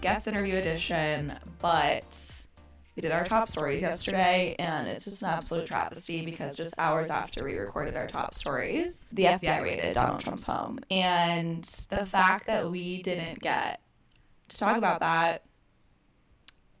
guest 0.00 0.28
interview 0.28 0.56
edition. 0.56 1.32
But 1.60 2.42
we 2.96 3.00
did 3.00 3.10
our 3.10 3.24
top 3.24 3.48
stories 3.48 3.80
yesterday, 3.80 4.54
and 4.58 4.86
it's 4.86 5.04
just 5.04 5.22
an 5.22 5.28
absolute 5.28 5.66
travesty 5.66 6.24
because 6.24 6.56
just 6.56 6.74
hours 6.78 7.08
after 7.08 7.44
we 7.44 7.54
recorded 7.54 7.96
our 7.96 8.06
top 8.06 8.34
stories, 8.34 9.08
the 9.12 9.24
FBI 9.24 9.62
raided 9.62 9.94
Donald 9.94 10.20
Trump's 10.20 10.46
home. 10.46 10.78
And 10.90 11.64
the 11.88 12.04
fact 12.04 12.48
that 12.48 12.70
we 12.70 13.02
didn't 13.02 13.40
get 13.40 13.80
to 14.48 14.58
talk 14.58 14.76
about 14.76 15.00
that 15.00 15.44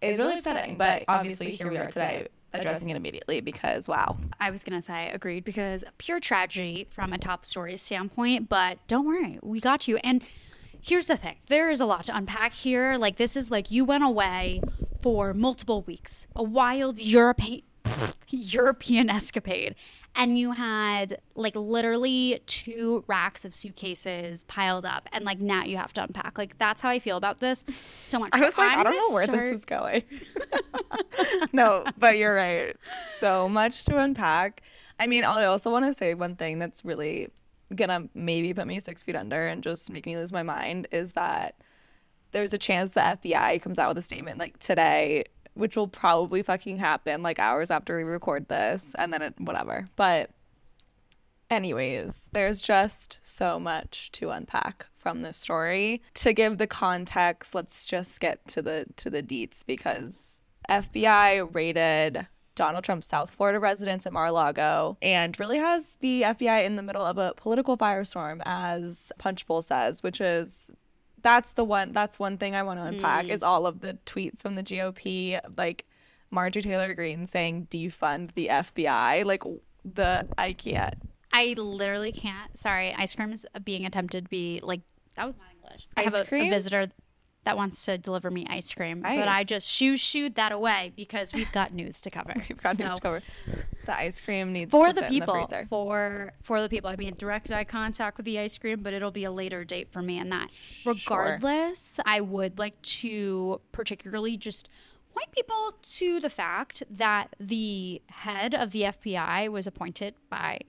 is 0.02 0.18
really 0.18 0.34
upsetting. 0.34 0.76
But 0.76 1.04
obviously, 1.08 1.52
here 1.52 1.70
we 1.70 1.78
are 1.78 1.86
today 1.86 2.28
addressing 2.52 2.90
it 2.90 2.96
immediately 2.96 3.40
because 3.40 3.88
wow. 3.88 4.16
I 4.38 4.50
was 4.50 4.62
going 4.62 4.78
to 4.78 4.82
say 4.82 5.10
agreed 5.12 5.44
because 5.44 5.84
pure 5.98 6.20
tragedy 6.20 6.86
from 6.90 7.12
a 7.12 7.18
top 7.18 7.46
story 7.46 7.76
standpoint, 7.76 8.48
but 8.48 8.78
don't 8.88 9.06
worry, 9.06 9.38
we 9.42 9.60
got 9.60 9.88
you. 9.88 9.96
And 9.98 10.22
here's 10.82 11.06
the 11.06 11.16
thing 11.16 11.36
there 11.48 11.70
is 11.70 11.80
a 11.80 11.86
lot 11.86 12.04
to 12.04 12.16
unpack 12.16 12.52
here. 12.52 12.96
Like, 12.96 13.16
this 13.16 13.36
is 13.36 13.50
like 13.50 13.70
you 13.70 13.84
went 13.84 14.04
away 14.04 14.60
for 15.00 15.32
multiple 15.34 15.82
weeks, 15.82 16.26
a 16.36 16.42
wild 16.42 16.98
European. 17.00 17.62
European 18.28 19.10
escapade. 19.10 19.74
And 20.14 20.38
you 20.38 20.52
had 20.52 21.18
like 21.34 21.54
literally 21.56 22.40
two 22.46 23.04
racks 23.06 23.44
of 23.44 23.54
suitcases 23.54 24.44
piled 24.44 24.84
up. 24.86 25.08
And 25.12 25.24
like 25.24 25.40
now 25.40 25.64
you 25.64 25.76
have 25.78 25.92
to 25.94 26.02
unpack. 26.02 26.38
Like 26.38 26.56
that's 26.58 26.80
how 26.80 26.88
I 26.90 26.98
feel 26.98 27.16
about 27.16 27.38
this 27.40 27.64
so 28.04 28.18
much. 28.18 28.30
I 28.32 28.40
was 28.46 28.54
So 28.54 28.60
like, 28.62 28.72
I'm 28.72 28.80
I 28.80 28.84
don't 28.84 28.96
know 28.96 29.14
where 29.14 29.24
start- 29.24 29.38
this 29.38 29.58
is 29.58 29.64
going. 29.64 30.02
no, 31.52 31.84
but 31.98 32.16
you're 32.18 32.34
right. 32.34 32.76
So 33.18 33.48
much 33.48 33.84
to 33.86 33.98
unpack. 33.98 34.62
I 34.98 35.06
mean, 35.06 35.24
I 35.24 35.44
also 35.44 35.70
want 35.70 35.86
to 35.86 35.94
say 35.94 36.14
one 36.14 36.36
thing 36.36 36.58
that's 36.58 36.84
really 36.84 37.28
gonna 37.74 38.08
maybe 38.14 38.52
put 38.54 38.66
me 38.66 38.80
six 38.80 39.02
feet 39.02 39.16
under 39.16 39.46
and 39.46 39.62
just 39.62 39.90
make 39.90 40.06
me 40.06 40.16
lose 40.16 40.32
my 40.32 40.42
mind 40.42 40.88
is 40.90 41.12
that 41.12 41.56
there's 42.32 42.52
a 42.52 42.58
chance 42.58 42.92
the 42.92 43.00
FBI 43.00 43.60
comes 43.62 43.78
out 43.78 43.88
with 43.88 43.98
a 43.98 44.02
statement 44.02 44.38
like 44.38 44.58
today, 44.58 45.24
which 45.54 45.76
will 45.76 45.88
probably 45.88 46.42
fucking 46.42 46.78
happen 46.78 47.22
like 47.22 47.38
hours 47.38 47.70
after 47.70 47.96
we 47.96 48.04
record 48.04 48.48
this, 48.48 48.94
and 48.98 49.12
then 49.12 49.22
it, 49.22 49.34
whatever. 49.38 49.88
But 49.96 50.30
anyways, 51.50 52.30
there's 52.32 52.60
just 52.60 53.18
so 53.22 53.60
much 53.60 54.10
to 54.12 54.30
unpack 54.30 54.86
from 54.96 55.22
this 55.22 55.36
story. 55.36 56.02
To 56.14 56.32
give 56.32 56.58
the 56.58 56.66
context, 56.66 57.54
let's 57.54 57.86
just 57.86 58.20
get 58.20 58.46
to 58.48 58.62
the 58.62 58.86
to 58.96 59.10
the 59.10 59.22
deets 59.22 59.64
because 59.64 60.40
FBI 60.68 61.54
raided 61.54 62.26
Donald 62.54 62.84
Trump's 62.84 63.06
South 63.06 63.30
Florida 63.30 63.58
residence 63.58 64.06
at 64.06 64.12
Mar-a-Lago 64.12 64.96
and 65.00 65.38
really 65.38 65.58
has 65.58 65.96
the 66.00 66.22
FBI 66.22 66.64
in 66.64 66.76
the 66.76 66.82
middle 66.82 67.04
of 67.04 67.18
a 67.18 67.32
political 67.36 67.76
firestorm 67.76 68.40
as 68.44 69.12
Punchbowl 69.18 69.62
says, 69.62 70.02
which 70.02 70.20
is 70.20 70.70
that's 71.22 71.52
the 71.52 71.64
one 71.64 71.92
that's 71.92 72.18
one 72.18 72.36
thing 72.36 72.54
I 72.54 72.62
want 72.62 72.80
to 72.80 72.84
unpack 72.84 73.26
hmm. 73.26 73.30
is 73.30 73.42
all 73.42 73.66
of 73.66 73.80
the 73.80 73.98
tweets 74.06 74.42
from 74.42 74.56
the 74.56 74.62
GOP 74.62 75.40
like 75.56 75.86
Marjorie 76.30 76.62
Taylor 76.62 76.94
Greene 76.94 77.26
saying 77.26 77.68
defund 77.70 78.34
the 78.34 78.48
FBI 78.48 79.24
like 79.24 79.42
the 79.84 80.26
I 80.36 80.52
can't 80.52 80.96
I 81.32 81.54
literally 81.56 82.12
can't. 82.12 82.56
Sorry, 82.56 82.94
ice 82.94 83.14
cream 83.14 83.32
is 83.32 83.46
being 83.64 83.86
attempted 83.86 84.24
to 84.24 84.30
be 84.30 84.60
like 84.62 84.80
that 85.16 85.26
was 85.26 85.36
not 85.36 85.46
English. 85.54 85.88
I 85.96 86.02
Ice 86.02 86.18
have 86.18 86.32
a, 86.32 86.34
a 86.34 86.50
visitor 86.50 86.88
that 87.44 87.56
wants 87.56 87.84
to 87.86 87.98
deliver 87.98 88.30
me 88.30 88.46
ice 88.48 88.72
cream, 88.72 89.02
but 89.02 89.26
I 89.26 89.42
just 89.42 89.68
shoo 89.68 89.96
shooed 89.96 90.34
that 90.34 90.52
away 90.52 90.92
because 90.94 91.32
we've 91.34 91.50
got 91.50 91.74
news 91.74 92.00
to 92.02 92.10
cover. 92.10 92.34
we've 92.48 92.60
got 92.60 92.78
news 92.78 92.94
to 92.94 93.00
cover. 93.00 93.22
The 93.86 93.96
ice 93.96 94.20
cream 94.20 94.52
needs 94.52 94.70
for 94.70 94.88
to 94.88 94.92
the 94.92 95.02
people. 95.02 95.34
in 95.34 95.40
the 95.40 95.48
freezer. 95.48 95.66
for 95.68 96.32
for 96.42 96.62
the 96.62 96.68
people. 96.68 96.88
I 96.88 96.96
mean, 96.96 97.14
direct 97.18 97.50
eye 97.50 97.64
contact 97.64 98.16
with 98.16 98.26
the 98.26 98.38
ice 98.38 98.56
cream, 98.58 98.82
but 98.82 98.92
it'll 98.92 99.10
be 99.10 99.24
a 99.24 99.32
later 99.32 99.64
date 99.64 99.90
for 99.90 100.02
me. 100.02 100.18
And 100.18 100.30
that, 100.30 100.50
regardless, 100.84 101.98
I 102.06 102.20
would 102.20 102.58
like 102.58 102.80
to 102.82 103.60
particularly 103.72 104.36
just 104.36 104.68
point 105.12 105.30
people 105.32 105.74
to 105.82 106.20
the 106.20 106.30
fact 106.30 106.82
that 106.90 107.34
the 107.40 108.00
head 108.06 108.54
of 108.54 108.70
the 108.70 108.82
FBI 108.82 109.50
was 109.50 109.66
appointed 109.66 110.14
by 110.30 110.60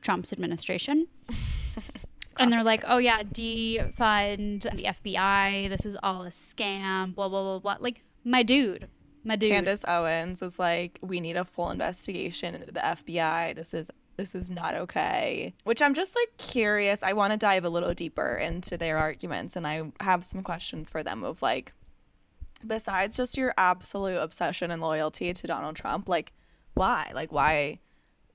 Trump's 0.00 0.32
administration. 0.32 1.06
And 2.38 2.52
they're 2.52 2.64
like, 2.64 2.84
oh 2.86 2.98
yeah, 2.98 3.22
defund 3.22 4.62
the 4.62 4.84
FBI. 4.84 5.68
This 5.68 5.84
is 5.84 5.96
all 6.02 6.22
a 6.22 6.30
scam. 6.30 7.14
Blah 7.14 7.28
blah 7.28 7.42
blah 7.42 7.58
blah. 7.58 7.76
Like 7.80 8.04
my 8.24 8.42
dude, 8.42 8.88
my 9.24 9.36
dude. 9.36 9.50
Candace 9.50 9.84
Owens 9.86 10.42
is 10.42 10.58
like, 10.58 10.98
we 11.02 11.20
need 11.20 11.36
a 11.36 11.44
full 11.44 11.70
investigation 11.70 12.54
into 12.54 12.72
the 12.72 12.80
FBI. 12.80 13.54
This 13.54 13.74
is 13.74 13.90
this 14.16 14.34
is 14.34 14.50
not 14.50 14.74
okay. 14.74 15.54
Which 15.64 15.80
I'm 15.80 15.94
just 15.94 16.14
like 16.14 16.36
curious. 16.36 17.02
I 17.02 17.12
want 17.12 17.32
to 17.32 17.36
dive 17.38 17.64
a 17.64 17.70
little 17.70 17.94
deeper 17.94 18.34
into 18.34 18.76
their 18.76 18.98
arguments, 18.98 19.56
and 19.56 19.66
I 19.66 19.92
have 20.00 20.24
some 20.24 20.42
questions 20.42 20.90
for 20.90 21.02
them 21.02 21.24
of 21.24 21.40
like, 21.40 21.72
besides 22.66 23.16
just 23.16 23.38
your 23.38 23.54
absolute 23.56 24.18
obsession 24.18 24.70
and 24.70 24.82
loyalty 24.82 25.32
to 25.32 25.46
Donald 25.46 25.76
Trump, 25.76 26.08
like, 26.08 26.32
why? 26.74 27.10
Like, 27.14 27.32
why 27.32 27.78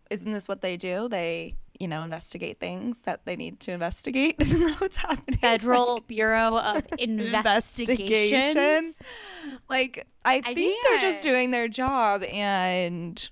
isn't 0.10 0.32
this 0.32 0.48
what 0.48 0.62
they 0.62 0.78
do? 0.78 1.10
They 1.10 1.56
you 1.80 1.88
know 1.88 2.04
investigate 2.04 2.60
things 2.60 3.02
that 3.04 3.26
they 3.26 3.36
need 3.36 3.60
to 3.62 3.72
investigate. 3.72 4.36
Isn't 4.40 4.64
that 4.64 4.82
what's 4.82 4.96
happening? 4.96 5.38
Federal 5.40 6.02
Bureau 6.02 6.58
of 6.58 6.86
Investigations. 7.00 9.02
Like, 9.70 10.08
I 10.24 10.42
think 10.42 10.86
they're 10.88 11.00
just 11.00 11.24
doing 11.24 11.52
their 11.52 11.68
job, 11.68 12.24
and 12.24 13.30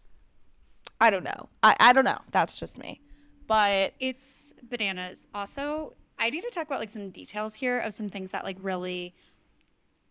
I 1.00 1.10
don't 1.10 1.24
know. 1.24 1.50
I, 1.64 1.76
I 1.80 1.94
don't 1.94 2.06
know. 2.06 2.20
That's 2.32 2.60
just 2.60 2.78
me. 2.78 3.02
But 3.48 3.94
It's 4.00 4.54
bananas. 4.64 5.28
Also, 5.34 5.94
I 6.18 6.30
need 6.30 6.42
to 6.42 6.52
talk 6.52 6.68
about 6.68 6.80
like 6.80 6.90
some 6.90 7.10
details 7.10 7.56
here 7.56 7.80
of 7.80 7.94
some 7.94 8.10
things 8.10 8.32
that 8.32 8.44
like 8.44 8.58
really. 8.62 9.14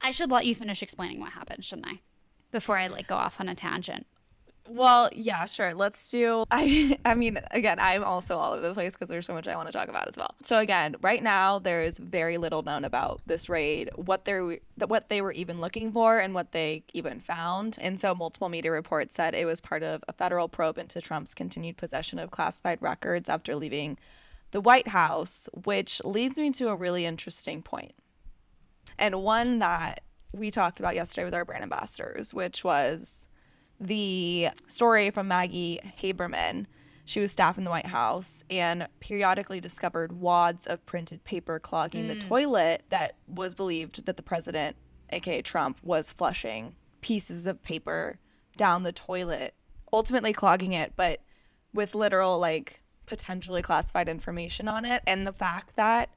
I 0.02 0.12
should 0.12 0.30
let 0.30 0.46
you 0.46 0.54
finish 0.54 0.82
explaining 0.82 1.20
what 1.20 1.32
happened, 1.32 1.62
shouldn't 1.62 1.86
I? 1.86 2.00
Before 2.52 2.78
I 2.78 2.86
like 2.86 3.06
go 3.06 3.16
off 3.16 3.38
on 3.38 3.48
a 3.48 3.54
tangent. 3.54 4.06
Well, 4.68 5.08
yeah, 5.12 5.46
sure. 5.46 5.74
Let's 5.74 6.10
do. 6.10 6.44
I 6.50 6.98
I 7.04 7.14
mean, 7.14 7.38
again, 7.50 7.78
I'm 7.80 8.04
also 8.04 8.36
all 8.36 8.52
over 8.52 8.68
the 8.68 8.74
place 8.74 8.94
because 8.94 9.08
there's 9.08 9.26
so 9.26 9.34
much 9.34 9.48
I 9.48 9.56
want 9.56 9.68
to 9.68 9.72
talk 9.72 9.88
about 9.88 10.08
as 10.08 10.16
well. 10.16 10.34
So 10.44 10.58
again, 10.58 10.96
right 11.02 11.22
now 11.22 11.58
there 11.58 11.82
is 11.82 11.98
very 11.98 12.38
little 12.38 12.62
known 12.62 12.84
about 12.84 13.20
this 13.26 13.48
raid, 13.48 13.90
what 13.96 14.24
they're 14.24 14.58
what 14.86 15.08
they 15.08 15.20
were 15.20 15.32
even 15.32 15.60
looking 15.60 15.92
for, 15.92 16.18
and 16.18 16.34
what 16.34 16.52
they 16.52 16.84
even 16.92 17.20
found. 17.20 17.78
And 17.80 18.00
so 18.00 18.14
multiple 18.14 18.48
media 18.48 18.70
reports 18.70 19.14
said 19.14 19.34
it 19.34 19.46
was 19.46 19.60
part 19.60 19.82
of 19.82 20.04
a 20.08 20.12
federal 20.12 20.48
probe 20.48 20.78
into 20.78 21.00
Trump's 21.00 21.34
continued 21.34 21.76
possession 21.76 22.18
of 22.18 22.30
classified 22.30 22.78
records 22.80 23.28
after 23.28 23.56
leaving 23.56 23.98
the 24.52 24.60
White 24.60 24.88
House, 24.88 25.48
which 25.64 26.02
leads 26.04 26.36
me 26.36 26.50
to 26.50 26.68
a 26.68 26.76
really 26.76 27.06
interesting 27.06 27.62
point 27.62 27.92
and 29.00 29.22
one 29.22 29.58
that 29.58 30.02
we 30.32 30.50
talked 30.50 30.78
about 30.78 30.94
yesterday 30.94 31.24
with 31.24 31.34
our 31.34 31.44
brand 31.44 31.62
ambassadors, 31.62 32.32
which 32.32 32.62
was 32.62 33.26
the 33.80 34.50
story 34.66 35.10
from 35.10 35.28
Maggie 35.28 35.80
Haberman. 36.00 36.66
She 37.04 37.20
was 37.20 37.32
staff 37.32 37.58
in 37.58 37.64
the 37.64 37.70
White 37.70 37.86
House 37.86 38.44
and 38.50 38.86
periodically 39.00 39.60
discovered 39.60 40.12
wads 40.12 40.66
of 40.66 40.84
printed 40.86 41.24
paper 41.24 41.58
clogging 41.58 42.06
the 42.06 42.14
hmm. 42.14 42.28
toilet 42.28 42.84
that 42.90 43.16
was 43.26 43.54
believed 43.54 44.06
that 44.06 44.16
the 44.16 44.22
president, 44.22 44.76
aka 45.10 45.42
Trump, 45.42 45.78
was 45.82 46.12
flushing 46.12 46.76
pieces 47.00 47.46
of 47.46 47.62
paper 47.62 48.18
down 48.56 48.82
the 48.82 48.92
toilet, 48.92 49.54
ultimately 49.92 50.32
clogging 50.32 50.72
it, 50.72 50.92
but 50.94 51.20
with 51.72 51.94
literal, 51.94 52.38
like, 52.38 52.82
potentially 53.06 53.62
classified 53.62 54.08
information 54.08 54.68
on 54.68 54.84
it. 54.84 55.02
And 55.06 55.26
the 55.26 55.32
fact 55.32 55.74
that 55.76 56.10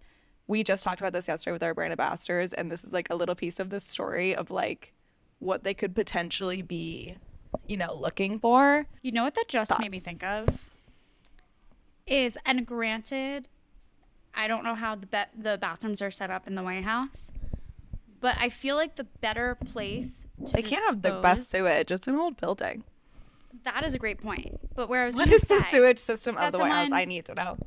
we 0.45 0.63
just 0.63 0.83
talked 0.83 1.01
about 1.01 1.13
this 1.13 1.27
yesterday 1.27 1.53
with 1.53 1.63
our 1.63 1.73
brand 1.73 1.91
ambassadors, 1.91 2.53
and 2.53 2.71
this 2.71 2.83
is 2.83 2.93
like 2.93 3.09
a 3.09 3.15
little 3.15 3.35
piece 3.35 3.59
of 3.59 3.69
the 3.69 3.79
story 3.79 4.35
of 4.35 4.51
like 4.51 4.93
what 5.39 5.63
they 5.63 5.73
could 5.73 5.95
potentially 5.95 6.61
be, 6.61 7.17
you 7.67 7.77
know, 7.77 7.93
looking 7.93 8.39
for. 8.39 8.85
You 9.01 9.11
know 9.11 9.23
what 9.23 9.35
that 9.35 9.47
just 9.47 9.77
made 9.79 9.91
me 9.91 9.99
think 9.99 10.23
of 10.23 10.69
is, 12.05 12.37
and 12.45 12.65
granted, 12.65 13.47
I 14.33 14.47
don't 14.47 14.63
know 14.63 14.75
how 14.75 14.95
the 14.95 15.07
be- 15.07 15.41
the 15.41 15.57
bathrooms 15.57 16.01
are 16.01 16.11
set 16.11 16.29
up 16.29 16.47
in 16.47 16.55
the 16.55 16.63
White 16.63 16.83
House, 16.83 17.31
but 18.19 18.35
I 18.39 18.49
feel 18.49 18.75
like 18.75 18.95
the 18.95 19.05
better 19.05 19.55
place 19.55 20.27
to 20.45 20.53
They 20.53 20.61
can't 20.61 20.83
have 20.85 21.01
the 21.01 21.19
best 21.21 21.49
sewage. 21.49 21.91
It's 21.91 22.07
an 22.07 22.15
old 22.15 22.37
building. 22.37 22.83
That 23.63 23.83
is 23.83 23.93
a 23.93 23.99
great 23.99 24.21
point. 24.21 24.59
But 24.75 24.89
where 24.89 25.03
I 25.03 25.05
was 25.05 25.15
What 25.15 25.25
gonna 25.29 25.39
the 25.39 25.61
sewage 25.61 25.99
system 25.99 26.35
of 26.37 26.51
the 26.51 26.59
White 26.59 26.71
House? 26.71 26.91
I 26.91 27.05
need 27.05 27.25
to 27.25 27.35
know. 27.35 27.57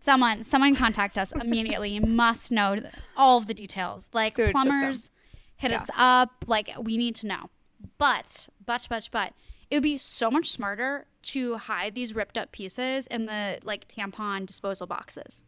Someone, 0.00 0.44
someone 0.44 0.74
contact 0.74 1.18
us 1.18 1.32
immediately. 1.32 1.90
You 1.90 2.00
must 2.00 2.52
know 2.52 2.80
all 3.16 3.38
of 3.38 3.46
the 3.46 3.54
details. 3.54 4.08
Like 4.12 4.34
Sewage 4.34 4.52
system. 4.52 4.68
plumbers, 4.70 5.10
hit 5.56 5.72
us 5.72 5.88
up. 5.96 6.44
Like 6.46 6.70
we 6.80 6.96
need 6.96 7.14
to 7.16 7.26
know. 7.26 7.50
But, 7.98 8.48
but, 8.64 8.86
but, 8.90 9.08
but, 9.10 9.32
it 9.70 9.76
would 9.76 9.82
be 9.82 9.98
so 9.98 10.30
much 10.30 10.50
smarter 10.50 11.06
to 11.22 11.56
hide 11.56 11.94
these 11.94 12.14
ripped 12.14 12.38
up 12.38 12.52
pieces 12.52 13.06
in 13.08 13.26
the 13.26 13.58
like 13.64 13.88
tampon 13.88 14.46
disposal 14.46 14.86
boxes. 14.86 15.42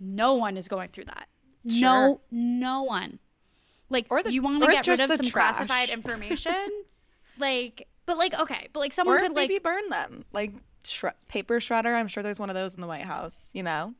No 0.00 0.34
one 0.34 0.56
is 0.56 0.66
going 0.68 0.88
through 0.88 1.04
that. 1.04 1.28
Sure. 1.68 1.80
No, 1.80 2.20
no 2.30 2.82
one. 2.82 3.18
Like, 3.88 4.06
Or 4.10 4.22
the- 4.22 4.32
you 4.32 4.42
want 4.42 4.62
to 4.62 4.70
get 4.70 4.86
rid 4.86 5.00
of 5.00 5.12
some 5.12 5.30
classified 5.30 5.90
information? 5.90 6.84
like, 7.38 7.88
but 8.06 8.16
like, 8.16 8.34
okay, 8.34 8.68
but 8.72 8.80
like 8.80 8.92
someone 8.92 9.16
Or 9.16 9.18
could 9.20 9.34
maybe 9.34 9.54
like 9.54 9.62
burn 9.62 9.88
them. 9.90 10.24
Like 10.32 10.54
paper 11.28 11.60
shredder. 11.60 11.94
I'm 11.94 12.08
sure 12.08 12.22
there's 12.22 12.38
one 12.38 12.48
of 12.50 12.54
those 12.54 12.74
in 12.74 12.80
the 12.80 12.86
White 12.86 13.04
House, 13.04 13.50
you 13.52 13.62
know? 13.62 13.94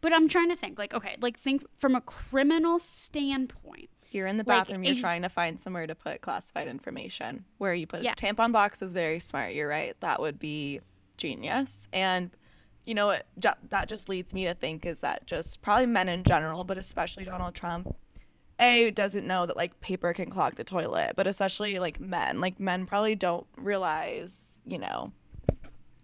But 0.00 0.12
I'm 0.12 0.28
trying 0.28 0.48
to 0.48 0.56
think, 0.56 0.78
like, 0.78 0.94
okay, 0.94 1.16
like 1.20 1.38
think 1.38 1.64
from 1.76 1.94
a 1.94 2.00
criminal 2.00 2.78
standpoint. 2.78 3.90
You're 4.10 4.26
in 4.26 4.36
the 4.36 4.44
Like, 4.46 4.66
bathroom, 4.66 4.82
you're 4.84 4.94
a- 4.96 5.00
trying 5.00 5.22
to 5.22 5.28
find 5.28 5.60
somewhere 5.60 5.86
to 5.86 5.94
put 5.94 6.20
classified 6.20 6.66
information. 6.68 7.44
Where 7.58 7.74
you 7.74 7.86
put 7.86 8.02
Yeah. 8.02 8.14
tampon 8.14 8.52
box 8.52 8.82
is 8.82 8.92
very 8.92 9.20
smart. 9.20 9.54
You're 9.54 9.68
right. 9.68 9.98
That 10.00 10.20
would 10.20 10.38
be 10.38 10.80
genius. 11.16 11.86
And 11.92 12.30
you 12.84 12.94
know 12.94 13.06
what 13.06 13.26
that 13.68 13.88
just 13.88 14.08
leads 14.08 14.32
me 14.34 14.46
to 14.46 14.54
think 14.54 14.84
is 14.86 15.00
that 15.00 15.26
just 15.26 15.60
probably 15.62 15.86
men 15.86 16.08
in 16.08 16.24
general, 16.24 16.64
but 16.64 16.78
especially 16.78 17.24
Donald 17.24 17.54
Trump, 17.54 17.94
A 18.58 18.90
doesn't 18.90 19.26
know 19.26 19.46
that 19.46 19.56
like 19.56 19.80
paper 19.80 20.12
can 20.12 20.28
clog 20.30 20.56
the 20.56 20.64
toilet, 20.64 21.12
but 21.16 21.26
especially 21.26 21.78
like 21.78 22.00
men. 22.00 22.40
Like 22.40 22.58
men 22.58 22.86
probably 22.86 23.14
don't 23.14 23.46
realize, 23.56 24.60
you 24.66 24.78
know, 24.78 25.12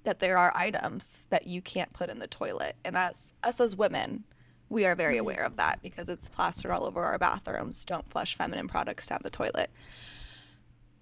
that 0.04 0.20
there 0.20 0.38
are 0.38 0.52
items 0.56 1.26
that 1.30 1.46
you 1.46 1.60
can't 1.60 1.92
put 1.92 2.08
in 2.08 2.18
the 2.18 2.26
toilet. 2.28 2.76
And 2.84 2.96
as 2.96 3.34
us 3.42 3.60
as 3.60 3.74
women, 3.74 4.24
we 4.68 4.84
are 4.84 4.94
very 4.94 5.14
mm-hmm. 5.14 5.20
aware 5.20 5.44
of 5.44 5.56
that 5.56 5.80
because 5.82 6.08
it's 6.08 6.28
plastered 6.28 6.70
all 6.70 6.84
over 6.84 7.02
our 7.02 7.18
bathrooms. 7.18 7.84
Don't 7.84 8.08
flush 8.10 8.36
feminine 8.36 8.68
products 8.68 9.06
down 9.06 9.20
the 9.22 9.30
toilet. 9.30 9.70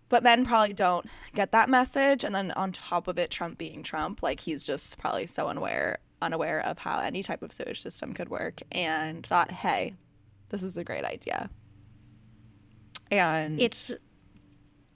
But 0.09 0.23
men 0.23 0.45
probably 0.45 0.75
don't 0.75 1.07
get 1.35 1.51
that 1.53 1.69
message. 1.69 2.25
And 2.25 2.35
then 2.35 2.51
on 2.53 2.73
top 2.73 3.09
of 3.09 3.19
it, 3.19 3.31
Trump 3.31 3.59
being 3.59 3.83
Trump, 3.83 4.23
like 4.23 4.41
he's 4.41 4.63
just 4.65 4.99
probably 4.99 5.27
so 5.27 5.49
unaware 5.49 5.99
unaware 6.23 6.61
of 6.61 6.79
how 6.79 7.01
any 7.01 7.23
type 7.23 7.43
of 7.43 7.53
sewage 7.53 7.83
system 7.83 8.15
could 8.15 8.29
work 8.29 8.63
and 8.73 9.27
thought, 9.27 9.51
hey, 9.51 9.95
this 10.49 10.63
is 10.63 10.77
a 10.77 10.85
great 10.85 11.05
idea. 11.05 11.51
And 13.11 13.61
It's 13.61 13.93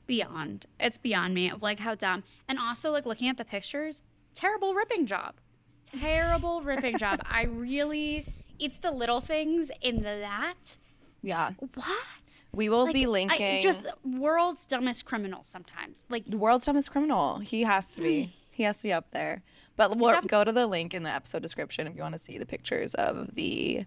beyond. 0.06 0.67
It's 0.81 0.99
beyond 0.99 1.35
me 1.35 1.50
of 1.50 1.62
like 1.62 1.79
how 1.79 1.94
dumb. 1.94 2.25
And 2.49 2.59
also 2.59 2.91
like 2.91 3.06
looking 3.06 3.29
at 3.29 3.37
the 3.37 3.44
pictures, 3.44 4.03
terrible 4.35 4.75
ripping 4.75 5.06
job. 5.06 5.35
Terrible 5.85 6.62
ripping 6.62 6.99
job. 6.99 7.21
I 7.31 7.44
really 7.44 8.26
it's 8.59 8.79
the 8.79 8.91
little 8.91 9.21
things 9.21 9.71
in 9.81 10.03
that. 10.03 10.77
yeah, 11.23 11.53
What? 11.75 12.45
we 12.53 12.69
will 12.69 12.85
Like, 12.85 12.95
be 12.95 13.05
I- 13.05 13.09
linking 13.09 13.61
just 13.63 13.87
world's 14.05 14.67
dumbest 14.67 15.05
criminals 15.05 15.47
sometimes. 15.47 16.07
Like 16.09 16.25
the 16.27 16.37
world's 16.39 16.67
dumbest 16.67 16.91
criminal. 16.91 17.39
He 17.39 17.63
has 17.63 17.91
to 17.93 18.01
be. 18.01 18.35
He 18.51 18.65
has 18.65 18.79
to 18.79 18.83
be 18.85 18.93
up 18.93 19.11
there. 19.13 19.43
But 19.77 19.97
we'll 19.97 20.13
def- 20.21 20.27
go 20.27 20.43
to 20.43 20.51
the 20.51 20.67
link 20.67 20.93
in 20.95 21.05
the 21.05 21.11
episode 21.11 21.43
description 21.43 21.87
if 21.87 21.95
you 21.95 22.03
want 22.03 22.15
to 22.15 22.19
see 22.19 22.39
the 22.39 22.47
pictures 22.47 22.95
of 22.95 23.35
the 23.37 23.85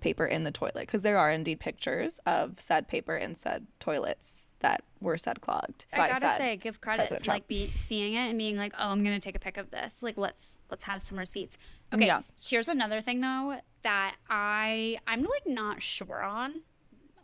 paper 0.00 0.24
in 0.24 0.42
the 0.44 0.50
toilet 0.50 0.74
because 0.80 1.02
there 1.02 1.18
are 1.18 1.30
indeed 1.30 1.60
pictures 1.60 2.18
of 2.26 2.58
said 2.60 2.88
paper 2.88 3.14
in 3.16 3.34
said 3.36 3.66
toilets 3.78 4.51
that 4.62 4.82
were 5.00 5.18
said 5.18 5.40
clogged. 5.40 5.86
I 5.92 6.08
gotta 6.08 6.30
say, 6.36 6.56
give 6.56 6.80
credit 6.80 7.02
President 7.02 7.24
to 7.24 7.30
like 7.30 7.46
be 7.46 7.70
seeing 7.74 8.14
it 8.14 8.28
and 8.28 8.38
being 8.38 8.56
like, 8.56 8.72
oh, 8.78 8.88
I'm 8.88 9.04
gonna 9.04 9.20
take 9.20 9.36
a 9.36 9.38
pic 9.38 9.56
of 9.56 9.70
this. 9.70 10.02
Like, 10.02 10.16
let's 10.16 10.58
let's 10.70 10.84
have 10.84 11.02
some 11.02 11.18
receipts. 11.18 11.56
Okay. 11.92 12.06
Yeah. 12.06 12.22
Here's 12.42 12.68
another 12.68 13.00
thing 13.00 13.20
though 13.20 13.58
that 13.82 14.16
I 14.28 14.98
I'm 15.06 15.22
like 15.22 15.46
not 15.46 15.82
sure 15.82 16.22
on. 16.22 16.62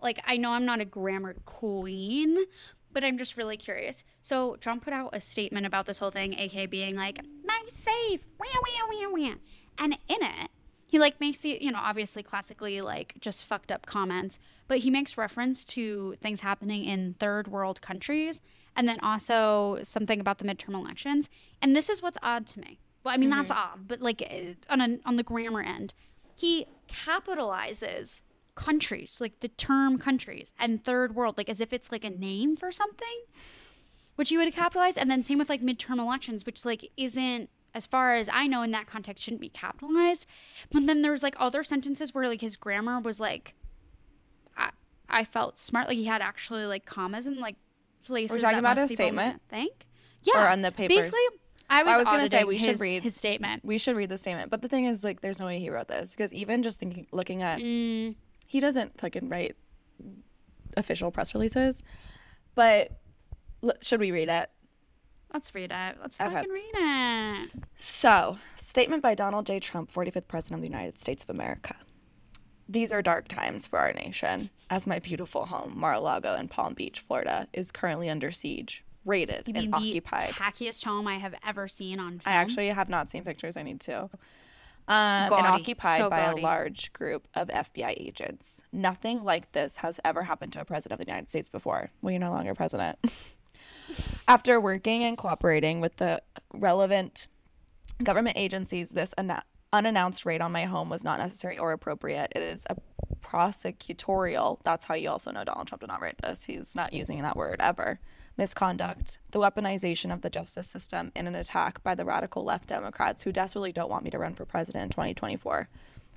Like, 0.00 0.20
I 0.24 0.36
know 0.36 0.52
I'm 0.52 0.64
not 0.64 0.80
a 0.80 0.84
grammar 0.84 1.34
queen, 1.44 2.36
but 2.92 3.02
I'm 3.02 3.18
just 3.18 3.36
really 3.36 3.56
curious. 3.56 4.04
So 4.22 4.56
Trump 4.56 4.84
put 4.84 4.92
out 4.92 5.10
a 5.12 5.20
statement 5.20 5.66
about 5.66 5.86
this 5.86 5.98
whole 5.98 6.10
thing, 6.10 6.38
AK 6.38 6.70
being 6.70 6.94
like, 6.94 7.20
"My 7.44 7.62
safe," 7.68 8.24
wah, 8.38 8.46
wah, 8.54 8.86
wah, 8.88 9.08
wah. 9.10 9.34
and 9.78 9.98
in 10.08 10.22
it. 10.22 10.50
He 10.88 10.98
like 10.98 11.20
makes 11.20 11.38
the 11.38 11.58
you 11.60 11.70
know 11.70 11.78
obviously 11.80 12.22
classically 12.22 12.80
like 12.80 13.14
just 13.20 13.44
fucked 13.44 13.70
up 13.70 13.84
comments, 13.84 14.38
but 14.66 14.78
he 14.78 14.90
makes 14.90 15.18
reference 15.18 15.64
to 15.66 16.16
things 16.22 16.40
happening 16.40 16.84
in 16.84 17.14
third 17.20 17.46
world 17.46 17.82
countries, 17.82 18.40
and 18.74 18.88
then 18.88 18.98
also 19.00 19.78
something 19.82 20.18
about 20.18 20.38
the 20.38 20.44
midterm 20.44 20.74
elections. 20.74 21.28
And 21.60 21.76
this 21.76 21.90
is 21.90 22.02
what's 22.02 22.18
odd 22.22 22.46
to 22.48 22.60
me. 22.60 22.78
Well, 23.04 23.14
I 23.14 23.18
mean 23.18 23.30
that's 23.30 23.50
odd, 23.50 23.86
but 23.86 24.00
like 24.00 24.22
eh, 24.22 24.54
on 24.70 24.80
a, 24.80 24.98
on 25.04 25.16
the 25.16 25.22
grammar 25.22 25.60
end, 25.60 25.92
he 26.34 26.66
capitalizes 26.88 28.22
countries 28.54 29.18
like 29.20 29.38
the 29.38 29.48
term 29.48 29.98
countries 29.98 30.52
and 30.58 30.82
third 30.82 31.14
world 31.14 31.38
like 31.38 31.48
as 31.48 31.60
if 31.60 31.72
it's 31.72 31.92
like 31.92 32.02
a 32.02 32.10
name 32.10 32.56
for 32.56 32.72
something 32.72 33.22
which 34.16 34.32
you 34.32 34.38
would 34.40 34.52
capitalize 34.52 34.96
and 34.96 35.08
then 35.08 35.22
same 35.22 35.38
with 35.38 35.48
like 35.48 35.62
midterm 35.62 36.00
elections 36.00 36.44
which 36.44 36.64
like 36.64 36.90
isn't 36.96 37.48
as 37.74 37.86
far 37.86 38.14
as 38.14 38.28
i 38.32 38.46
know 38.46 38.62
in 38.62 38.70
that 38.70 38.86
context 38.86 39.22
shouldn't 39.24 39.40
be 39.40 39.48
capitalized 39.48 40.26
but 40.72 40.86
then 40.86 41.02
there's 41.02 41.22
like 41.22 41.34
other 41.38 41.62
sentences 41.62 42.14
where 42.14 42.26
like 42.28 42.40
his 42.40 42.56
grammar 42.56 42.98
was 43.00 43.20
like 43.20 43.54
i, 44.56 44.70
I 45.08 45.24
felt 45.24 45.58
smart 45.58 45.86
like 45.88 45.96
he 45.96 46.04
had 46.06 46.22
actually 46.22 46.64
like 46.66 46.84
commas 46.84 47.26
and 47.26 47.36
like 47.38 47.56
places 48.04 48.36
We're 48.36 48.40
talking 48.40 48.62
that 48.62 48.72
about 48.72 48.78
his 48.88 48.92
statement? 48.96 49.42
think 49.48 49.86
yeah 50.22 50.44
Or 50.44 50.48
on 50.48 50.62
the 50.62 50.72
papers? 50.72 50.96
basically 50.96 51.20
i 51.70 51.82
was, 51.82 51.92
I 51.92 51.98
was 51.98 52.06
gonna 52.06 52.30
say 52.30 52.44
we 52.44 52.56
should 52.58 52.80
read- 52.80 53.02
his 53.02 53.14
statement 53.14 53.62
We 53.64 53.76
should 53.78 53.94
read 53.96 54.08
the 54.08 54.16
statement. 54.18 54.48
But 54.50 54.62
the 54.62 54.68
thing 54.68 54.86
is, 54.86 55.04
like, 55.04 55.20
there's 55.20 55.38
no 55.38 55.44
way 55.44 55.58
he 55.60 55.68
wrote 55.68 55.88
this 55.88 56.12
because 56.12 56.32
even 56.32 56.62
just 56.62 56.80
thinking, 56.80 57.06
looking 57.12 57.42
at, 57.42 57.58
Mm, 57.60 58.14
he 58.46 58.58
doesn't 58.60 58.98
fucking 58.98 59.28
write 59.28 59.54
official 60.78 61.10
press 61.10 61.34
releases. 61.34 61.82
But 62.54 62.98
should 63.82 64.00
we 64.00 64.10
read 64.12 64.28
it? 64.30 64.50
Let's 65.32 65.54
read 65.54 65.70
it 65.74 65.96
let's 66.00 66.20
Okay. 66.20 66.34
fucking 66.34 66.50
read 66.50 66.70
it 66.74 67.50
So, 67.76 68.38
statement 68.56 69.02
by 69.02 69.14
Donald 69.14 69.46
J. 69.46 69.60
Trump, 69.60 69.90
45th 69.92 70.28
President 70.28 70.58
of 70.58 70.62
the 70.62 70.68
United 70.68 70.98
States 70.98 71.22
of 71.24 71.30
America. 71.30 71.76
These 72.68 72.92
are 72.92 73.00
dark 73.00 73.28
times 73.28 73.66
for 73.66 73.78
our 73.78 73.92
nation, 73.92 74.50
as 74.68 74.86
my 74.86 74.98
beautiful 74.98 75.46
home, 75.46 75.72
Mar-a-Lago 75.76 76.34
in 76.34 76.48
Palm 76.48 76.74
Beach, 76.74 77.00
Florida, 77.00 77.48
is 77.54 77.70
currently 77.70 78.10
under 78.10 78.30
siege, 78.30 78.84
raided, 79.06 79.44
and 79.54 79.74
occupied. 79.74 80.24
tackiest 80.24 80.84
home 80.84 81.06
i 81.06 81.14
have 81.16 81.34
ever 81.46 81.66
seen 81.68 81.98
on 81.98 82.18
film 82.18 82.30
I 82.34 82.36
actually 82.36 82.68
have 82.68 82.88
not 82.90 83.08
seen 83.08 83.24
pictures. 83.24 83.56
I 83.56 83.62
need 83.62 83.80
to. 83.80 84.10
Um, 84.90 85.32
and 85.32 85.46
occupied 85.46 85.98
So 85.98 86.08
by 86.10 86.26
gaudy. 86.26 86.40
a 86.40 86.44
large 86.44 86.92
group 86.94 87.28
of 87.34 87.48
FBI 87.48 87.94
agents. 87.98 88.62
Nothing 88.72 89.22
like 89.22 89.52
this 89.52 89.78
has 89.78 90.00
ever 90.04 90.22
happened 90.22 90.52
to 90.54 90.60
a 90.60 90.64
president 90.64 90.98
of 90.98 91.06
the 91.06 91.10
United 91.10 91.28
States 91.30 91.48
before. 91.48 91.90
Well, 92.02 92.10
you're 92.10 92.20
no 92.20 92.30
longer 92.30 92.54
president. 92.54 92.98
After 94.26 94.60
working 94.60 95.04
and 95.04 95.16
cooperating 95.16 95.80
with 95.80 95.96
the 95.96 96.22
relevant 96.52 97.26
government 98.02 98.36
agencies, 98.36 98.90
this 98.90 99.14
unannounced 99.72 100.26
raid 100.26 100.40
on 100.40 100.52
my 100.52 100.64
home 100.64 100.88
was 100.88 101.04
not 101.04 101.18
necessary 101.18 101.58
or 101.58 101.72
appropriate. 101.72 102.32
It 102.36 102.42
is 102.42 102.64
a 102.68 102.76
prosecutorial. 103.20 104.60
That's 104.62 104.84
how 104.84 104.94
you 104.94 105.10
also 105.10 105.30
know 105.30 105.44
Donald 105.44 105.68
Trump 105.68 105.80
did 105.80 105.88
not 105.88 106.00
write 106.00 106.18
this. 106.18 106.44
He's 106.44 106.74
not 106.76 106.92
using 106.92 107.22
that 107.22 107.36
word 107.36 107.56
ever. 107.60 108.00
Misconduct, 108.36 109.18
the 109.32 109.40
weaponization 109.40 110.12
of 110.12 110.22
the 110.22 110.30
justice 110.30 110.68
system, 110.68 111.10
and 111.16 111.26
an 111.26 111.34
attack 111.34 111.82
by 111.82 111.96
the 111.96 112.04
radical 112.04 112.44
left 112.44 112.68
Democrats 112.68 113.24
who 113.24 113.32
desperately 113.32 113.72
don't 113.72 113.90
want 113.90 114.04
me 114.04 114.10
to 114.10 114.18
run 114.18 114.34
for 114.34 114.44
president 114.44 114.84
in 114.84 114.90
2024, 114.90 115.68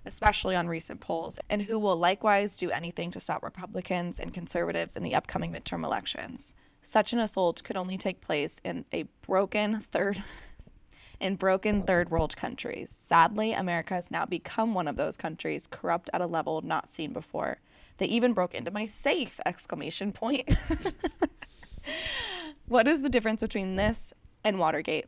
especially 0.06 0.56
on 0.56 0.68
recent 0.68 1.00
polls, 1.00 1.40
and 1.50 1.64
who 1.64 1.80
will 1.80 1.98
likewise 1.98 2.58
do 2.58 2.70
anything 2.70 3.10
to 3.10 3.20
stop 3.20 3.42
Republicans 3.42 4.20
and 4.20 4.36
conservatives 4.36 4.96
in 4.96 5.02
the 5.02 5.16
upcoming 5.16 5.52
midterm 5.52 5.84
elections. 5.84 6.54
Such 6.82 7.14
an 7.14 7.20
assault 7.20 7.64
could 7.64 7.78
only 7.78 7.98
take 7.98 8.22
place 8.22 8.60
in 8.64 8.86
a 8.92 9.04
broken 9.26 9.82
third 9.82 10.24
in 11.20 11.36
broken 11.36 11.84
third 11.84 12.10
world 12.10 12.36
countries. 12.36 12.90
Sadly, 12.90 13.54
America 13.54 13.94
has 13.94 14.10
now 14.10 14.26
become 14.26 14.74
one 14.74 14.88
of 14.88 14.96
those 14.96 15.18
countries, 15.18 15.68
corrupt 15.68 16.10
at 16.14 16.22
a 16.22 16.26
level 16.26 16.62
not 16.62 16.90
seen 16.90 17.14
before. 17.14 17.60
They 17.98 18.08
even 18.08 18.34
broke 18.34 18.56
into 18.56 18.72
my 18.72 18.88
safe! 18.88 19.40
Exclamation 19.46 20.12
point. 20.12 20.50
what 22.68 22.88
is 22.88 23.04
the 23.04 23.10
difference 23.10 23.42
between 23.42 23.76
this 23.76 24.14
and 24.44 24.58
Watergate? 24.58 25.06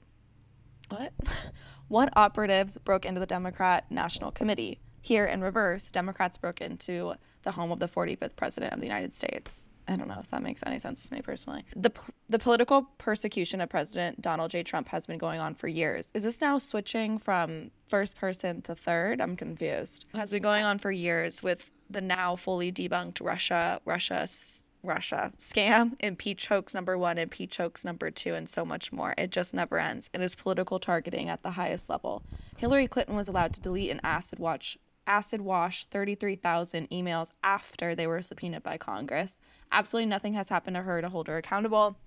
What? 0.90 1.14
What 1.90 2.14
operatives 2.16 2.78
broke 2.78 3.06
into 3.06 3.20
the 3.20 3.28
Democrat 3.28 3.86
National 3.92 4.32
Committee? 4.32 4.80
Here 5.02 5.26
in 5.26 5.42
reverse, 5.42 5.90
Democrats 5.92 6.38
broke 6.38 6.62
into 6.62 7.16
the 7.44 7.52
home 7.52 7.72
of 7.72 7.80
the 7.80 7.90
45th 7.90 8.36
President 8.36 8.74
of 8.74 8.80
the 8.80 8.88
United 8.88 9.14
States. 9.14 9.70
I 9.88 9.96
don't 9.96 10.08
know 10.08 10.20
if 10.20 10.30
that 10.32 10.42
makes 10.42 10.64
any 10.66 10.80
sense 10.80 11.08
to 11.08 11.14
me 11.14 11.22
personally. 11.22 11.66
The 11.76 11.92
the 12.30 12.40
political 12.40 12.90
persecution 12.98 13.62
of 13.62 13.70
President 13.70 14.22
Donald 14.22 14.52
J. 14.52 14.64
Trump 14.64 14.88
has 14.90 15.06
been 15.06 15.18
going 15.18 15.40
on 15.40 15.56
for 15.56 15.68
years. 15.68 16.12
Is 16.14 16.24
this 16.24 16.42
now 16.42 16.58
switching 16.58 17.18
from 17.18 17.72
first 17.88 18.16
person 18.16 18.62
to 18.64 18.76
third? 18.76 19.22
I'm 19.22 19.36
confused. 19.36 20.06
It 20.14 20.18
has 20.18 20.32
been 20.32 20.44
going 20.44 20.64
on 20.64 20.80
for 20.80 20.92
years 20.92 21.44
with 21.44 21.70
the 21.90 22.02
now 22.02 22.36
fully 22.36 22.72
debunked 22.72 23.24
Russia 23.24 23.82
Russia 23.86 24.28
Russia 24.84 25.32
scam, 25.40 25.94
impeach 26.02 26.48
hoax 26.48 26.74
number 26.74 26.98
one, 26.98 27.18
impeach 27.18 27.58
hoax 27.58 27.86
number 27.86 28.12
two, 28.12 28.34
and 28.34 28.50
so 28.50 28.66
much 28.66 28.92
more. 28.92 29.14
It 29.18 29.32
just 29.32 29.54
never 29.54 29.80
ends. 29.80 30.10
It 30.14 30.22
is 30.22 30.36
political 30.36 30.78
targeting 30.80 31.30
at 31.30 31.42
the 31.42 31.52
highest 31.52 31.90
level. 31.90 32.24
Hillary 32.58 32.88
Clinton 32.88 33.16
was 33.16 33.28
allowed 33.28 33.54
to 33.54 33.62
delete 33.62 33.92
an 33.92 34.02
acid 34.04 34.40
watch 34.40 34.78
acid 35.08 35.42
wash 35.42 35.86
33,000 35.86 36.90
emails 36.90 37.32
after 37.44 37.96
they 37.96 38.08
were 38.08 38.22
subpoenaed 38.22 38.64
by 38.64 38.78
Congress. 38.78 39.40
Absolutely 39.72 40.10
nothing 40.10 40.34
has 40.34 40.50
happened 40.50 40.76
to 40.76 40.84
her 40.84 41.02
to 41.02 41.10
hold 41.10 41.28
her 41.28 41.38
accountable. 41.38 41.98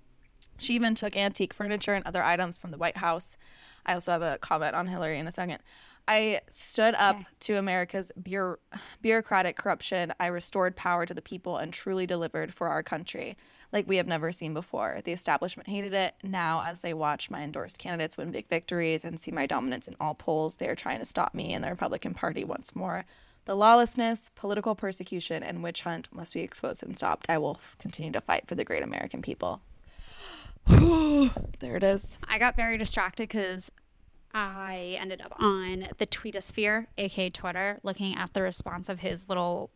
She 0.57 0.73
even 0.73 0.95
took 0.95 1.15
antique 1.15 1.53
furniture 1.53 1.93
and 1.93 2.05
other 2.05 2.23
items 2.23 2.57
from 2.57 2.71
the 2.71 2.77
White 2.77 2.97
House. 2.97 3.37
I 3.85 3.93
also 3.93 4.11
have 4.11 4.21
a 4.21 4.37
comment 4.39 4.75
on 4.75 4.87
Hillary 4.87 5.19
in 5.19 5.27
a 5.27 5.31
second. 5.31 5.59
I 6.07 6.41
stood 6.49 6.95
up 6.95 7.17
okay. 7.17 7.25
to 7.41 7.57
America's 7.57 8.11
bureau- 8.21 8.59
bureaucratic 9.01 9.57
corruption. 9.57 10.13
I 10.19 10.27
restored 10.27 10.75
power 10.75 11.05
to 11.05 11.13
the 11.13 11.21
people 11.21 11.57
and 11.57 11.73
truly 11.73 12.05
delivered 12.05 12.53
for 12.53 12.69
our 12.69 12.81
country 12.81 13.37
like 13.71 13.87
we 13.87 13.97
have 13.97 14.07
never 14.07 14.31
seen 14.31 14.53
before. 14.53 15.01
The 15.03 15.11
establishment 15.11 15.67
hated 15.67 15.93
it. 15.93 16.15
Now, 16.23 16.63
as 16.65 16.81
they 16.81 16.93
watch 16.93 17.29
my 17.29 17.41
endorsed 17.41 17.79
candidates 17.79 18.17
win 18.17 18.31
big 18.31 18.47
victories 18.47 19.03
and 19.03 19.19
see 19.19 19.31
my 19.31 19.45
dominance 19.45 19.87
in 19.87 19.95
all 19.99 20.15
polls, 20.15 20.55
they 20.55 20.69
are 20.69 20.75
trying 20.75 20.99
to 20.99 21.05
stop 21.05 21.33
me 21.33 21.53
and 21.53 21.63
the 21.63 21.69
Republican 21.69 22.13
Party 22.13 22.43
once 22.43 22.75
more. 22.75 23.05
The 23.45 23.55
lawlessness, 23.55 24.29
political 24.35 24.75
persecution, 24.75 25.41
and 25.41 25.63
witch 25.63 25.81
hunt 25.81 26.09
must 26.11 26.33
be 26.33 26.41
exposed 26.41 26.83
and 26.83 26.97
stopped. 26.97 27.29
I 27.29 27.37
will 27.37 27.59
continue 27.79 28.11
to 28.11 28.21
fight 28.21 28.47
for 28.47 28.55
the 28.55 28.65
great 28.65 28.83
American 28.83 29.21
people. 29.21 29.61
there 30.67 31.77
it 31.77 31.83
is. 31.83 32.19
I 32.27 32.39
got 32.39 32.57
very 32.57 32.77
distracted 32.77 33.29
because 33.29 33.71
I 34.33 34.97
ended 34.99 35.21
up 35.21 35.33
on 35.39 35.87
the 35.97 36.05
tweetosphere, 36.05 36.87
aka 36.97 37.29
Twitter, 37.29 37.79
looking 37.83 38.15
at 38.17 38.33
the 38.33 38.41
response 38.41 38.89
of 38.89 38.99
his 38.99 39.29
little 39.29 39.71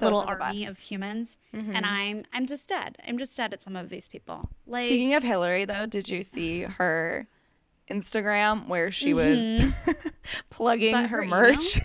Those 0.00 0.12
little 0.12 0.28
army 0.28 0.64
best. 0.64 0.70
of 0.70 0.78
humans, 0.78 1.36
mm-hmm. 1.54 1.74
and 1.74 1.86
I'm 1.86 2.24
I'm 2.32 2.46
just 2.46 2.68
dead. 2.68 2.98
I'm 3.06 3.18
just 3.18 3.36
dead 3.36 3.52
at 3.52 3.62
some 3.62 3.76
of 3.76 3.88
these 3.88 4.08
people. 4.08 4.50
Like 4.66 4.84
speaking 4.84 5.14
of 5.14 5.22
Hillary, 5.22 5.64
though, 5.64 5.86
did 5.86 6.08
you 6.08 6.22
see 6.22 6.62
her 6.62 7.26
Instagram 7.90 8.68
where 8.68 8.90
she 8.90 9.12
mm-hmm. 9.12 9.66
was 9.86 9.94
plugging 10.50 10.94
her, 10.94 11.06
her 11.06 11.24
merch? 11.24 11.80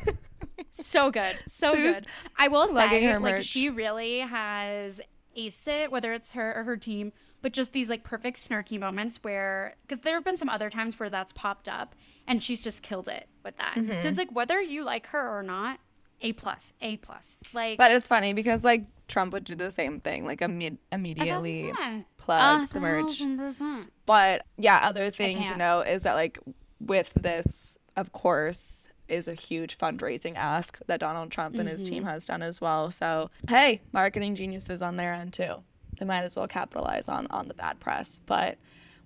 so 0.71 1.11
good, 1.11 1.37
so 1.47 1.73
good. 1.73 2.07
I 2.37 2.47
will 2.47 2.67
say, 2.67 2.73
like 2.73 3.21
merch. 3.21 3.45
she 3.45 3.69
really 3.69 4.19
has 4.19 5.01
aced 5.37 5.67
it, 5.67 5.91
whether 5.91 6.13
it's 6.13 6.31
her 6.31 6.55
or 6.55 6.63
her 6.63 6.77
team 6.77 7.11
but 7.45 7.53
just 7.53 7.73
these 7.73 7.91
like 7.91 8.01
perfect 8.01 8.39
snarky 8.39 8.79
moments 8.79 9.19
where 9.21 9.75
because 9.83 9.99
there 9.99 10.15
have 10.15 10.23
been 10.23 10.35
some 10.35 10.49
other 10.49 10.67
times 10.67 10.99
where 10.99 11.11
that's 11.11 11.31
popped 11.31 11.69
up 11.69 11.93
and 12.25 12.41
she's 12.41 12.63
just 12.63 12.81
killed 12.81 13.07
it 13.07 13.27
with 13.43 13.55
that 13.57 13.75
mm-hmm. 13.75 13.99
so 13.99 14.07
it's 14.07 14.17
like 14.17 14.31
whether 14.31 14.59
you 14.59 14.83
like 14.83 15.05
her 15.05 15.37
or 15.37 15.43
not 15.43 15.79
a 16.21 16.31
plus 16.33 16.73
a 16.81 16.97
plus 16.97 17.37
like 17.53 17.77
but 17.77 17.91
it's 17.91 18.07
funny 18.07 18.33
because 18.33 18.63
like 18.63 18.85
trump 19.07 19.33
would 19.33 19.43
do 19.43 19.55
the 19.55 19.69
same 19.69 19.99
thing 19.99 20.25
like 20.25 20.39
imme- 20.39 20.77
immediately 20.91 21.71
plug 22.17 22.67
the 22.69 22.79
merch 22.79 23.21
but 24.05 24.45
yeah 24.57 24.79
other 24.83 25.11
thing 25.11 25.43
to 25.43 25.57
know 25.57 25.81
is 25.81 26.03
that 26.03 26.15
like 26.15 26.39
with 26.79 27.13
this 27.13 27.77
of 27.95 28.11
course 28.11 28.87
is 29.07 29.27
a 29.27 29.35
huge 29.35 29.77
fundraising 29.77 30.35
ask 30.35 30.79
that 30.87 30.99
Donald 30.99 31.29
Trump 31.29 31.53
and 31.55 31.69
mm-hmm. 31.69 31.77
his 31.77 31.87
team 31.87 32.01
mm-hmm. 32.01 32.09
has 32.11 32.25
done 32.25 32.41
as 32.41 32.59
well. 32.59 32.89
So, 32.89 33.29
hey, 33.47 33.83
marketing 33.93 34.33
geniuses 34.33 34.81
on 34.81 34.95
their 34.95 35.13
end 35.13 35.31
too 35.31 35.61
they 35.99 36.05
might 36.05 36.23
as 36.23 36.35
well 36.35 36.47
capitalize 36.47 37.07
on 37.07 37.27
on 37.29 37.47
the 37.47 37.53
bad 37.53 37.79
press. 37.79 38.21
But 38.25 38.57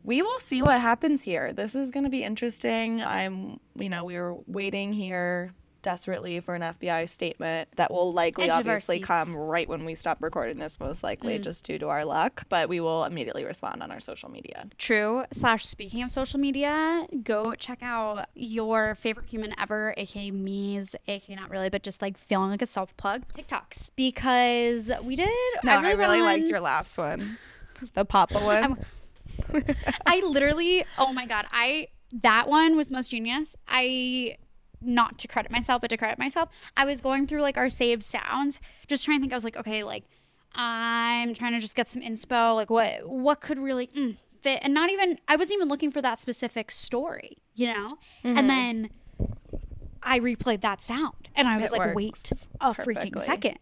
we 0.03 0.21
will 0.21 0.39
see 0.39 0.61
what 0.61 0.79
happens 0.79 1.23
here. 1.23 1.53
This 1.53 1.75
is 1.75 1.91
going 1.91 2.05
to 2.05 2.09
be 2.09 2.23
interesting. 2.23 3.01
I'm, 3.01 3.59
you 3.75 3.89
know, 3.89 4.05
we 4.05 4.17
were 4.17 4.35
waiting 4.47 4.93
here 4.93 5.53
desperately 5.81 6.39
for 6.39 6.55
an 6.55 6.61
FBI 6.61 7.07
statement 7.09 7.69
that 7.75 7.91
will 7.91 8.13
likely 8.13 8.45
Edge 8.45 8.51
obviously 8.51 8.99
come 8.99 9.35
right 9.35 9.67
when 9.67 9.85
we 9.85 9.95
stop 9.95 10.21
recording 10.21 10.57
this, 10.57 10.79
most 10.79 11.03
likely 11.03 11.39
mm. 11.39 11.41
just 11.41 11.65
due 11.65 11.79
to 11.79 11.87
our 11.87 12.05
luck. 12.05 12.43
But 12.49 12.69
we 12.69 12.79
will 12.79 13.03
immediately 13.03 13.45
respond 13.45 13.81
on 13.83 13.91
our 13.91 13.99
social 13.99 14.29
media. 14.29 14.67
True. 14.77 15.23
Slash 15.31 15.65
speaking 15.65 16.03
of 16.03 16.11
social 16.11 16.39
media, 16.39 17.07
go 17.23 17.53
check 17.55 17.79
out 17.81 18.27
your 18.35 18.95
favorite 18.95 19.27
human 19.27 19.53
ever, 19.59 19.93
aka 19.97 20.31
me's, 20.31 20.95
aka 21.07 21.35
not 21.35 21.49
really, 21.49 21.69
but 21.69 21.83
just 21.83 22.01
like 22.01 22.17
feeling 22.17 22.49
like 22.49 22.61
a 22.61 22.67
self 22.67 22.95
plug 22.97 23.23
TikToks. 23.33 23.91
Because 23.95 24.91
we 25.03 25.15
did 25.15 25.29
No, 25.63 25.73
I 25.73 25.81
really, 25.81 25.91
I 25.91 25.95
really 25.95 26.21
liked 26.21 26.49
your 26.49 26.61
last 26.61 26.97
one. 26.97 27.37
The 27.93 28.05
Papa 28.05 28.39
one. 28.39 28.77
I 30.05 30.21
literally 30.25 30.85
oh 30.97 31.13
my 31.13 31.25
god, 31.25 31.45
I 31.51 31.87
that 32.11 32.47
one 32.49 32.75
was 32.75 32.91
most 32.91 33.11
genius. 33.11 33.55
I 33.67 34.37
not 34.81 35.17
to 35.19 35.27
credit 35.27 35.51
myself, 35.51 35.81
but 35.81 35.89
to 35.89 35.97
credit 35.97 36.17
myself, 36.17 36.49
I 36.77 36.85
was 36.85 37.01
going 37.01 37.27
through 37.27 37.41
like 37.41 37.57
our 37.57 37.69
saved 37.69 38.03
sounds, 38.03 38.59
just 38.87 39.05
trying 39.05 39.19
to 39.19 39.21
think. 39.21 39.33
I 39.33 39.35
was 39.35 39.43
like, 39.43 39.57
okay, 39.57 39.83
like 39.83 40.03
I'm 40.55 41.33
trying 41.33 41.53
to 41.53 41.59
just 41.59 41.75
get 41.75 41.87
some 41.87 42.01
inspo, 42.01 42.55
like 42.55 42.69
what 42.69 43.07
what 43.07 43.41
could 43.41 43.59
really 43.59 43.87
mm, 43.87 44.17
fit, 44.41 44.59
and 44.61 44.73
not 44.73 44.89
even 44.89 45.19
I 45.27 45.35
wasn't 45.35 45.57
even 45.57 45.69
looking 45.69 45.91
for 45.91 46.01
that 46.01 46.19
specific 46.19 46.71
story, 46.71 47.37
you 47.55 47.67
know. 47.67 47.97
Mm-hmm. 48.23 48.37
And 48.37 48.49
then 48.49 48.89
I 50.01 50.19
replayed 50.19 50.61
that 50.61 50.81
sound, 50.81 51.29
and 51.35 51.47
I 51.47 51.57
was 51.57 51.71
it 51.71 51.77
like, 51.77 51.95
wait 51.95 52.31
a 52.61 52.73
perfectly. 52.73 53.11
freaking 53.11 53.23
second. 53.23 53.59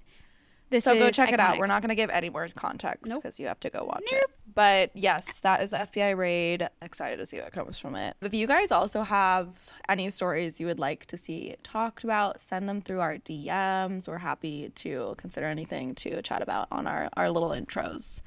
This 0.70 0.84
so 0.84 0.96
go 0.96 1.12
check 1.12 1.30
iconic. 1.30 1.34
it 1.34 1.40
out. 1.40 1.58
We're 1.60 1.68
not 1.68 1.82
going 1.82 1.90
to 1.90 1.96
give 1.96 2.10
any 2.10 2.30
more 2.30 2.50
context 2.50 3.04
because 3.04 3.24
nope. 3.24 3.34
you 3.40 3.48
have 3.48 3.60
to 3.62 3.70
go 3.70 3.86
watch 3.86 4.04
nope. 4.12 4.22
it. 4.22 4.30
But 4.54 4.92
yes, 4.96 5.40
that 5.40 5.62
is 5.62 5.70
the 5.70 5.78
FBI 5.78 6.18
raid. 6.18 6.68
Excited 6.82 7.18
to 7.18 7.26
see 7.26 7.40
what 7.40 7.54
comes 7.54 7.80
from 7.80 7.96
it. 7.96 8.18
If 8.22 8.34
you 8.34 8.48
guys 8.48 8.72
also 8.72 9.04
have 9.04 9.70
any 9.88 10.10
stories 10.10 10.60
you 10.60 10.66
would 10.66 10.80
like 10.80 11.06
to 11.06 11.18
see 11.18 11.56
talked 11.64 12.04
about, 12.04 12.42
send 12.42 12.68
them 12.68 12.82
through 12.82 13.00
our 13.00 13.18
DMs. 13.18 14.08
We're 14.08 14.18
happy 14.18 14.70
to 14.76 15.16
consider 15.18 15.46
anything 15.46 15.96
to 15.96 16.22
chat 16.22 16.42
about 16.42 16.68
on 16.72 16.86
our, 16.86 17.10
our 17.16 17.30
little 17.30 17.50
intros. 17.52 18.22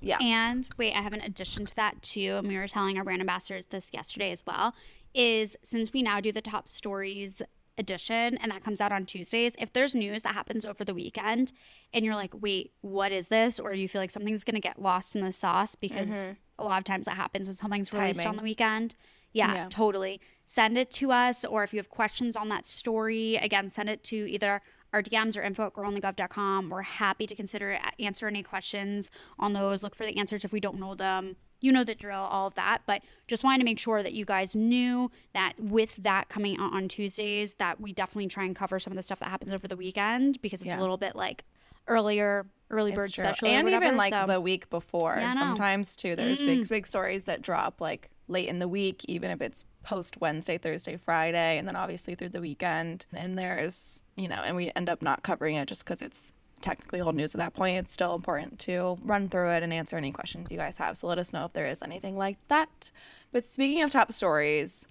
Yeah. 0.00 0.18
And 0.20 0.68
wait, 0.76 0.94
I 0.94 1.02
have 1.02 1.12
an 1.12 1.20
addition 1.20 1.66
to 1.66 1.76
that 1.76 2.02
too. 2.02 2.36
And 2.38 2.48
we 2.48 2.56
were 2.56 2.68
telling 2.68 2.98
our 2.98 3.04
brand 3.04 3.20
ambassadors 3.20 3.66
this 3.66 3.90
yesterday 3.92 4.32
as 4.32 4.44
well. 4.46 4.74
Is 5.12 5.56
since 5.62 5.92
we 5.92 6.02
now 6.02 6.20
do 6.20 6.32
the 6.32 6.40
top 6.40 6.68
stories 6.68 7.42
edition 7.80 8.36
and 8.38 8.52
that 8.52 8.62
comes 8.62 8.80
out 8.80 8.92
on 8.92 9.06
Tuesdays, 9.06 9.56
if 9.58 9.72
there's 9.72 9.94
news 9.94 10.22
that 10.22 10.34
happens 10.34 10.64
over 10.64 10.84
the 10.84 10.94
weekend 10.94 11.52
and 11.92 12.04
you're 12.04 12.14
like, 12.14 12.32
wait, 12.40 12.72
what 12.82 13.10
is 13.10 13.28
this? 13.28 13.58
Or 13.58 13.74
you 13.74 13.88
feel 13.88 14.00
like 14.00 14.10
something's 14.10 14.44
going 14.44 14.54
to 14.54 14.60
get 14.60 14.80
lost 14.80 15.16
in 15.16 15.24
the 15.24 15.32
sauce 15.32 15.74
because 15.74 16.10
mm-hmm. 16.10 16.34
a 16.58 16.64
lot 16.64 16.78
of 16.78 16.84
times 16.84 17.06
that 17.06 17.16
happens 17.16 17.48
when 17.48 17.54
something's 17.54 17.92
released 17.92 18.20
Timing. 18.20 18.28
on 18.28 18.36
the 18.36 18.42
weekend. 18.42 18.94
Yeah, 19.32 19.54
yeah, 19.54 19.68
totally. 19.70 20.20
Send 20.44 20.76
it 20.76 20.90
to 20.92 21.10
us. 21.10 21.44
Or 21.44 21.64
if 21.64 21.72
you 21.72 21.78
have 21.78 21.88
questions 21.88 22.36
on 22.36 22.48
that 22.48 22.66
story, 22.66 23.36
again, 23.36 23.70
send 23.70 23.88
it 23.88 24.04
to 24.04 24.16
either 24.30 24.60
our 24.92 25.02
DMs 25.02 25.38
or 25.38 25.42
info 25.42 25.66
at 25.66 25.72
girlonthegov.com. 25.72 26.68
We're 26.68 26.82
happy 26.82 27.26
to 27.26 27.34
consider 27.34 27.78
answer 27.98 28.26
any 28.26 28.42
questions 28.42 29.10
on 29.38 29.52
those. 29.52 29.82
Look 29.82 29.94
for 29.94 30.04
the 30.04 30.16
answers 30.18 30.44
if 30.44 30.52
we 30.52 30.60
don't 30.60 30.80
know 30.80 30.94
them 30.94 31.36
you 31.60 31.72
know 31.72 31.84
the 31.84 31.94
drill, 31.94 32.20
all 32.20 32.46
of 32.46 32.54
that. 32.54 32.82
But 32.86 33.02
just 33.26 33.44
wanted 33.44 33.58
to 33.58 33.64
make 33.64 33.78
sure 33.78 34.02
that 34.02 34.12
you 34.12 34.24
guys 34.24 34.56
knew 34.56 35.10
that 35.34 35.54
with 35.58 35.96
that 35.96 36.28
coming 36.28 36.58
out 36.58 36.72
on 36.72 36.88
Tuesdays, 36.88 37.54
that 37.54 37.80
we 37.80 37.92
definitely 37.92 38.28
try 38.28 38.44
and 38.44 38.56
cover 38.56 38.78
some 38.78 38.92
of 38.92 38.96
the 38.96 39.02
stuff 39.02 39.18
that 39.20 39.28
happens 39.28 39.52
over 39.52 39.68
the 39.68 39.76
weekend 39.76 40.40
because 40.42 40.60
it's 40.60 40.68
yeah. 40.68 40.78
a 40.78 40.80
little 40.80 40.96
bit 40.96 41.16
like 41.16 41.44
earlier 41.86 42.46
early 42.70 42.92
bird 42.92 43.10
special 43.10 43.48
and 43.48 43.68
even 43.68 43.96
like 43.96 44.12
so. 44.12 44.26
the 44.26 44.40
week 44.40 44.70
before 44.70 45.16
yeah, 45.18 45.32
sometimes 45.32 45.96
too 45.96 46.14
there's 46.14 46.40
mm 46.40 46.46
big 46.46 46.68
big 46.68 46.86
stories 46.86 47.26
that 47.26 47.42
drop 47.42 47.80
like 47.80 48.10
late 48.28 48.48
in 48.48 48.60
the 48.60 48.68
week 48.68 49.04
even 49.06 49.30
if 49.30 49.40
it's 49.40 49.64
post 49.82 50.20
wednesday 50.20 50.56
thursday 50.56 50.96
friday 50.96 51.58
and 51.58 51.66
then 51.66 51.76
obviously 51.76 52.14
through 52.14 52.28
the 52.28 52.40
weekend 52.40 53.06
and 53.12 53.38
there's 53.38 54.02
you 54.16 54.28
know 54.28 54.40
and 54.44 54.56
we 54.56 54.70
end 54.74 54.88
up 54.88 55.02
not 55.02 55.22
covering 55.22 55.56
it 55.56 55.66
just 55.68 55.84
because 55.84 56.00
it's 56.00 56.32
technically 56.60 57.00
old 57.00 57.14
news 57.14 57.34
at 57.34 57.38
that 57.38 57.54
point, 57.54 57.78
it's 57.78 57.92
still 57.92 58.14
important 58.14 58.58
to 58.60 58.96
run 59.02 59.28
through 59.28 59.50
it 59.50 59.62
and 59.62 59.72
answer 59.72 59.96
any 59.96 60.12
questions 60.12 60.50
you 60.50 60.56
guys 60.56 60.78
have. 60.78 60.96
So 60.96 61.06
let 61.06 61.18
us 61.18 61.32
know 61.32 61.44
if 61.44 61.52
there 61.52 61.66
is 61.66 61.82
anything 61.82 62.16
like 62.16 62.38
that. 62.48 62.90
But 63.32 63.44
speaking 63.44 63.82
of 63.82 63.90
top 63.90 64.12
stories, 64.12 64.86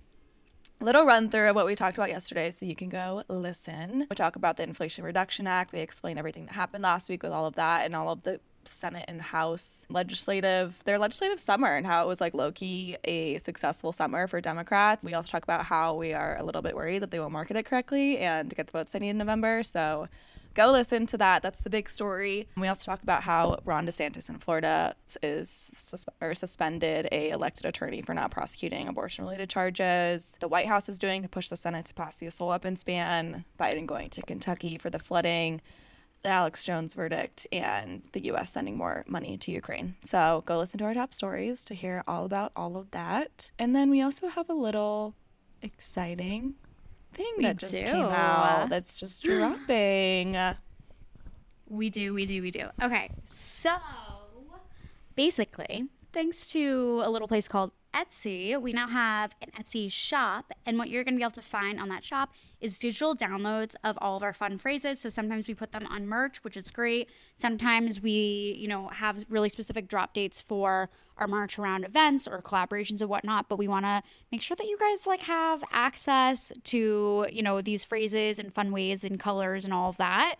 little 0.81 1.05
run 1.05 1.29
through 1.29 1.49
of 1.49 1.55
what 1.55 1.65
we 1.65 1.75
talked 1.75 1.97
about 1.97 2.09
yesterday 2.09 2.51
so 2.51 2.65
you 2.65 2.75
can 2.75 2.89
go 2.89 3.23
listen. 3.27 4.07
We 4.09 4.15
talk 4.15 4.35
about 4.35 4.57
the 4.57 4.63
Inflation 4.63 5.03
Reduction 5.03 5.45
Act. 5.47 5.73
We 5.73 5.79
explain 5.79 6.17
everything 6.17 6.45
that 6.45 6.53
happened 6.53 6.83
last 6.83 7.09
week 7.09 7.23
with 7.23 7.31
all 7.31 7.45
of 7.45 7.55
that 7.55 7.85
and 7.85 7.95
all 7.95 8.11
of 8.11 8.23
the 8.23 8.39
Senate 8.65 9.05
and 9.07 9.21
House 9.21 9.85
legislative, 9.89 10.81
their 10.85 10.97
legislative 10.99 11.39
summer 11.39 11.75
and 11.75 11.85
how 11.85 12.03
it 12.03 12.07
was 12.07 12.21
like 12.21 12.33
low 12.33 12.51
key 12.51 12.97
a 13.03 13.37
successful 13.39 13.91
summer 13.91 14.27
for 14.27 14.39
Democrats. 14.41 15.03
We 15.03 15.13
also 15.13 15.31
talk 15.31 15.43
about 15.43 15.65
how 15.65 15.95
we 15.95 16.13
are 16.13 16.37
a 16.37 16.43
little 16.43 16.61
bit 16.61 16.75
worried 16.75 16.99
that 16.99 17.11
they 17.11 17.19
won't 17.19 17.31
market 17.31 17.57
it 17.57 17.65
correctly 17.65 18.17
and 18.19 18.53
get 18.55 18.67
the 18.67 18.71
votes 18.71 18.91
they 18.91 18.99
need 18.99 19.09
in 19.09 19.17
November. 19.17 19.63
So 19.63 20.07
go 20.53 20.71
listen 20.71 21.05
to 21.07 21.17
that. 21.17 21.41
That's 21.41 21.61
the 21.61 21.69
big 21.69 21.89
story. 21.89 22.47
We 22.57 22.67
also 22.67 22.91
talk 22.91 23.01
about 23.03 23.23
how 23.23 23.59
Ron 23.65 23.85
DeSantis 23.85 24.29
in 24.29 24.37
Florida 24.39 24.95
is 25.23 25.71
sus- 25.75 26.05
or 26.21 26.33
suspended 26.33 27.07
a 27.11 27.29
elected 27.29 27.65
attorney 27.65 28.01
for 28.01 28.13
not 28.13 28.31
prosecuting 28.31 28.87
abortion 28.87 29.23
related 29.23 29.49
charges. 29.49 30.37
The 30.39 30.47
White 30.47 30.67
House 30.67 30.89
is 30.89 30.99
doing 30.99 31.21
to 31.21 31.29
push 31.29 31.49
the 31.49 31.57
Senate 31.57 31.85
to 31.85 31.93
pass 31.93 32.17
the 32.17 32.27
assault 32.27 32.49
weapons 32.49 32.83
ban. 32.83 33.45
Biden 33.59 33.85
going 33.85 34.09
to 34.11 34.21
Kentucky 34.21 34.77
for 34.77 34.89
the 34.89 34.99
flooding. 34.99 35.61
the 36.21 36.29
Alex 36.29 36.65
Jones 36.65 36.95
verdict 36.95 37.47
and 37.53 38.05
the 38.11 38.25
US 38.25 38.51
sending 38.51 38.75
more 38.75 39.05
money 39.07 39.37
to 39.37 39.51
Ukraine. 39.51 39.95
So 40.03 40.43
go 40.45 40.57
listen 40.57 40.77
to 40.79 40.83
our 40.85 40.93
top 40.93 41.13
stories 41.13 41.63
to 41.63 41.73
hear 41.73 42.03
all 42.07 42.25
about 42.25 42.51
all 42.57 42.75
of 42.75 42.91
that. 42.91 43.51
And 43.57 43.73
then 43.73 43.89
we 43.89 44.01
also 44.01 44.27
have 44.27 44.49
a 44.49 44.53
little 44.53 45.15
exciting 45.61 46.55
thing 47.13 47.33
We 47.37 47.43
that 47.43 47.57
just 47.57 47.73
do. 47.73 47.83
came 47.83 48.05
out 48.05 48.69
that's 48.69 48.97
just 48.99 49.23
dropping. 49.23 50.37
We 51.67 51.89
do, 51.89 52.13
we 52.13 52.25
do, 52.25 52.41
we 52.41 52.51
do. 52.51 52.65
Okay, 52.81 53.11
so 53.25 53.71
basically, 55.15 55.85
thanks 56.13 56.47
to 56.51 57.01
a 57.03 57.09
little 57.09 57.27
place 57.27 57.47
called 57.47 57.71
Etsy, 57.93 58.59
we 58.61 58.71
now 58.71 58.87
have 58.87 59.35
an 59.41 59.49
Etsy 59.59 59.91
shop. 59.91 60.51
And 60.65 60.77
what 60.77 60.89
you're 60.89 61.03
going 61.03 61.15
to 61.15 61.17
be 61.17 61.23
able 61.23 61.31
to 61.31 61.41
find 61.41 61.79
on 61.79 61.89
that 61.89 62.03
shop 62.03 62.31
is 62.61 62.77
digital 62.77 63.15
downloads 63.15 63.75
of 63.83 63.97
all 64.01 64.15
of 64.15 64.23
our 64.23 64.33
fun 64.33 64.57
phrases. 64.57 64.99
So 64.99 65.09
sometimes 65.09 65.47
we 65.47 65.53
put 65.53 65.71
them 65.71 65.87
on 65.87 66.07
merch, 66.07 66.43
which 66.43 66.55
is 66.55 66.69
great. 66.71 67.09
Sometimes 67.35 68.01
we, 68.01 68.55
you 68.57 68.67
know, 68.67 68.89
have 68.89 69.25
really 69.29 69.49
specific 69.49 69.87
drop 69.87 70.13
dates 70.13 70.41
for 70.41 70.89
our 71.17 71.27
merch 71.27 71.59
around 71.59 71.83
events 71.83 72.27
or 72.27 72.39
collaborations 72.41 73.01
and 73.01 73.09
whatnot. 73.09 73.49
But 73.49 73.57
we 73.57 73.67
want 73.67 73.85
to 73.85 74.03
make 74.31 74.41
sure 74.41 74.55
that 74.55 74.67
you 74.67 74.77
guys 74.77 75.07
like 75.07 75.21
have 75.21 75.63
access 75.71 76.51
to, 76.65 77.27
you 77.31 77.41
know, 77.41 77.61
these 77.61 77.83
phrases 77.83 78.39
and 78.39 78.53
fun 78.53 78.71
ways 78.71 79.03
and 79.03 79.19
colors 79.19 79.65
and 79.65 79.73
all 79.73 79.89
of 79.89 79.97
that 79.97 80.35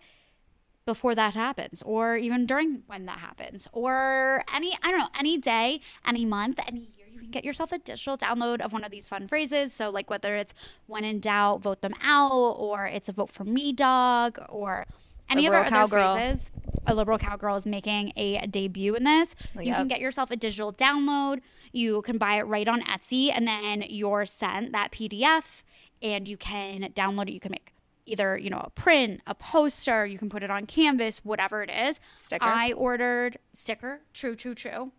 before 0.86 1.14
that 1.14 1.34
happens 1.34 1.82
or 1.82 2.16
even 2.16 2.46
during 2.46 2.82
when 2.86 3.04
that 3.06 3.18
happens 3.18 3.68
or 3.72 4.42
any 4.52 4.76
i 4.82 4.90
don't 4.90 4.98
know 4.98 5.08
any 5.18 5.36
day 5.36 5.80
any 6.04 6.24
month 6.24 6.58
any 6.66 6.88
you 7.12 7.18
can 7.18 7.30
get 7.30 7.44
yourself 7.44 7.72
a 7.72 7.78
digital 7.78 8.16
download 8.16 8.60
of 8.60 8.72
one 8.72 8.84
of 8.84 8.90
these 8.90 9.08
fun 9.08 9.28
phrases. 9.28 9.72
So 9.72 9.90
like 9.90 10.10
whether 10.10 10.36
it's 10.36 10.54
when 10.86 11.04
in 11.04 11.20
doubt 11.20 11.62
vote 11.62 11.82
them 11.82 11.94
out 12.02 12.32
or 12.32 12.86
it's 12.86 13.08
a 13.08 13.12
vote 13.12 13.30
for 13.30 13.44
me 13.44 13.72
dog 13.72 14.38
or 14.48 14.86
any 15.28 15.46
of 15.46 15.52
our 15.52 15.64
Liberal 15.64 15.82
other 15.82 15.96
cowgirl. 15.96 16.14
phrases. 16.14 16.50
A 16.86 16.94
liberal 16.94 17.18
cowgirl 17.18 17.56
is 17.56 17.66
making 17.66 18.12
a 18.16 18.46
debut 18.46 18.94
in 18.94 19.04
this. 19.04 19.36
You 19.58 19.74
can 19.74 19.86
get 19.86 20.00
yourself 20.00 20.30
a 20.30 20.36
digital 20.36 20.72
download. 20.72 21.40
You 21.72 22.02
can 22.02 22.18
buy 22.18 22.38
it 22.38 22.42
right 22.42 22.66
on 22.66 22.82
etsy 22.82 23.30
and 23.32 23.46
then 23.46 23.84
you're 23.88 24.26
sent 24.26 24.72
that 24.72 24.90
pdf 24.90 25.62
and 26.02 26.26
you 26.26 26.36
can 26.36 26.82
download 26.94 27.28
it. 27.28 27.32
You 27.32 27.40
can 27.40 27.52
make 27.52 27.72
either 28.06 28.36
you 28.36 28.50
know 28.50 28.62
a 28.64 28.70
print 28.70 29.20
a 29.26 29.34
poster 29.34 30.04
you 30.04 30.18
can 30.18 30.28
put 30.28 30.42
it 30.42 30.50
on 30.50 30.66
canvas 30.66 31.24
whatever 31.24 31.62
it 31.62 31.70
is. 31.70 32.00
Sticker. 32.16 32.44
i 32.44 32.72
ordered 32.72 33.38
sticker 33.52 34.00
true 34.12 34.34
true 34.34 34.54
true 34.54 34.90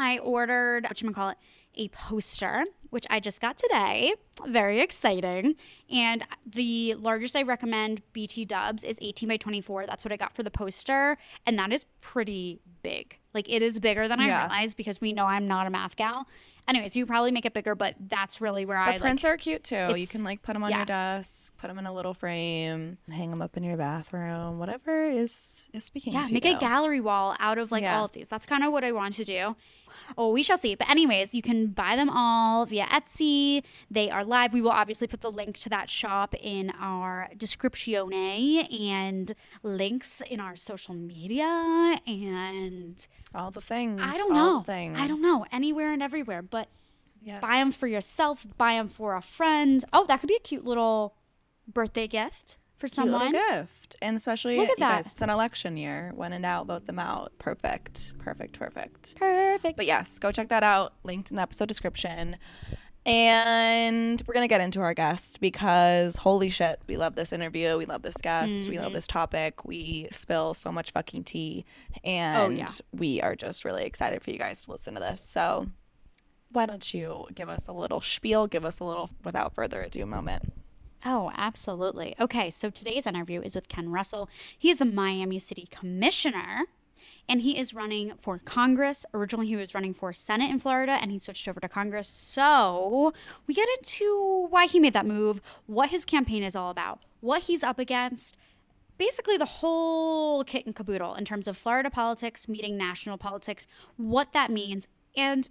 i 0.00 0.18
ordered 0.18 0.84
what 0.84 1.00
you 1.00 1.10
call 1.12 1.30
it 1.30 1.38
a 1.76 1.88
poster 1.88 2.64
which 2.90 3.06
i 3.08 3.20
just 3.20 3.40
got 3.40 3.56
today. 3.56 4.12
Very 4.48 4.80
exciting. 4.80 5.54
And 5.92 6.26
the 6.44 6.94
largest 6.94 7.36
i 7.36 7.42
recommend 7.42 8.02
bt 8.12 8.44
dubs 8.44 8.82
is 8.82 8.98
18 9.00 9.28
by 9.28 9.36
24 9.36 9.86
that's 9.86 10.04
what 10.04 10.10
i 10.12 10.16
got 10.16 10.34
for 10.34 10.42
the 10.42 10.50
poster. 10.50 11.16
And 11.46 11.56
that 11.60 11.72
is 11.72 11.84
pretty 12.00 12.58
big. 12.82 13.18
Like 13.32 13.48
it 13.48 13.62
is 13.62 13.78
bigger 13.78 14.08
than 14.08 14.18
i 14.18 14.26
Yeah. 14.26 14.40
realized 14.40 14.76
because 14.76 15.00
we 15.00 15.12
know 15.12 15.26
i'm 15.26 15.46
not 15.46 15.66
a 15.68 15.70
math 15.70 15.94
gal 15.94 16.26
anyways 16.70 16.96
you 16.96 17.04
probably 17.06 17.30
make 17.32 17.44
it 17.44 17.52
bigger 17.52 17.74
but 17.74 17.94
that's 18.08 18.40
really 18.40 18.64
where 18.64 18.78
i 18.78 18.92
But 18.92 19.00
prints 19.02 19.24
like 19.24 19.32
are 19.34 19.36
cute 19.36 19.64
too. 19.64 19.94
You 19.96 20.06
can 20.06 20.24
like 20.24 20.40
put 20.42 20.54
them 20.54 20.64
on 20.64 20.70
yeah. 20.70 20.78
your 20.78 20.86
desk, 20.86 21.54
put 21.58 21.68
them 21.68 21.78
in 21.78 21.86
a 21.86 21.92
little 21.92 22.14
frame, 22.14 22.96
hang 23.10 23.30
them 23.30 23.42
up 23.42 23.56
in 23.56 23.62
your 23.62 23.76
bathroom, 23.76 24.58
whatever 24.58 25.08
is 25.10 25.68
is 25.72 25.84
speaking 25.84 26.12
Yeah, 26.14 26.26
make 26.30 26.44
you. 26.44 26.56
a 26.56 26.58
gallery 26.58 27.00
wall 27.00 27.36
out 27.38 27.58
of 27.58 27.70
like 27.70 27.82
Yeah. 27.82 27.98
all 27.98 28.04
of 28.06 28.12
these. 28.12 28.28
That's 28.28 28.46
kind 28.46 28.64
of 28.64 28.72
what 28.72 28.84
I 28.84 28.92
want 28.92 29.14
to 29.14 29.24
do. 29.24 29.56
Oh, 30.16 30.30
we 30.32 30.42
shall 30.42 30.56
see. 30.56 30.74
But 30.76 30.88
anyways, 30.88 31.34
you 31.34 31.42
can 31.42 31.68
buy 31.68 31.96
them 31.96 32.08
all 32.08 32.64
via 32.64 32.86
Etsy. 32.86 33.62
They 33.90 34.08
are 34.08 34.24
live. 34.24 34.52
We 34.54 34.62
will 34.62 34.70
obviously 34.70 35.06
put 35.08 35.20
the 35.20 35.30
link 35.30 35.56
to 35.58 35.68
that 35.68 35.90
shop 35.90 36.34
in 36.40 36.72
our 36.80 37.28
descriptione 37.36 38.72
and 38.90 39.34
links 39.62 40.22
in 40.28 40.40
our 40.40 40.56
social 40.56 40.94
media 40.94 41.98
and 42.06 43.06
all 43.34 43.50
the 43.50 43.60
things. 43.60 44.00
I 44.02 44.16
don't 44.16 44.32
know. 44.34 44.62
things. 44.62 44.98
I 44.98 45.06
don't 45.06 45.22
know. 45.22 45.44
Anywhere 45.52 45.92
and 45.92 46.02
everywhere, 46.02 46.42
but 46.42 46.59
Yes. 47.22 47.40
buy 47.42 47.56
them 47.58 47.70
for 47.72 47.86
yourself, 47.86 48.46
buy 48.58 48.74
them 48.74 48.88
for 48.88 49.14
a 49.14 49.22
friend. 49.22 49.84
Oh, 49.92 50.06
that 50.06 50.20
could 50.20 50.28
be 50.28 50.36
a 50.36 50.40
cute 50.40 50.64
little 50.64 51.14
birthday 51.68 52.06
gift 52.08 52.56
for 52.78 52.86
Cute 52.88 52.94
someone. 52.94 53.32
gift, 53.32 53.94
and 54.00 54.16
especially 54.16 54.56
Look 54.56 54.70
at 54.70 54.78
you 54.78 54.84
guys, 54.84 55.04
that. 55.04 55.12
it's 55.12 55.22
an 55.22 55.28
election 55.30 55.76
year. 55.76 56.12
When 56.14 56.32
in 56.32 56.42
doubt, 56.42 56.66
vote 56.66 56.86
them 56.86 56.98
out. 56.98 57.32
Perfect, 57.38 58.14
perfect, 58.18 58.58
perfect. 58.58 59.14
Perfect. 59.16 59.76
But 59.76 59.84
yes, 59.86 60.18
go 60.18 60.32
check 60.32 60.48
that 60.48 60.62
out. 60.62 60.94
Linked 61.04 61.30
in 61.30 61.36
the 61.36 61.42
episode 61.42 61.68
description. 61.68 62.36
And 63.06 64.22
we're 64.26 64.34
gonna 64.34 64.46
get 64.48 64.60
into 64.60 64.80
our 64.80 64.92
guest 64.94 65.40
because 65.40 66.16
holy 66.16 66.48
shit, 66.50 66.80
we 66.86 66.96
love 66.96 67.14
this 67.16 67.32
interview. 67.32 67.76
We 67.78 67.86
love 67.86 68.02
this 68.02 68.16
guest. 68.16 68.68
We 68.68 68.74
Mm-hmm. 68.76 68.84
love 68.84 68.92
this 68.92 69.06
topic. 69.06 69.64
We 69.64 70.08
spill 70.10 70.54
so 70.54 70.70
much 70.70 70.92
fucking 70.92 71.24
tea, 71.24 71.64
and 72.04 72.38
Oh, 72.38 72.48
yeah. 72.56 72.66
we 72.92 73.20
are 73.22 73.34
just 73.34 73.64
really 73.64 73.84
excited 73.84 74.22
for 74.22 74.30
you 74.30 74.38
guys 74.38 74.62
to 74.62 74.70
listen 74.72 74.94
to 74.94 75.00
this. 75.00 75.22
So, 75.22 75.66
why 76.52 76.66
don't 76.66 76.92
you 76.92 77.26
give 77.34 77.48
us 77.48 77.68
a 77.68 77.72
little 77.72 78.00
spiel? 78.00 78.46
Give 78.46 78.64
us 78.64 78.80
a 78.80 78.84
little, 78.84 79.10
without 79.24 79.54
further 79.54 79.82
ado, 79.82 80.04
moment. 80.06 80.52
Oh, 81.04 81.32
absolutely. 81.34 82.14
Okay, 82.20 82.50
so 82.50 82.68
today's 82.68 83.06
interview 83.06 83.40
is 83.40 83.54
with 83.54 83.68
Ken 83.68 83.90
Russell. 83.90 84.28
He 84.58 84.70
is 84.70 84.78
the 84.78 84.84
Miami 84.84 85.38
City 85.38 85.66
Commissioner 85.70 86.64
and 87.28 87.40
he 87.40 87.58
is 87.58 87.72
running 87.72 88.14
for 88.18 88.38
Congress. 88.38 89.06
Originally, 89.14 89.46
he 89.46 89.56
was 89.56 89.74
running 89.74 89.94
for 89.94 90.12
Senate 90.12 90.50
in 90.50 90.58
Florida 90.58 90.98
and 91.00 91.10
he 91.10 91.18
switched 91.18 91.46
over 91.48 91.60
to 91.60 91.68
Congress. 91.68 92.08
So, 92.08 93.14
we 93.46 93.54
get 93.54 93.68
into 93.78 94.46
why 94.50 94.66
he 94.66 94.80
made 94.80 94.92
that 94.92 95.06
move, 95.06 95.40
what 95.66 95.90
his 95.90 96.04
campaign 96.04 96.42
is 96.42 96.56
all 96.56 96.70
about, 96.70 97.00
what 97.20 97.42
he's 97.42 97.62
up 97.62 97.78
against. 97.78 98.36
Basically, 98.98 99.38
the 99.38 99.46
whole 99.46 100.44
kit 100.44 100.66
and 100.66 100.74
caboodle 100.74 101.14
in 101.14 101.24
terms 101.24 101.48
of 101.48 101.56
Florida 101.56 101.88
politics 101.88 102.48
meeting 102.48 102.76
national 102.76 103.16
politics, 103.16 103.66
what 103.96 104.32
that 104.32 104.50
means, 104.50 104.88
and 105.16 105.48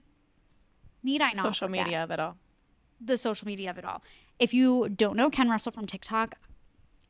need 1.03 1.21
I 1.21 1.31
not 1.33 1.45
Social 1.45 1.67
forget- 1.67 1.85
media 1.85 2.03
of 2.03 2.11
it 2.11 2.19
all. 2.19 2.37
the 3.01 3.17
social 3.17 3.45
media 3.47 3.69
of 3.69 3.77
it 3.77 3.85
all. 3.85 4.03
If 4.39 4.53
you 4.53 4.89
don't 4.89 5.15
know 5.15 5.29
Ken 5.29 5.49
Russell 5.49 5.71
from 5.71 5.85
TikTok, 5.85 6.35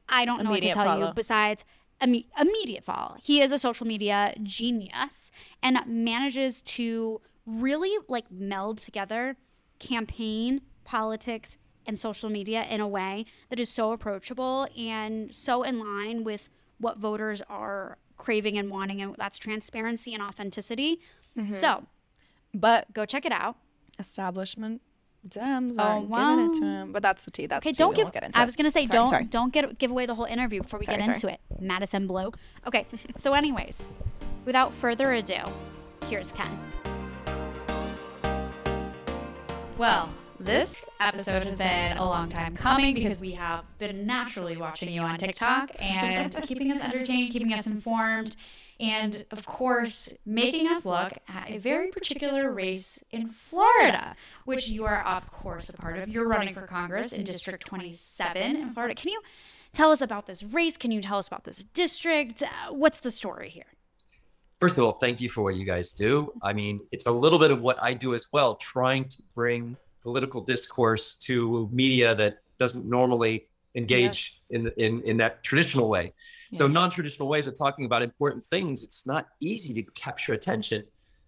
I 0.07 0.25
don't 0.25 0.43
know 0.43 0.51
what 0.51 0.61
to 0.61 0.69
tell 0.69 0.85
follow. 0.85 1.07
you 1.07 1.13
besides 1.13 1.63
imme- 2.01 2.25
immediate 2.39 2.83
follow. 2.83 3.15
He 3.21 3.41
is 3.41 3.51
a 3.51 3.57
social 3.57 3.85
media 3.87 4.33
genius 4.43 5.31
and 5.61 5.79
manages 5.87 6.61
to 6.63 7.21
really 7.45 7.91
like 8.07 8.31
meld 8.31 8.77
together 8.79 9.35
campaign, 9.79 10.61
politics, 10.85 11.57
and 11.85 11.97
social 11.97 12.29
media 12.29 12.65
in 12.69 12.81
a 12.81 12.87
way 12.87 13.25
that 13.49 13.59
is 13.59 13.69
so 13.69 13.91
approachable 13.91 14.67
and 14.77 15.33
so 15.33 15.63
in 15.63 15.79
line 15.79 16.23
with 16.23 16.49
what 16.79 16.97
voters 16.97 17.41
are 17.49 17.97
craving 18.17 18.57
and 18.57 18.69
wanting, 18.69 19.01
and 19.01 19.15
that's 19.17 19.37
transparency 19.39 20.13
and 20.13 20.21
authenticity. 20.21 20.99
Mm-hmm. 21.37 21.53
So 21.53 21.85
But 22.53 22.91
go 22.93 23.05
check 23.05 23.25
it 23.25 23.31
out. 23.31 23.55
Establishment 23.99 24.81
Dems 25.27 25.75
Oh, 25.77 25.83
aren't 25.83 26.09
giving 26.09 26.45
it 26.55 26.59
to 26.59 26.65
him. 26.65 26.91
But 26.93 27.03
that's 27.03 27.25
the 27.25 27.31
tea. 27.31 27.45
That's 27.45 27.65
Okay, 27.65 27.73
don't 27.73 27.93
give. 27.93 28.09
get 28.13 28.23
into 28.23 28.39
I 28.39 28.45
was 28.45 28.55
gonna 28.55 28.71
say 28.71 28.85
Sorry, 28.85 28.97
don't 28.97 29.07
sorry. 29.09 29.23
don't 29.25 29.51
get 29.51 29.77
give 29.77 29.91
away 29.91 30.05
the 30.05 30.15
whole 30.15 30.23
interview 30.25 30.61
before 30.61 30.79
we 30.79 30.85
Sorry, 30.85 30.97
get 30.99 31.09
into 31.09 31.27
it. 31.27 31.41
Madison 31.59 32.07
Blue. 32.07 32.31
Okay, 32.65 32.85
so 33.17 33.33
anyways, 33.33 33.91
without 34.45 34.73
further 34.73 35.11
ado, 35.11 35.41
here's 36.05 36.31
Ken. 36.31 36.47
Well, 39.77 40.09
this 40.39 40.85
episode 40.99 41.43
has 41.43 41.55
been 41.55 41.97
a 41.97 42.05
long 42.05 42.29
time 42.29 42.55
coming 42.55 42.93
because 42.95 43.19
we 43.21 43.31
have 43.31 43.65
been 43.77 44.05
naturally 44.05 44.57
watching 44.57 44.89
you 44.89 45.01
on 45.01 45.17
TikTok 45.17 45.71
and 45.81 46.33
keeping 46.43 46.71
us 46.71 46.81
entertained, 46.81 47.31
keeping 47.33 47.53
us 47.53 47.67
informed, 47.67 48.35
and 48.79 49.25
of 49.31 49.45
course, 49.45 50.13
making 50.25 50.67
us 50.67 50.85
look 50.85 51.13
at 51.27 51.49
a 51.49 51.57
very 51.57 51.89
particular 51.89 52.51
race 52.51 53.03
in 53.11 53.27
Florida, 53.27 54.15
which 54.45 54.69
you 54.69 54.85
are, 54.85 55.03
of 55.03 55.29
course, 55.31 55.69
a 55.69 55.73
part 55.73 55.97
of. 55.97 56.07
You're 56.07 56.27
running 56.27 56.53
for 56.53 56.61
Congress 56.61 57.11
in 57.11 57.23
District 57.23 57.65
27 57.65 58.41
in 58.55 58.69
Florida. 58.71 58.95
Can 58.95 59.11
you 59.11 59.21
tell 59.73 59.91
us 59.91 60.01
about 60.01 60.25
this 60.27 60.43
race? 60.43 60.77
Can 60.77 60.91
you 60.91 61.01
tell 61.01 61.17
us 61.17 61.27
about 61.27 61.43
this 61.43 61.63
district? 61.73 62.41
Uh, 62.43 62.73
what's 62.73 62.99
the 62.99 63.11
story 63.11 63.49
here? 63.49 63.65
First 64.59 64.77
of 64.77 64.83
all, 64.83 64.93
thank 64.93 65.21
you 65.21 65.29
for 65.29 65.41
what 65.41 65.55
you 65.55 65.65
guys 65.65 65.91
do. 65.91 66.33
I 66.41 66.53
mean, 66.53 66.81
it's 66.91 67.05
a 67.05 67.11
little 67.11 67.39
bit 67.39 67.51
of 67.51 67.61
what 67.61 67.81
I 67.81 67.93
do 67.93 68.13
as 68.13 68.27
well, 68.31 68.55
trying 68.55 69.05
to 69.05 69.17
bring 69.35 69.75
political 70.01 70.41
discourse 70.41 71.15
to 71.15 71.69
media 71.71 72.15
that 72.15 72.39
doesn't 72.57 72.85
normally 72.85 73.47
engage 73.75 74.31
Yes. 74.31 74.47
in, 74.49 74.71
in 74.77 75.01
in 75.03 75.17
that 75.17 75.43
traditional 75.43 75.87
way. 75.89 76.13
So 76.53 76.65
Yes. 76.65 76.73
non-traditional 76.73 77.27
ways 77.27 77.47
of 77.47 77.57
talking 77.57 77.85
about 77.85 78.01
important 78.01 78.45
things, 78.45 78.83
it's 78.83 79.05
not 79.05 79.27
easy 79.39 79.73
to 79.73 79.83
capture 79.91 80.33
attention. 80.33 80.83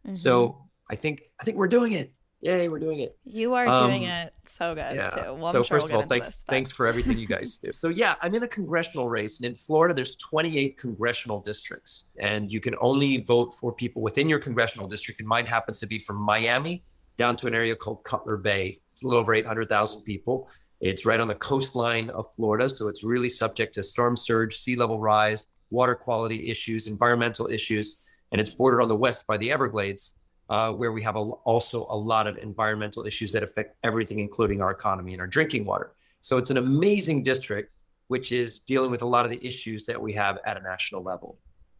Mhm. 0.08 0.18
So 0.18 0.68
I 0.90 0.96
think 0.96 1.22
I 1.40 1.44
think 1.44 1.58
we're 1.58 1.68
doing 1.68 1.94
it. 1.94 2.12
Yay, 2.44 2.70
we're 2.70 2.80
doing 2.80 3.00
it. 3.02 3.16
you 3.24 3.54
are 3.54 3.66
doing 3.68 4.04
um, 4.06 4.10
it 4.10 4.34
so 4.46 4.74
good 4.74 4.96
Yeah. 4.96 5.10
too. 5.10 5.34
Well, 5.36 5.52
so 5.54 5.60
I'm 5.60 5.64
sure 5.64 5.76
first 5.76 5.88
we'll 5.90 6.00
of 6.00 6.06
all, 6.06 6.10
thanks 6.10 6.26
this, 6.28 6.44
but- 6.44 6.54
thanks 6.54 6.72
for 6.72 6.88
everything 6.88 7.20
you 7.20 7.28
guys 7.28 7.60
do. 7.64 7.72
So 7.72 7.90
yeah, 7.90 8.16
I'm 8.24 8.34
in 8.34 8.42
a 8.42 8.48
congressional 8.48 9.08
race, 9.10 9.38
and 9.38 9.46
in 9.46 9.54
Florida, 9.54 9.94
there's 9.94 10.16
28 10.16 10.76
congressional 10.80 11.40
districts, 11.40 12.06
and 12.18 12.52
you 12.52 12.60
can 12.60 12.74
only 12.82 13.18
vote 13.18 13.54
for 13.54 13.72
people 13.72 14.02
within 14.02 14.28
your 14.28 14.40
congressional 14.40 14.88
district. 14.88 15.20
And 15.20 15.30
mine 15.30 15.46
happens 15.46 15.80
to 15.82 15.86
be 15.86 16.00
from 16.00 16.16
Miami 16.16 16.84
down 17.16 17.36
to 17.38 17.46
an 17.46 17.54
area 17.54 17.76
called 17.76 18.04
Cutler 18.04 18.38
Bay. 18.38 18.82
It's 18.92 19.04
a 19.04 19.06
little 19.08 19.20
over 19.22 19.36
800,000 19.36 20.02
people. 20.02 20.50
It's 20.82 21.06
right 21.06 21.20
on 21.20 21.28
the 21.28 21.36
coastline 21.36 22.10
of 22.10 22.26
Florida, 22.34 22.68
so 22.68 22.88
it's 22.88 23.04
really 23.04 23.30
subject 23.30 23.76
to 23.76 23.84
storm 23.84 24.18
surge, 24.18 24.58
sea 24.58 24.76
level 24.76 25.00
rise, 25.00 25.46
water 25.70 25.94
quality 25.94 26.50
issues, 26.50 26.88
environmental 26.88 27.48
issues, 27.48 27.98
and 28.32 28.42
it's 28.42 28.54
bordered 28.54 28.82
on 28.82 28.90
the 28.90 28.96
west 28.96 29.28
by 29.28 29.38
the 29.38 29.52
Everglades, 29.52 30.16
uh, 30.50 30.72
where 30.72 30.92
we 30.92 31.04
have 31.04 31.16
a, 31.16 31.20
also 31.20 31.86
a 31.90 31.96
lot 31.96 32.26
of 32.26 32.38
environmental 32.38 33.06
issues 33.06 33.32
that 33.32 33.44
affect 33.44 33.76
everything, 33.84 34.20
including 34.20 34.60
our 34.60 34.72
economy 34.72 35.14
and 35.14 35.22
our 35.22 35.28
drinking 35.28 35.66
water. 35.66 35.92
So 36.22 36.40
it's 36.40 36.50
an 36.50 36.58
amazing 36.58 37.22
district, 37.22 37.72
which 38.08 38.32
is 38.32 38.58
dealing 38.60 38.90
with 38.90 39.04
a 39.04 39.08
lot 39.08 39.24
of 39.24 39.32
the 39.32 39.46
issues 39.46 39.86
that 39.86 40.02
we 40.02 40.14
have 40.14 40.40
at 40.46 40.58
a 40.58 40.62
national 40.62 41.04
level. 41.04 41.38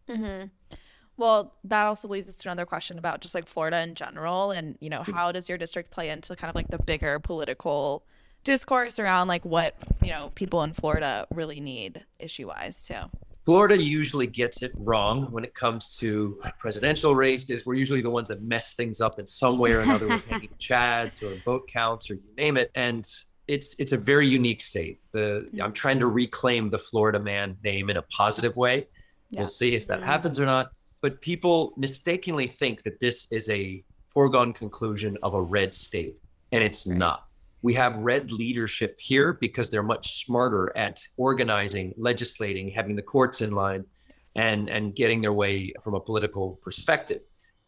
Mm-hmm. 0.08 0.48
Well, 1.18 1.56
that 1.64 1.86
also 1.86 2.08
leads 2.08 2.30
us 2.30 2.38
to 2.38 2.50
another 2.50 2.66
question 2.66 2.98
about 2.98 3.22
just 3.22 3.36
like 3.36 3.48
Florida 3.48 3.82
in 3.82 3.96
general, 3.96 4.52
and 4.52 4.78
you 4.80 4.90
know, 4.90 5.04
how 5.04 5.32
does 5.32 5.50
your 5.50 5.58
district 5.58 5.92
play 5.92 6.10
into 6.10 6.36
kind 6.36 6.50
of 6.50 6.56
like 6.56 6.70
the 6.70 6.80
bigger 6.80 7.20
political 7.20 8.06
discourse 8.44 9.00
around 9.00 9.28
like 9.28 9.46
what 9.46 9.76
you 10.02 10.10
know 10.10 10.32
people 10.36 10.64
in 10.64 10.74
Florida 10.74 11.28
really 11.34 11.60
need 11.60 12.04
issue 12.20 12.48
wise 12.48 12.84
too? 12.84 13.10
Florida 13.44 13.82
usually 13.82 14.28
gets 14.28 14.62
it 14.62 14.72
wrong 14.76 15.32
when 15.32 15.44
it 15.44 15.56
comes 15.56 15.96
to 15.98 16.40
presidential 16.60 17.16
races. 17.16 17.66
We're 17.66 17.74
usually 17.74 18.02
the 18.02 18.10
ones 18.10 18.28
that 18.28 18.44
mess 18.44 18.76
things 18.76 19.02
up 19.02 19.18
in 19.18 19.26
some 19.26 19.58
way 19.58 19.74
or 19.74 19.80
another 19.80 20.08
with 20.08 20.26
hanging 20.30 20.50
chads 20.60 21.24
or 21.24 21.42
vote 21.44 21.68
counts 21.68 22.12
or 22.12 22.16
you 22.16 22.36
name 22.38 22.58
it. 22.58 22.72
And 22.76 23.10
it's 23.48 23.76
it's 23.80 23.94
a 23.94 23.98
very 23.98 24.28
unique 24.28 24.62
state. 24.62 25.00
The 25.12 25.48
mm-hmm. 25.48 25.62
I'm 25.62 25.74
trying 25.74 26.00
to 26.00 26.08
reclaim 26.08 26.70
the 26.70 26.78
Florida 26.78 27.20
man 27.20 27.58
name 27.64 27.90
in 27.90 27.98
a 27.98 28.04
positive 28.04 28.56
way. 28.56 28.88
Yeah. 29.32 29.42
We'll 29.42 29.48
see 29.48 29.76
if 29.76 29.88
that 29.88 30.04
happens 30.04 30.40
or 30.40 30.46
not. 30.46 30.72
But 31.02 31.20
people 31.22 31.74
mistakenly 31.78 32.48
think 32.48 32.84
that 32.84 33.00
this 33.00 33.28
is 33.32 33.50
a 33.50 33.84
foregone 34.14 34.54
conclusion 34.54 35.18
of 35.24 35.34
a 35.34 35.42
red 35.42 35.74
state, 35.74 36.20
and 36.52 36.64
it's 36.64 36.86
right. 36.86 36.98
not. 36.98 37.26
We 37.62 37.74
have 37.76 37.96
red 37.98 38.32
leadership 38.32 39.00
here 39.00 39.34
because 39.34 39.70
they're 39.70 39.84
much 39.84 40.24
smarter 40.26 40.76
at 40.76 41.02
organizing, 41.18 41.94
legislating, 41.98 42.70
having 42.70 42.96
the 42.96 43.02
courts 43.02 43.42
in 43.42 43.52
line, 43.52 43.86
and, 44.36 44.70
and 44.70 44.96
getting 44.96 45.22
their 45.22 45.34
way 45.34 45.74
from 45.84 45.94
a 45.94 46.00
political 46.00 46.60
perspective. 46.64 47.22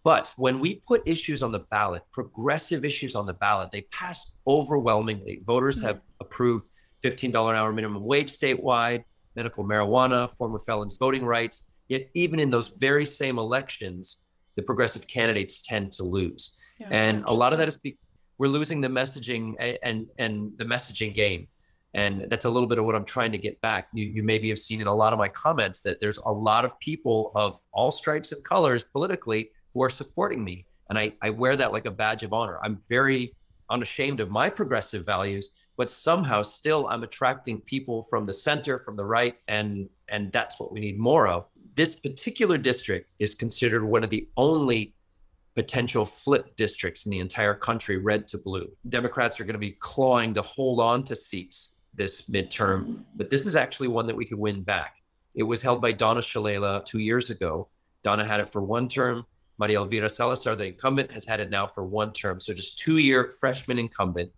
But 0.03 0.33
when 0.35 0.59
we 0.59 0.81
put 0.87 1.01
issues 1.05 1.43
on 1.43 1.51
the 1.51 1.59
ballot, 1.59 2.03
progressive 2.11 2.83
issues 2.83 3.15
on 3.15 3.25
the 3.25 3.33
ballot, 3.33 3.69
they 3.71 3.81
pass 3.83 4.33
overwhelmingly. 4.45 5.41
Voters 5.45 5.77
mm-hmm. 5.77 5.87
have 5.87 6.01
approved 6.19 6.65
$15 7.03 7.49
an 7.49 7.55
hour 7.55 7.71
minimum 7.71 8.03
wage 8.03 8.37
statewide, 8.37 9.03
medical 9.35 9.63
marijuana, 9.63 10.29
former 10.37 10.59
felons 10.59 10.97
voting 10.97 11.25
rights. 11.25 11.67
Yet, 11.87 12.09
even 12.13 12.39
in 12.39 12.49
those 12.49 12.73
very 12.77 13.05
same 13.05 13.37
elections, 13.37 14.17
the 14.55 14.61
progressive 14.61 15.07
candidates 15.07 15.61
tend 15.61 15.91
to 15.93 16.03
lose. 16.03 16.55
Yeah, 16.79 16.87
and 16.91 17.23
a 17.25 17.33
lot 17.33 17.53
of 17.53 17.59
that 17.59 17.67
is 17.67 17.77
be- 17.77 17.97
we're 18.37 18.47
losing 18.47 18.81
the 18.81 18.87
messaging 18.87 19.55
and 19.83 20.07
and 20.17 20.51
the 20.57 20.65
messaging 20.65 21.13
game. 21.13 21.47
And 21.95 22.25
that's 22.27 22.45
a 22.45 22.49
little 22.49 22.67
bit 22.67 22.79
of 22.79 22.85
what 22.85 22.95
i'm 22.95 23.05
trying 23.05 23.31
to 23.31 23.37
get 23.37 23.61
back. 23.61 23.87
You, 23.93 24.05
you 24.05 24.23
maybe 24.23 24.49
have 24.49 24.59
seen 24.59 24.81
in 24.81 24.87
a 24.87 24.95
lot 24.95 25.13
of 25.13 25.19
my 25.19 25.29
comments 25.29 25.81
that 25.81 25.99
there's 25.99 26.17
a 26.17 26.31
lot 26.31 26.65
of 26.65 26.79
people 26.79 27.31
of 27.35 27.59
all 27.71 27.91
stripes 27.91 28.31
and 28.31 28.43
colors 28.43 28.83
politically 28.83 29.51
who 29.73 29.83
are 29.83 29.89
supporting 29.89 30.43
me. 30.43 30.65
And 30.89 30.97
i, 30.97 31.13
I 31.21 31.29
wear 31.29 31.55
that 31.55 31.71
like 31.71 31.85
a 31.85 31.91
badge 31.91 32.23
of 32.23 32.33
honor. 32.33 32.59
I'm 32.63 32.81
very 32.89 33.35
unashamed 33.69 34.19
of 34.19 34.29
my 34.29 34.49
progressive 34.49 35.05
values 35.05 35.49
but 35.75 35.89
somehow 35.89 36.41
still 36.41 36.87
i'm 36.89 37.01
attracting 37.01 37.59
people 37.61 38.03
from 38.03 38.25
the 38.25 38.33
center 38.33 38.77
from 38.77 38.95
the 38.95 39.05
right 39.05 39.35
and 39.47 39.89
and 40.13 40.31
that's 40.31 40.59
what 40.59 40.71
we 40.71 40.79
need 40.79 40.97
more 40.97 41.27
of. 41.27 41.47
This 41.75 41.95
particular 41.95 42.57
district 42.57 43.09
is 43.19 43.33
considered 43.33 43.83
one 43.83 44.03
of 44.03 44.09
the 44.11 44.29
only 44.37 44.93
potential 45.55 46.05
flip 46.05 46.55
districts 46.55 47.05
in 47.05 47.11
the 47.11 47.19
entire 47.19 47.53
country, 47.53 47.97
red 47.97 48.27
to 48.29 48.37
blue. 48.37 48.71
Democrats 48.89 49.39
are 49.39 49.43
going 49.43 49.53
to 49.53 49.59
be 49.59 49.71
clawing 49.71 50.33
to 50.33 50.41
hold 50.41 50.79
on 50.79 51.03
to 51.03 51.15
seats 51.15 51.75
this 51.93 52.23
midterm, 52.23 53.03
but 53.15 53.29
this 53.29 53.45
is 53.45 53.55
actually 53.55 53.87
one 53.87 54.07
that 54.07 54.15
we 54.15 54.25
could 54.25 54.39
win 54.39 54.63
back. 54.63 54.95
It 55.35 55.43
was 55.43 55.61
held 55.61 55.81
by 55.81 55.91
Donna 55.91 56.21
Shalala 56.21 56.83
two 56.85 56.99
years 56.99 57.29
ago. 57.29 57.69
Donna 58.03 58.25
had 58.25 58.39
it 58.39 58.51
for 58.51 58.61
one 58.61 58.87
term. 58.87 59.25
Maria 59.57 59.77
Elvira 59.77 60.09
Salazar, 60.09 60.55
the 60.55 60.65
incumbent, 60.65 61.11
has 61.11 61.25
had 61.25 61.39
it 61.39 61.49
now 61.49 61.67
for 61.67 61.83
one 61.83 62.11
term. 62.11 62.39
So 62.39 62.53
just 62.53 62.79
two 62.79 62.97
year 62.97 63.31
freshman 63.39 63.79
incumbent, 63.79 64.31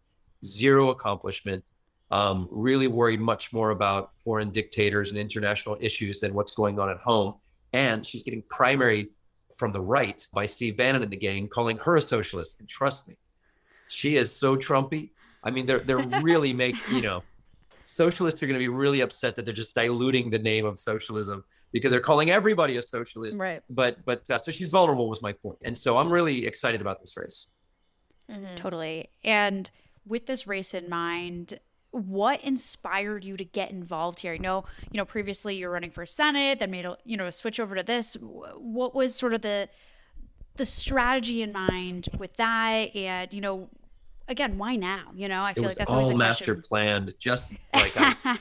zero 0.43 0.89
accomplishment. 0.89 1.63
Um, 2.11 2.47
really 2.51 2.87
worried 2.87 3.19
much 3.19 3.51
more 3.51 3.71
about 3.71 4.17
foreign 4.19 4.51
dictators 4.51 5.09
and 5.09 5.17
international 5.17 5.75
issues 5.79 6.19
than 6.19 6.33
what's 6.33 6.53
going 6.53 6.79
on 6.79 6.89
at 6.89 6.97
home. 6.97 7.35
And 7.73 8.05
she's 8.05 8.23
getting 8.23 8.43
primary 8.49 9.09
from 9.55 9.71
the 9.71 9.81
right 9.81 10.27
by 10.33 10.45
Steve 10.45 10.77
Bannon 10.77 11.01
and 11.01 11.11
the 11.11 11.17
gang, 11.17 11.47
calling 11.47 11.77
her 11.77 11.95
a 11.95 12.01
socialist. 12.01 12.57
And 12.59 12.67
trust 12.67 13.07
me, 13.07 13.15
she 13.87 14.17
is 14.17 14.31
so 14.31 14.55
Trumpy. 14.55 15.11
I 15.43 15.51
mean, 15.51 15.65
they're 15.65 15.79
they're 15.79 15.97
really 16.21 16.53
make 16.53 16.75
you 16.91 17.01
know, 17.01 17.23
socialists 17.85 18.41
are 18.43 18.47
going 18.47 18.55
to 18.55 18.63
be 18.63 18.67
really 18.67 19.01
upset 19.01 19.35
that 19.35 19.45
they're 19.45 19.53
just 19.53 19.75
diluting 19.75 20.29
the 20.29 20.39
name 20.39 20.65
of 20.65 20.79
socialism 20.79 21.43
because 21.71 21.91
they're 21.91 22.01
calling 22.01 22.29
everybody 22.29 22.77
a 22.77 22.81
socialist. 22.81 23.39
Right. 23.39 23.61
But 23.69 24.03
but 24.05 24.29
uh, 24.29 24.37
so 24.37 24.51
she's 24.51 24.67
vulnerable 24.67 25.09
was 25.09 25.21
my 25.21 25.33
point, 25.33 25.59
and 25.63 25.77
so 25.77 25.97
I'm 25.97 26.11
really 26.11 26.45
excited 26.45 26.81
about 26.81 26.99
this 26.99 27.15
race. 27.17 27.47
Mm-hmm. 28.31 28.55
Totally. 28.55 29.09
And 29.23 29.69
with 30.05 30.25
this 30.25 30.47
race 30.47 30.73
in 30.73 30.89
mind, 30.89 31.59
what 31.95 32.41
inspired 32.41 33.23
you 33.23 33.37
to 33.37 33.45
get 33.45 33.71
involved 33.71 34.19
here? 34.19 34.33
I 34.33 34.37
know, 34.37 34.65
you 34.91 34.97
know, 34.97 35.05
previously 35.05 35.55
you're 35.55 35.71
running 35.71 35.91
for 35.91 36.05
Senate, 36.05 36.59
then 36.59 36.69
made 36.69 36.85
a, 36.85 36.97
you 37.05 37.15
know, 37.15 37.27
a 37.27 37.31
switch 37.31 37.59
over 37.59 37.75
to 37.75 37.83
this. 37.83 38.17
What 38.21 38.93
was 38.93 39.15
sort 39.15 39.33
of 39.33 39.41
the 39.41 39.69
the 40.57 40.65
strategy 40.65 41.41
in 41.41 41.51
mind 41.51 42.09
with 42.17 42.35
that? 42.37 42.95
And, 42.95 43.33
you 43.33 43.41
know, 43.41 43.69
again, 44.27 44.57
why 44.57 44.75
now? 44.75 45.05
You 45.15 45.29
know, 45.29 45.41
I 45.41 45.53
feel 45.53 45.63
like 45.63 45.77
that's 45.77 45.93
always 45.93 46.09
a 46.09 46.17
master 46.17 46.55
planned, 46.55 47.13
just 47.17 47.45
like 47.73 47.93
I, 47.95 48.37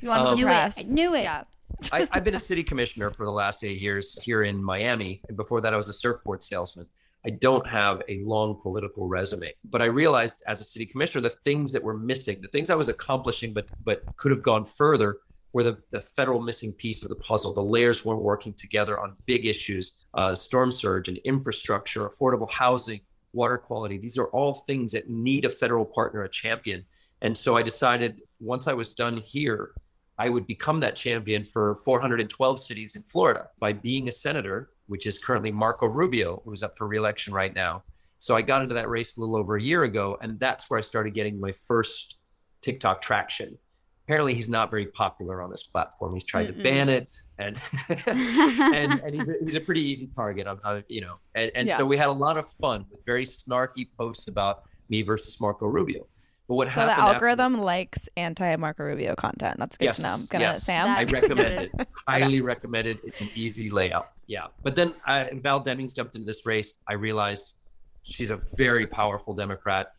you 0.00 0.08
want 0.08 0.28
um, 0.28 0.38
to 0.38 0.44
press. 0.44 0.78
I 0.78 0.82
knew 0.82 1.14
it. 1.14 1.22
Yeah. 1.22 1.44
I, 1.90 2.06
I've 2.12 2.22
been 2.22 2.34
a 2.34 2.40
city 2.40 2.62
commissioner 2.62 3.10
for 3.10 3.24
the 3.26 3.32
last 3.32 3.64
eight 3.64 3.80
years 3.80 4.16
here 4.22 4.44
in 4.44 4.62
Miami, 4.62 5.20
and 5.26 5.36
before 5.36 5.60
that, 5.62 5.74
I 5.74 5.76
was 5.76 5.88
a 5.88 5.92
surfboard 5.92 6.42
salesman. 6.42 6.86
I 7.24 7.30
don't 7.30 7.66
have 7.66 8.02
a 8.08 8.22
long 8.24 8.60
political 8.60 9.06
resume, 9.06 9.52
but 9.64 9.80
I 9.80 9.86
realized 9.86 10.42
as 10.48 10.60
a 10.60 10.64
city 10.64 10.86
commissioner 10.86 11.22
the 11.22 11.36
things 11.44 11.70
that 11.72 11.82
were 11.82 11.96
missing, 11.96 12.40
the 12.42 12.48
things 12.48 12.68
I 12.68 12.74
was 12.74 12.88
accomplishing, 12.88 13.52
but 13.52 13.70
but 13.84 14.04
could 14.16 14.32
have 14.32 14.42
gone 14.42 14.64
further, 14.64 15.18
were 15.52 15.62
the, 15.62 15.78
the 15.90 16.00
federal 16.00 16.40
missing 16.40 16.72
piece 16.72 17.02
of 17.02 17.10
the 17.10 17.16
puzzle. 17.16 17.52
The 17.52 17.62
layers 17.62 18.04
weren't 18.04 18.22
working 18.22 18.54
together 18.54 18.98
on 18.98 19.16
big 19.26 19.46
issues, 19.46 19.96
uh, 20.14 20.34
storm 20.34 20.72
surge 20.72 21.08
and 21.08 21.18
infrastructure, 21.18 22.08
affordable 22.08 22.50
housing, 22.50 23.00
water 23.32 23.58
quality. 23.58 23.98
These 23.98 24.18
are 24.18 24.26
all 24.26 24.54
things 24.54 24.92
that 24.92 25.08
need 25.08 25.44
a 25.44 25.50
federal 25.50 25.84
partner, 25.84 26.22
a 26.22 26.28
champion. 26.28 26.84
And 27.20 27.36
so 27.36 27.56
I 27.56 27.62
decided 27.62 28.20
once 28.40 28.66
I 28.66 28.72
was 28.72 28.94
done 28.94 29.18
here, 29.18 29.74
I 30.18 30.28
would 30.28 30.46
become 30.46 30.80
that 30.80 30.96
champion 30.96 31.44
for 31.44 31.74
412 31.76 32.60
cities 32.60 32.96
in 32.96 33.02
Florida 33.02 33.48
by 33.58 33.72
being 33.72 34.08
a 34.08 34.12
senator 34.12 34.70
which 34.92 35.06
is 35.06 35.18
currently 35.18 35.50
Marco 35.50 35.86
Rubio, 35.86 36.42
who's 36.44 36.62
up 36.62 36.76
for 36.76 36.86
reelection 36.86 37.32
right 37.32 37.54
now. 37.54 37.82
So 38.18 38.36
I 38.36 38.42
got 38.42 38.60
into 38.60 38.74
that 38.74 38.90
race 38.90 39.16
a 39.16 39.20
little 39.20 39.36
over 39.36 39.56
a 39.56 39.62
year 39.62 39.84
ago, 39.84 40.18
and 40.20 40.38
that's 40.38 40.68
where 40.68 40.76
I 40.76 40.82
started 40.82 41.14
getting 41.14 41.40
my 41.40 41.52
first 41.66 42.18
TikTok 42.60 43.00
traction. 43.00 43.56
Apparently, 44.04 44.34
he's 44.34 44.50
not 44.50 44.70
very 44.70 44.84
popular 44.84 45.40
on 45.40 45.50
this 45.50 45.62
platform. 45.62 46.12
He's 46.12 46.26
tried 46.26 46.48
Mm-mm. 46.48 46.58
to 46.58 46.62
ban 46.62 46.90
it, 46.90 47.10
and 47.38 47.58
and, 47.88 49.00
and 49.00 49.14
he's, 49.14 49.30
a, 49.30 49.34
he's 49.42 49.54
a 49.54 49.62
pretty 49.62 49.82
easy 49.82 50.10
target. 50.14 50.46
I'm, 50.46 50.60
I, 50.62 50.84
you 50.88 51.00
know, 51.00 51.14
and, 51.34 51.50
and 51.54 51.68
yeah. 51.68 51.78
so 51.78 51.86
we 51.86 51.96
had 51.96 52.08
a 52.08 52.12
lot 52.12 52.36
of 52.36 52.46
fun 52.60 52.84
with 52.90 53.02
very 53.06 53.24
snarky 53.24 53.88
posts 53.96 54.28
about 54.28 54.64
me 54.90 55.00
versus 55.00 55.40
Marco 55.40 55.64
Rubio. 55.64 56.06
But 56.52 56.56
what 56.56 56.68
so 56.68 56.84
the 56.84 57.00
algorithm 57.00 57.54
after... 57.54 57.64
likes 57.64 58.08
anti 58.14 58.56
Marco 58.56 58.84
Rubio 58.84 59.14
content. 59.14 59.58
That's 59.58 59.78
good 59.78 59.86
yes, 59.86 59.96
to 59.96 60.02
know. 60.02 60.10
I'm 60.10 60.26
gonna 60.26 60.44
yes. 60.44 60.64
Sam. 60.64 60.86
I 60.86 61.04
recommend 61.04 61.48
it. 61.62 61.88
Highly 62.06 62.26
okay. 62.26 62.40
recommend 62.42 62.88
it. 62.88 62.98
It's 63.04 63.22
an 63.22 63.30
easy 63.34 63.70
layout. 63.70 64.10
Yeah. 64.26 64.48
But 64.62 64.74
then 64.74 64.92
uh, 65.06 65.28
Val 65.32 65.64
Demings 65.64 65.96
jumped 65.96 66.14
into 66.14 66.26
this 66.26 66.44
race. 66.44 66.76
I 66.86 66.92
realized 66.92 67.54
she's 68.02 68.30
a 68.30 68.36
very 68.58 68.86
powerful 68.86 69.32
Democrat. 69.32 69.94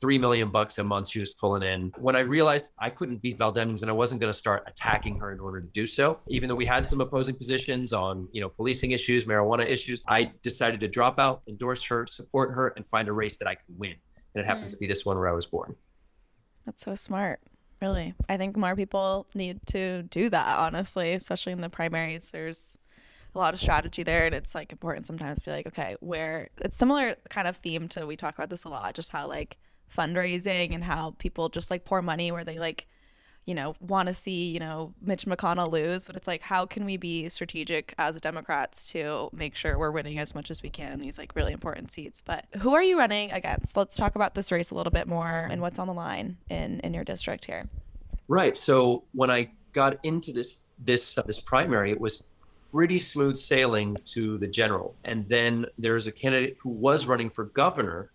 Three 0.00 0.16
million 0.16 0.48
bucks 0.48 0.78
a 0.78 0.84
month 0.84 1.10
she 1.10 1.20
was 1.20 1.34
pulling 1.34 1.62
in. 1.62 1.92
When 1.98 2.16
I 2.16 2.20
realized 2.20 2.72
I 2.78 2.88
couldn't 2.88 3.20
beat 3.20 3.36
Val 3.36 3.52
Demings 3.52 3.82
and 3.82 3.90
I 3.90 3.94
wasn't 3.94 4.22
going 4.22 4.32
to 4.32 4.38
start 4.38 4.64
attacking 4.66 5.18
her 5.18 5.30
in 5.32 5.40
order 5.40 5.60
to 5.60 5.66
do 5.66 5.84
so, 5.84 6.20
even 6.28 6.48
though 6.48 6.54
we 6.54 6.64
had 6.64 6.86
some 6.86 7.02
opposing 7.02 7.34
positions 7.34 7.92
on, 7.92 8.28
you 8.32 8.40
know, 8.40 8.48
policing 8.48 8.92
issues, 8.92 9.26
marijuana 9.26 9.66
issues, 9.66 10.00
I 10.08 10.32
decided 10.42 10.80
to 10.80 10.88
drop 10.88 11.18
out, 11.18 11.42
endorse 11.46 11.84
her, 11.84 12.06
support 12.06 12.54
her, 12.54 12.68
and 12.76 12.86
find 12.86 13.08
a 13.08 13.12
race 13.12 13.36
that 13.36 13.46
I 13.46 13.56
could 13.56 13.78
win. 13.78 13.96
And 14.34 14.42
it 14.42 14.46
happens 14.46 14.70
mm. 14.70 14.74
to 14.74 14.78
be 14.78 14.86
this 14.86 15.04
one 15.04 15.18
where 15.18 15.28
I 15.28 15.32
was 15.32 15.44
born. 15.44 15.76
That's 16.68 16.84
so 16.84 16.94
smart. 16.94 17.40
Really. 17.80 18.12
I 18.28 18.36
think 18.36 18.58
more 18.58 18.76
people 18.76 19.26
need 19.34 19.64
to 19.68 20.02
do 20.02 20.28
that, 20.28 20.58
honestly, 20.58 21.14
especially 21.14 21.52
in 21.54 21.62
the 21.62 21.70
primaries. 21.70 22.30
There's 22.30 22.76
a 23.34 23.38
lot 23.38 23.54
of 23.54 23.60
strategy 23.60 24.02
there 24.02 24.26
and 24.26 24.34
it's 24.34 24.54
like 24.54 24.70
important 24.70 25.06
sometimes 25.06 25.38
to 25.38 25.44
be 25.46 25.50
like, 25.50 25.66
okay, 25.66 25.96
where 26.00 26.50
it's 26.58 26.76
similar 26.76 27.16
kind 27.30 27.48
of 27.48 27.56
theme 27.56 27.88
to 27.88 28.06
we 28.06 28.16
talk 28.16 28.34
about 28.34 28.50
this 28.50 28.64
a 28.64 28.68
lot, 28.68 28.94
just 28.94 29.12
how 29.12 29.26
like 29.26 29.56
fundraising 29.96 30.74
and 30.74 30.84
how 30.84 31.14
people 31.16 31.48
just 31.48 31.70
like 31.70 31.86
pour 31.86 32.02
money 32.02 32.30
where 32.30 32.44
they 32.44 32.58
like 32.58 32.86
you 33.48 33.54
know, 33.54 33.74
want 33.80 34.08
to 34.08 34.14
see, 34.14 34.50
you 34.50 34.60
know, 34.60 34.92
Mitch 35.00 35.24
McConnell 35.24 35.72
lose, 35.72 36.04
but 36.04 36.16
it's 36.16 36.28
like, 36.28 36.42
how 36.42 36.66
can 36.66 36.84
we 36.84 36.98
be 36.98 37.30
strategic 37.30 37.94
as 37.96 38.20
Democrats 38.20 38.90
to 38.90 39.30
make 39.32 39.56
sure 39.56 39.78
we're 39.78 39.90
winning 39.90 40.18
as 40.18 40.34
much 40.34 40.50
as 40.50 40.62
we 40.62 40.68
can 40.68 40.92
in 40.92 41.00
these 41.00 41.16
like 41.16 41.34
really 41.34 41.54
important 41.54 41.90
seats? 41.90 42.20
But 42.20 42.44
who 42.58 42.74
are 42.74 42.82
you 42.82 42.98
running 42.98 43.32
against? 43.32 43.74
Let's 43.74 43.96
talk 43.96 44.16
about 44.16 44.34
this 44.34 44.52
race 44.52 44.70
a 44.70 44.74
little 44.74 44.90
bit 44.90 45.08
more 45.08 45.48
and 45.50 45.62
what's 45.62 45.78
on 45.78 45.86
the 45.86 45.94
line 45.94 46.36
in 46.50 46.80
in 46.80 46.92
your 46.92 47.04
district 47.04 47.46
here. 47.46 47.70
Right. 48.28 48.54
So 48.54 49.04
when 49.12 49.30
I 49.30 49.48
got 49.72 49.96
into 50.02 50.30
this 50.30 50.58
this 50.78 51.16
uh, 51.16 51.22
this 51.22 51.40
primary, 51.40 51.90
it 51.90 51.98
was 51.98 52.22
pretty 52.70 52.98
smooth 52.98 53.38
sailing 53.38 53.96
to 54.12 54.36
the 54.36 54.46
general. 54.46 54.94
And 55.04 55.26
then 55.26 55.64
there's 55.78 56.06
a 56.06 56.12
candidate 56.12 56.58
who 56.60 56.68
was 56.68 57.06
running 57.06 57.30
for 57.30 57.44
governor. 57.44 58.10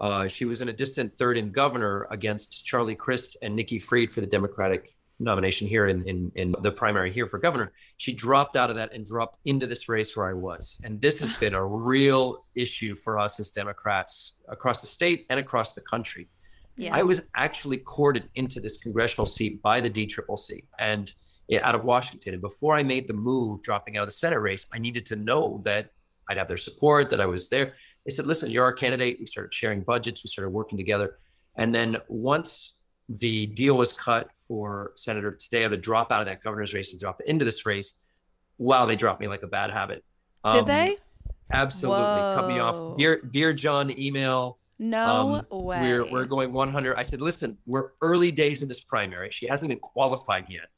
Uh, 0.00 0.28
she 0.28 0.44
was 0.44 0.60
in 0.60 0.68
a 0.68 0.72
distant 0.72 1.14
third 1.16 1.36
in 1.36 1.50
governor 1.50 2.06
against 2.10 2.64
Charlie 2.64 2.94
Crist 2.94 3.36
and 3.42 3.54
Nikki 3.54 3.78
Fried 3.78 4.12
for 4.12 4.20
the 4.20 4.26
Democratic 4.26 4.94
nomination 5.20 5.66
here 5.66 5.88
in, 5.88 6.06
in, 6.08 6.30
in 6.36 6.54
the 6.62 6.70
primary 6.70 7.12
here 7.12 7.26
for 7.26 7.38
governor. 7.38 7.72
She 7.96 8.12
dropped 8.12 8.56
out 8.56 8.70
of 8.70 8.76
that 8.76 8.92
and 8.92 9.04
dropped 9.04 9.38
into 9.44 9.66
this 9.66 9.88
race 9.88 10.16
where 10.16 10.28
I 10.28 10.32
was. 10.32 10.80
And 10.84 11.00
this 11.00 11.18
has 11.20 11.32
been 11.40 11.54
a 11.54 11.64
real 11.64 12.44
issue 12.54 12.94
for 12.94 13.18
us 13.18 13.40
as 13.40 13.50
Democrats 13.50 14.34
across 14.48 14.80
the 14.80 14.86
state 14.86 15.26
and 15.30 15.40
across 15.40 15.72
the 15.72 15.80
country. 15.80 16.28
Yeah. 16.76 16.94
I 16.94 17.02
was 17.02 17.22
actually 17.34 17.78
courted 17.78 18.28
into 18.36 18.60
this 18.60 18.76
congressional 18.76 19.26
seat 19.26 19.60
by 19.62 19.80
the 19.80 19.90
DCCC 19.90 20.64
and 20.78 21.12
out 21.62 21.74
of 21.74 21.82
Washington. 21.82 22.34
And 22.34 22.42
before 22.42 22.76
I 22.76 22.84
made 22.84 23.08
the 23.08 23.14
move, 23.14 23.62
dropping 23.62 23.96
out 23.96 24.02
of 24.02 24.08
the 24.08 24.12
Senate 24.12 24.38
race, 24.38 24.66
I 24.72 24.78
needed 24.78 25.04
to 25.06 25.16
know 25.16 25.60
that 25.64 25.90
I'd 26.28 26.36
have 26.36 26.46
their 26.46 26.58
support, 26.58 27.10
that 27.10 27.20
I 27.20 27.26
was 27.26 27.48
there. 27.48 27.74
They 28.08 28.14
said, 28.14 28.26
listen, 28.26 28.50
you're 28.50 28.64
our 28.64 28.72
candidate. 28.72 29.18
We 29.20 29.26
started 29.26 29.52
sharing 29.52 29.82
budgets, 29.82 30.24
we 30.24 30.28
started 30.28 30.48
working 30.48 30.78
together. 30.78 31.18
And 31.56 31.74
then 31.74 31.98
once 32.08 32.76
the 33.10 33.44
deal 33.44 33.76
was 33.76 33.92
cut 33.92 34.30
for 34.46 34.92
Senator 34.94 35.32
Taddeo 35.32 35.68
to 35.68 35.76
drop 35.76 36.10
out 36.10 36.20
of 36.22 36.26
that 36.26 36.42
governor's 36.42 36.72
race 36.72 36.90
and 36.92 36.98
drop 36.98 37.20
into 37.26 37.44
this 37.44 37.66
race, 37.66 37.96
wow, 38.56 38.86
they 38.86 38.96
dropped 38.96 39.20
me 39.20 39.28
like 39.28 39.42
a 39.42 39.46
bad 39.46 39.70
habit. 39.70 40.06
Um, 40.42 40.54
Did 40.54 40.64
they? 40.64 40.96
Absolutely. 41.52 42.00
Whoa. 42.00 42.32
Cut 42.34 42.48
me 42.48 42.58
off. 42.60 42.96
Dear, 42.96 43.20
dear 43.20 43.52
John, 43.52 43.92
email. 44.00 44.56
No 44.78 45.44
um, 45.50 45.64
way. 45.64 45.82
We're, 45.82 46.10
we're 46.10 46.24
going 46.24 46.50
100. 46.50 46.96
I 46.96 47.02
said, 47.02 47.20
listen, 47.20 47.58
we're 47.66 47.90
early 48.00 48.32
days 48.32 48.62
in 48.62 48.68
this 48.70 48.80
primary. 48.80 49.28
She 49.32 49.46
hasn't 49.48 49.68
been 49.68 49.80
qualified 49.80 50.46
yet. 50.48 50.68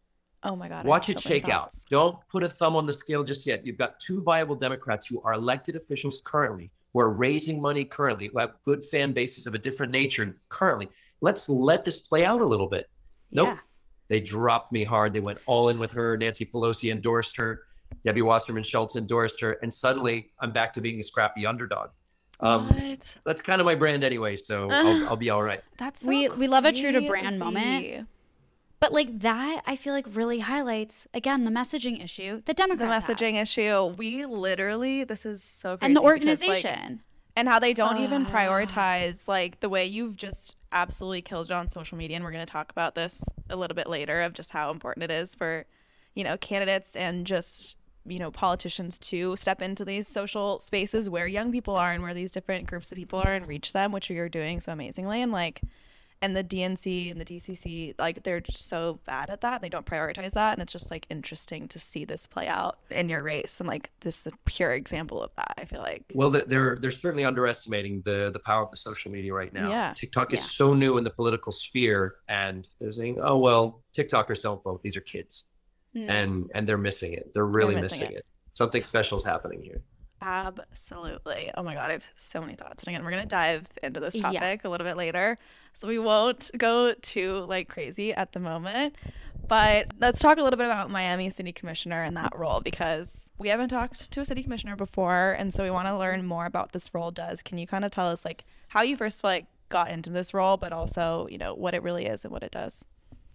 Oh 0.43 0.57
my 0.57 0.69
God. 0.69 0.85
Watch 0.85 1.09
it 1.09 1.21
so 1.21 1.29
shake 1.29 1.49
out. 1.49 1.77
Don't 1.91 2.17
put 2.29 2.43
a 2.43 2.49
thumb 2.49 2.75
on 2.75 2.87
the 2.87 2.93
scale 2.93 3.23
just 3.23 3.47
yet. 3.47 3.65
You've 3.65 3.79
got 3.79 4.01
two 4.01 4.21
viable 4.21 4.57
Democrats 4.57 5.07
who 5.07 5.23
are 5.23 5.35
elected 5.35 5.77
officials 5.77 6.21
currently, 6.25 6.73
who 6.93 7.01
are 7.01 7.11
raising 7.11 7.61
money 7.61 7.85
currently, 7.85 8.29
who 8.29 8.39
have 8.39 8.55
good 8.65 8.83
fan 8.85 9.13
bases 9.13 9.47
of 9.47 9.55
a 9.55 9.59
different 9.59 9.93
nature 9.93 10.37
currently. 10.49 10.89
Let's 11.21 11.49
let 11.49 11.85
this 11.85 11.99
play 11.99 12.25
out 12.25 12.41
a 12.41 12.47
little 12.47 12.69
bit. 12.69 12.89
Nope. 13.33 13.49
Yeah. 13.49 13.59
They 14.09 14.21
dropped 14.21 14.73
me 14.73 14.83
hard. 14.83 15.13
They 15.13 15.21
went 15.21 15.39
all 15.47 15.69
in 15.69 15.79
with 15.79 15.93
her. 15.93 16.17
Nancy 16.17 16.45
Pelosi 16.45 16.91
endorsed 16.91 17.37
her. 17.37 17.63
Debbie 18.03 18.23
Wasserman 18.23 18.65
Schultz 18.65 18.97
endorsed 18.97 19.41
her. 19.41 19.53
And 19.63 19.73
suddenly 19.73 20.33
I'm 20.41 20.53
back 20.53 20.73
to 20.75 20.81
being 20.81 20.99
a 20.99 21.03
scrappy 21.03 21.47
underdog. 21.47 21.91
Um. 22.41 22.75
That's 23.25 23.43
kind 23.43 23.61
of 23.61 23.67
my 23.67 23.75
brand 23.75 24.03
anyway, 24.03 24.35
so 24.35 24.69
I'll, 24.71 25.11
I'll, 25.11 25.17
be 25.17 25.31
all 25.31 25.43
right. 25.43 25.63
That's 25.77 26.03
so 26.03 26.09
we 26.09 26.29
we 26.31 26.49
love 26.49 26.65
a 26.65 26.73
true 26.73 26.91
to 26.91 27.07
brand 27.07 27.39
moment. 27.39 28.09
But 28.81 28.95
like 28.95 29.21
that, 29.21 29.63
I 29.67 29.77
feel 29.77 29.93
like 29.93 30.07
really 30.15 30.39
highlights 30.39 31.07
again 31.13 31.45
the 31.45 31.51
messaging 31.51 32.03
issue. 32.03 32.41
The 32.47 32.55
Democrats, 32.55 33.07
the 33.07 33.15
messaging 33.15 33.35
have. 33.35 33.43
issue. 33.43 33.95
We 33.97 34.25
literally, 34.25 35.05
this 35.05 35.27
is 35.27 35.43
so 35.43 35.77
crazy. 35.77 35.87
And 35.87 35.97
the 35.97 36.01
organization, 36.01 36.55
because, 36.63 36.91
like, 36.91 36.99
and 37.37 37.49
how 37.49 37.59
they 37.59 37.75
don't 37.75 37.99
uh, 37.99 38.03
even 38.03 38.25
prioritize 38.25 39.29
like 39.29 39.61
the 39.61 39.69
way 39.69 39.85
you've 39.85 40.17
just 40.17 40.57
absolutely 40.73 41.21
killed 41.21 41.51
it 41.51 41.53
on 41.53 41.69
social 41.69 41.99
media. 41.99 42.17
And 42.17 42.25
we're 42.25 42.33
going 42.33 42.47
to 42.47 42.51
talk 42.51 42.73
about 42.73 42.95
this 42.95 43.23
a 43.51 43.57
little 43.57 43.75
bit 43.75 43.87
later 43.87 44.23
of 44.23 44.33
just 44.33 44.51
how 44.51 44.71
important 44.71 45.05
it 45.05 45.11
is 45.11 45.35
for, 45.35 45.67
you 46.15 46.25
know, 46.25 46.39
candidates 46.39 46.97
and 46.97 47.27
just 47.27 47.77
you 48.07 48.19
know 48.19 48.31
politicians 48.31 48.99
to 48.99 49.37
step 49.37 49.61
into 49.61 49.85
these 49.85 50.09
social 50.09 50.59
spaces 50.59 51.11
where 51.11 51.27
young 51.27 51.53
people 51.53 51.77
are 51.77 51.93
and 51.93 52.03
where 52.03 52.15
these 52.15 52.33
different 52.33 52.67
groups 52.67 52.91
of 52.91 52.97
people 52.97 53.19
are 53.19 53.35
and 53.35 53.47
reach 53.47 53.75
them 53.75 53.93
which 53.93 54.09
you're 54.09 54.27
doing 54.27 54.59
so 54.59 54.73
amazingly 54.73 55.21
and 55.21 55.33
like 55.33 55.61
and 56.23 56.37
the 56.37 56.45
DNC 56.45 57.11
and 57.11 57.21
the 57.21 57.25
DCC 57.25 57.95
like 57.99 58.23
they're 58.23 58.41
just 58.41 58.69
so 58.69 59.01
bad 59.07 59.31
at 59.31 59.41
that. 59.41 59.55
And 59.55 59.63
they 59.63 59.69
don't 59.69 59.87
prioritize 59.87 60.33
that, 60.33 60.53
and 60.53 60.63
it's 60.63 60.73
just 60.73 60.91
like 60.91 61.07
interesting 61.09 61.67
to 61.69 61.79
see 61.79 62.05
this 62.05 62.27
play 62.27 62.47
out 62.47 62.79
in 62.91 63.09
your 63.09 63.23
race. 63.23 63.59
And 63.61 63.69
like 63.69 63.91
this 64.01 64.27
is 64.27 64.33
a 64.33 64.37
pure 64.45 64.73
example 64.73 65.23
of 65.23 65.31
that. 65.37 65.55
I 65.57 65.65
feel 65.65 65.81
like. 65.81 66.05
Well, 66.15 66.31
they're 66.31 66.77
they're 66.77 66.91
certainly 66.91 67.25
underestimating 67.25 68.03
the 68.05 68.31
the 68.33 68.39
power 68.39 68.65
of 68.65 68.71
the 68.71 68.77
social 68.77 69.11
media 69.11 69.33
right 69.33 69.53
now. 69.53 69.71
Yeah. 69.71 69.95
TikTok 69.95 70.33
is 70.33 70.41
yeah. 70.41 70.47
so 70.47 70.75
new 70.75 70.99
in 70.99 71.05
the 71.05 71.11
political 71.11 71.53
sphere, 71.53 72.17
and 72.29 72.69
they're 72.81 72.93
saying, 72.93 73.19
"Oh 73.23 73.39
well, 73.39 73.83
TikTokers 73.97 74.43
don't 74.43 74.63
vote; 74.63 74.83
these 74.83 74.97
are 74.97 75.03
kids," 75.03 75.45
mm. 75.97 76.09
and 76.09 76.51
and 76.55 76.69
they're 76.69 76.79
missing 76.79 77.15
it. 77.15 77.33
They're 77.33 77.47
really 77.47 77.75
they're 77.75 77.85
missing, 77.85 78.01
missing 78.01 78.17
it. 78.17 78.19
it. 78.19 78.27
Something 78.53 78.83
special 78.83 79.17
is 79.17 79.25
happening 79.25 79.63
here. 79.63 79.83
Absolutely. 80.23 81.51
Oh 81.57 81.63
my 81.63 81.75
God, 81.75 81.91
I 81.91 81.93
have 81.93 82.11
so 82.15 82.41
many 82.41 82.55
thoughts. 82.55 82.83
And 82.83 82.95
again, 82.95 83.05
we're 83.05 83.11
going 83.11 83.23
to 83.23 83.29
dive 83.29 83.67
into 83.83 84.01
this 84.01 84.19
topic 84.19 84.41
yeah. 84.41 84.57
a 84.65 84.69
little 84.69 84.87
bit 84.87 84.97
later. 84.97 85.39
So 85.73 85.89
we 85.89 85.99
won't 85.99 86.51
go 86.57 86.95
too 86.95 87.47
like 87.49 87.69
crazy 87.69 88.13
at 88.13 88.33
the 88.33 88.41
moment. 88.41 88.97
But 89.49 89.89
let's 89.99 90.21
talk 90.21 90.39
a 90.39 90.43
little 90.43 90.59
bit 90.59 90.67
about 90.67 90.91
Miami 90.91 91.31
City 91.31 91.53
Commissioner 91.53 92.03
and 92.03 92.17
that 92.17 92.39
role 92.39 92.61
because 92.61 93.31
we 93.39 93.49
haven't 93.49 93.71
talked 93.71 94.11
to 94.11 94.21
a 94.21 94.25
city 94.25 94.43
commissioner 94.43 94.77
before. 94.77 95.35
And 95.39 95.53
so 95.53 95.65
we 95.65 95.71
want 95.71 95.89
to 95.89 95.97
learn 95.97 96.25
more 96.25 96.47
about 96.47 96.73
this 96.73 96.93
role 96.95 97.11
does. 97.11 97.43
Can 97.43 97.59
you 97.59 97.67
kind 97.67 97.85
of 97.85 97.91
tell 97.91 98.09
us 98.09 98.25
like 98.25 98.45
how 98.69 98.83
you 98.83 98.97
first 98.97 99.25
like 99.25 99.47
got 99.69 99.91
into 99.91 100.11
this 100.11 100.35
role, 100.35 100.57
but 100.57 100.73
also, 100.73 101.27
you 101.31 101.39
know, 101.39 101.55
what 101.55 101.75
it 101.75 101.83
really 101.83 102.07
is 102.07 102.25
and 102.25 102.33
what 102.33 102.43
it 102.43 102.53
does? 102.53 102.85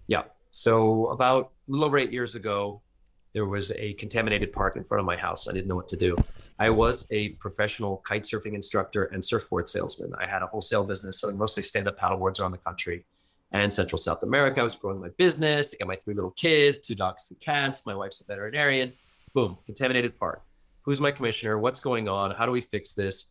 Yeah. 0.07 0.23
So 0.51 1.07
about 1.07 1.51
a 1.67 1.71
little 1.71 1.85
over 1.85 1.97
eight 1.97 2.13
years 2.13 2.35
ago, 2.35 2.81
there 3.35 3.45
was 3.45 3.73
a 3.73 3.93
contaminated 3.95 4.53
park 4.53 4.77
in 4.77 4.83
front 4.85 5.01
of 5.01 5.05
my 5.05 5.17
house. 5.17 5.49
I 5.49 5.51
didn't 5.51 5.67
know 5.67 5.75
what 5.75 5.89
to 5.89 5.97
do. 5.97 6.15
I 6.57 6.69
was 6.69 7.05
a 7.11 7.29
professional 7.31 7.97
kite 7.97 8.23
surfing 8.23 8.55
instructor 8.55 9.03
and 9.11 9.23
surfboard 9.23 9.67
salesman. 9.67 10.13
I 10.17 10.25
had 10.25 10.41
a 10.41 10.47
wholesale 10.47 10.85
business 10.85 11.19
selling 11.19 11.37
mostly 11.37 11.61
stand 11.61 11.89
up 11.89 11.99
paddleboards 11.99 12.39
around 12.39 12.53
the 12.53 12.57
country 12.57 13.05
and 13.51 13.73
Central 13.73 13.99
South 13.99 14.23
America. 14.23 14.61
I 14.61 14.63
was 14.63 14.75
growing 14.75 15.01
my 15.01 15.09
business. 15.17 15.73
I 15.73 15.77
got 15.79 15.89
my 15.89 15.97
three 15.97 16.13
little 16.13 16.31
kids, 16.31 16.79
two 16.79 16.95
dogs, 16.95 17.27
two 17.27 17.35
cats. 17.35 17.85
My 17.85 17.93
wife's 17.93 18.21
a 18.21 18.23
veterinarian. 18.23 18.93
Boom, 19.33 19.57
contaminated 19.65 20.17
park. 20.17 20.41
Who's 20.83 21.01
my 21.01 21.11
commissioner? 21.11 21.59
What's 21.59 21.81
going 21.81 22.07
on? 22.07 22.31
How 22.31 22.45
do 22.45 22.53
we 22.53 22.61
fix 22.61 22.93
this? 22.93 23.25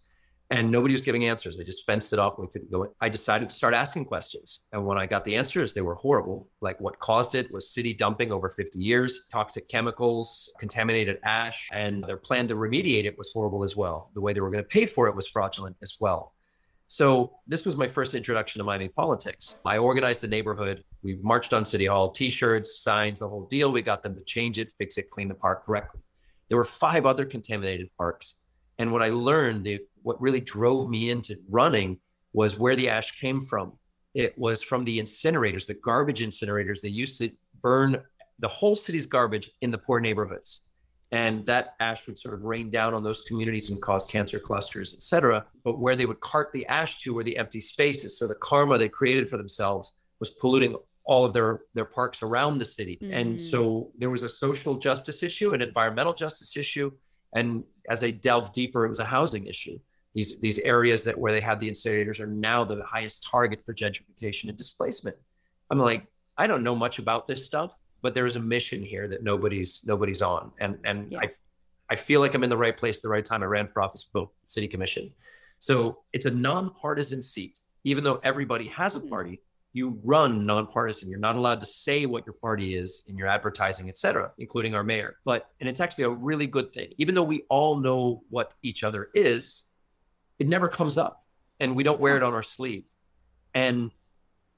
And 0.55 0.71
nobody 0.71 0.95
was 0.95 1.01
giving 1.01 1.25
answers. 1.25 1.57
They 1.57 1.65
just 1.65 1.85
fenced 1.85 2.13
it 2.13 2.21
off. 2.21 2.39
We 2.39 2.47
couldn't 2.47 2.71
go 2.71 2.85
in. 2.85 2.91
I 3.01 3.09
decided 3.09 3.51
to 3.51 3.57
start 3.57 3.75
asking 3.75 4.05
questions. 4.05 4.61
And 4.73 4.87
when 4.87 4.97
I 4.97 5.05
got 5.05 5.25
the 5.25 5.35
answers, 5.35 5.73
they 5.73 5.81
were 5.81 5.97
horrible. 5.97 6.49
Like 6.61 6.81
what 6.81 6.97
caused 7.01 7.35
it 7.35 7.53
was 7.53 7.75
city 7.75 7.93
dumping 7.93 8.31
over 8.31 8.49
50 8.49 8.79
years, 8.79 9.23
toxic 9.33 9.69
chemicals, 9.69 10.53
contaminated 10.61 11.19
ash, 11.25 11.69
and 11.73 12.05
their 12.05 12.17
plan 12.17 12.47
to 12.49 12.55
remediate 12.55 13.05
it 13.05 13.19
was 13.19 13.33
horrible 13.33 13.65
as 13.65 13.77
well. 13.77 14.13
The 14.15 14.21
way 14.21 14.33
they 14.33 14.41
were 14.41 14.51
going 14.51 14.63
to 14.63 14.69
pay 14.69 14.87
for 14.87 15.09
it 15.09 15.17
was 15.17 15.27
fraudulent 15.27 15.75
as 15.83 15.97
well. 15.99 16.35
So 16.87 17.33
this 17.49 17.65
was 17.65 17.75
my 17.75 17.89
first 17.89 18.15
introduction 18.15 18.61
to 18.61 18.65
Miami 18.65 18.87
politics. 18.87 19.57
I 19.65 19.79
organized 19.79 20.21
the 20.21 20.29
neighborhood. 20.29 20.85
We 21.03 21.19
marched 21.21 21.53
on 21.53 21.65
City 21.65 21.87
Hall, 21.87 22.13
t-shirts, 22.13 22.81
signs, 22.81 23.19
the 23.19 23.29
whole 23.29 23.47
deal. 23.47 23.73
We 23.73 23.83
got 23.83 24.05
them 24.05 24.15
to 24.15 24.23
change 24.23 24.61
it, 24.61 24.73
fix 24.79 24.99
it, 24.99 25.11
clean 25.11 25.27
the 25.27 25.35
park 25.35 25.67
correctly. 25.67 26.03
There 26.49 26.59
were 26.59 26.65
five 26.65 27.07
other 27.07 27.25
contaminated 27.25 27.89
parks. 27.99 28.37
And 28.79 28.93
what 28.93 29.03
I 29.03 29.09
learned, 29.09 29.65
the 29.65 29.81
what 30.05 30.21
really 30.21 30.41
drove 30.41 30.89
me 30.89 31.11
into 31.11 31.37
running 31.49 31.99
was 32.33 32.59
where 32.59 32.77
the 32.77 32.89
ash 32.89 33.19
came 33.19 33.43
from. 33.43 33.73
It 34.15 34.39
was 34.39 34.63
from 34.63 34.85
the 34.85 35.01
incinerators, 35.01 35.67
the 35.67 35.75
garbage 35.75 36.23
incinerators. 36.23 36.81
They 36.81 36.91
used 36.91 37.19
to 37.19 37.31
burn 37.63 38.01
the 38.39 38.49
whole 38.49 38.77
city's 38.77 39.07
garbage 39.07 39.51
in 39.61 39.71
the 39.71 39.79
poor 39.79 39.99
neighborhoods. 40.01 40.61
And 41.11 41.47
that 41.47 41.75
ash 41.81 42.07
would 42.07 42.19
sort 42.19 42.35
of 42.35 42.43
rain 42.43 42.71
down 42.71 42.93
on 42.93 43.03
those 43.03 43.23
communities 43.23 43.71
and 43.71 43.81
cause 43.81 44.05
cancer 44.05 44.39
clusters, 44.39 44.95
et 44.95 45.03
cetera. 45.03 45.45
But 45.65 45.79
where 45.79 45.97
they 45.97 46.07
would 46.07 46.21
cart 46.21 46.51
the 46.53 46.67
ash 46.67 47.01
to 47.01 47.15
were 47.15 47.25
the 47.25 47.37
empty 47.37 47.61
spaces. 47.61 48.19
So 48.19 48.27
the 48.27 48.35
karma 48.35 48.79
they 48.79 48.89
created 48.89 49.29
for 49.29 49.37
themselves 49.37 49.95
was 50.21 50.31
polluting 50.31 50.77
all 51.07 51.25
of 51.25 51.33
their 51.33 51.63
their 51.75 51.85
parks 51.85 52.23
around 52.23 52.59
the 52.59 52.65
city. 52.65 52.99
Mm. 53.01 53.15
And 53.15 53.41
so 53.41 53.91
there 53.99 54.11
was 54.11 54.23
a 54.23 54.29
social 54.29 54.75
justice 54.77 55.23
issue, 55.23 55.55
an 55.55 55.63
environmental 55.63 56.15
justice 56.15 56.57
issue, 56.57 56.91
and 57.35 57.65
as 57.91 58.03
I 58.03 58.11
delved 58.11 58.55
deeper, 58.55 58.85
it 58.85 58.89
was 58.89 59.01
a 59.01 59.05
housing 59.05 59.47
issue 59.47 59.79
these 60.15 60.39
these 60.41 60.59
areas 60.61 61.05
that 61.05 61.19
where 61.19 61.33
they 61.33 61.41
had 61.41 61.61
the 61.61 61.71
incinerators 61.71 62.21
are 62.21 62.27
now 62.27 62.65
the 62.65 62.83
highest 62.85 63.27
target 63.29 63.63
for 63.65 63.75
gentrification 63.75 64.49
and 64.49 64.57
displacement. 64.57 65.17
I'm 65.71 65.79
like, 65.79 66.07
I 66.39 66.47
don't 66.47 66.63
know 66.63 66.77
much 66.77 66.99
about 66.99 67.27
this 67.27 67.45
stuff, 67.45 67.77
but 68.01 68.15
there 68.15 68.27
is 68.27 68.37
a 68.37 68.41
mission 68.41 68.83
here 68.83 69.09
that 69.09 69.23
nobody's 69.23 69.85
nobody's 69.85 70.23
on, 70.23 70.53
and 70.61 70.79
and 70.85 71.13
yeah. 71.13 71.19
I 71.21 71.29
I 71.91 71.97
feel 71.97 72.21
like 72.21 72.35
I'm 72.35 72.45
in 72.45 72.51
the 72.51 72.57
right 72.57 72.77
place 72.77 72.99
at 72.99 73.03
the 73.03 73.09
right 73.09 73.25
time. 73.25 73.43
I 73.43 73.47
ran 73.47 73.67
for 73.67 73.83
office, 73.83 74.05
boom, 74.05 74.29
city 74.47 74.69
commission. 74.69 75.13
So 75.59 75.99
it's 76.13 76.27
a 76.27 76.31
nonpartisan 76.31 77.21
seat, 77.21 77.61
even 77.85 78.05
though 78.05 78.21
everybody 78.23 78.69
has 78.69 78.95
a 78.95 79.01
mm-hmm. 79.01 79.09
party. 79.09 79.41
You 79.77 79.99
run 80.05 80.47
nonpartisan. 80.47 81.11
You're 81.11 81.19
not 81.19 81.35
allowed 81.35 81.59
to 81.59 81.67
say 81.67 82.07
what 82.07 82.25
your 82.25 82.35
party 82.35 82.77
is 82.77 83.03
in 83.09 83.19
your 83.19 83.27
advertising, 83.27 83.89
et 83.89 83.99
cetera, 83.99 84.31
including 84.39 84.77
our 84.77 84.85
mayor. 84.85 85.17
But 85.25 85.49
and 85.59 85.69
it's 85.69 85.81
actually 85.81 86.05
a 86.05 86.11
really 86.11 86.47
good 86.47 86.73
thing, 86.73 86.93
even 86.97 87.17
though 87.17 87.25
we 87.25 87.43
all 87.49 87.81
know 87.81 88.23
what 88.31 88.55
each 88.63 88.85
other 88.85 89.09
is 89.15 89.64
it 90.39 90.49
never 90.49 90.69
comes 90.69 90.99
up 90.99 91.25
and 91.61 91.77
we 91.77 91.83
don't 91.83 92.01
wear 92.01 92.17
it 92.17 92.23
on 92.23 92.35
our 92.35 92.43
sleeve. 92.43 92.85
And 93.55 93.91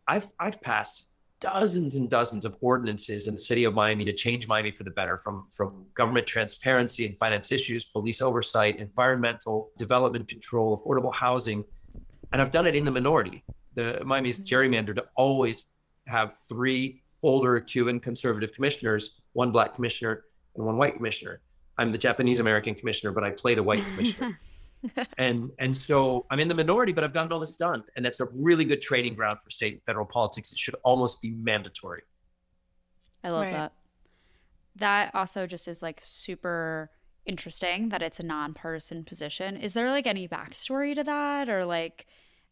I've 0.06 0.26
I've 0.38 0.60
passed 0.60 1.08
dozens 1.40 1.94
and 1.94 2.08
dozens 2.08 2.44
of 2.44 2.56
ordinances 2.60 3.28
in 3.28 3.34
the 3.34 3.38
city 3.38 3.64
of 3.64 3.74
Miami 3.74 4.04
to 4.06 4.12
change 4.12 4.48
Miami 4.48 4.70
for 4.70 4.84
the 4.84 4.90
better 4.90 5.16
from 5.16 5.46
from 5.54 5.86
government 5.94 6.26
transparency 6.26 7.06
and 7.06 7.16
finance 7.16 7.52
issues, 7.52 7.84
police 7.84 8.22
oversight, 8.22 8.78
environmental 8.78 9.70
development 9.78 10.28
control, 10.28 10.76
affordable 10.78 11.14
housing. 11.14 11.64
And 12.32 12.40
I've 12.40 12.50
done 12.50 12.66
it 12.66 12.74
in 12.74 12.84
the 12.84 12.90
minority. 12.90 13.44
The 13.74 14.02
Miami's 14.04 14.40
mm-hmm. 14.40 14.54
gerrymandered 14.54 14.96
to 14.96 15.04
always 15.16 15.64
have 16.06 16.36
three 16.48 17.02
older 17.22 17.60
Cuban 17.60 18.00
conservative 18.00 18.52
commissioners, 18.52 19.20
one 19.32 19.52
black 19.52 19.74
commissioner 19.74 20.24
and 20.54 20.64
one 20.64 20.76
white 20.76 20.94
commissioner. 20.94 21.40
I'm 21.78 21.92
the 21.92 21.98
Japanese 21.98 22.38
American 22.38 22.74
commissioner, 22.74 23.12
but 23.12 23.24
I 23.24 23.30
play 23.30 23.54
the 23.54 23.62
white 23.62 23.84
commissioner. 23.90 24.38
And 25.18 25.50
and 25.58 25.76
so 25.76 26.26
I'm 26.30 26.40
in 26.40 26.48
the 26.48 26.54
minority, 26.54 26.92
but 26.92 27.04
I've 27.04 27.12
gotten 27.12 27.32
all 27.32 27.40
this 27.40 27.56
done, 27.56 27.82
and 27.96 28.04
that's 28.04 28.20
a 28.20 28.26
really 28.32 28.64
good 28.64 28.80
training 28.80 29.14
ground 29.14 29.40
for 29.42 29.50
state 29.50 29.74
and 29.74 29.82
federal 29.82 30.06
politics. 30.06 30.52
It 30.52 30.58
should 30.58 30.76
almost 30.84 31.20
be 31.22 31.30
mandatory. 31.32 32.02
I 33.24 33.30
love 33.30 33.42
Right. 33.42 33.52
that. 33.52 33.72
That 34.76 35.14
also 35.14 35.46
just 35.46 35.68
is 35.68 35.82
like 35.82 36.00
super 36.02 36.90
interesting 37.24 37.88
that 37.88 38.02
it's 38.02 38.20
a 38.20 38.22
nonpartisan 38.22 39.04
position. 39.04 39.56
Is 39.56 39.72
there 39.72 39.90
like 39.90 40.06
any 40.06 40.28
backstory 40.28 40.94
to 40.94 41.02
that 41.04 41.48
or 41.48 41.64
like 41.64 42.06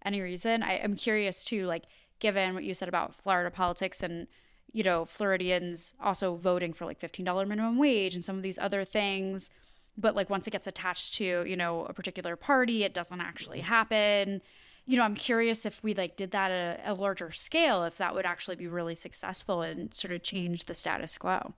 any 0.04 0.20
reason? 0.20 0.62
I, 0.62 0.80
I'm 0.82 0.96
curious 0.96 1.44
too, 1.44 1.66
like 1.66 1.84
given 2.18 2.54
what 2.54 2.64
you 2.64 2.74
said 2.74 2.88
about 2.88 3.14
Florida 3.14 3.50
politics 3.50 4.02
and 4.02 4.26
you 4.72 4.82
know, 4.82 5.04
Floridians 5.04 5.94
also 6.00 6.34
voting 6.34 6.72
for 6.72 6.84
like 6.84 6.98
$15 6.98 7.46
minimum 7.46 7.78
wage 7.78 8.16
and 8.16 8.24
some 8.24 8.36
of 8.36 8.42
these 8.42 8.58
other 8.58 8.84
things. 8.84 9.48
But 9.96 10.16
like 10.16 10.30
once 10.30 10.46
it 10.46 10.50
gets 10.50 10.66
attached 10.66 11.14
to, 11.16 11.44
you 11.48 11.56
know, 11.56 11.84
a 11.84 11.92
particular 11.92 12.36
party, 12.36 12.84
it 12.84 12.94
doesn't 12.94 13.20
actually 13.20 13.60
happen. 13.60 14.42
You 14.86 14.98
know, 14.98 15.04
I'm 15.04 15.14
curious 15.14 15.64
if 15.64 15.82
we 15.82 15.94
like 15.94 16.16
did 16.16 16.32
that 16.32 16.50
at 16.50 16.80
a, 16.80 16.92
a 16.92 16.94
larger 16.94 17.30
scale, 17.30 17.84
if 17.84 17.98
that 17.98 18.14
would 18.14 18.26
actually 18.26 18.56
be 18.56 18.66
really 18.66 18.94
successful 18.94 19.62
and 19.62 19.94
sort 19.94 20.12
of 20.12 20.22
change 20.22 20.64
the 20.64 20.74
status 20.74 21.16
quo. 21.16 21.54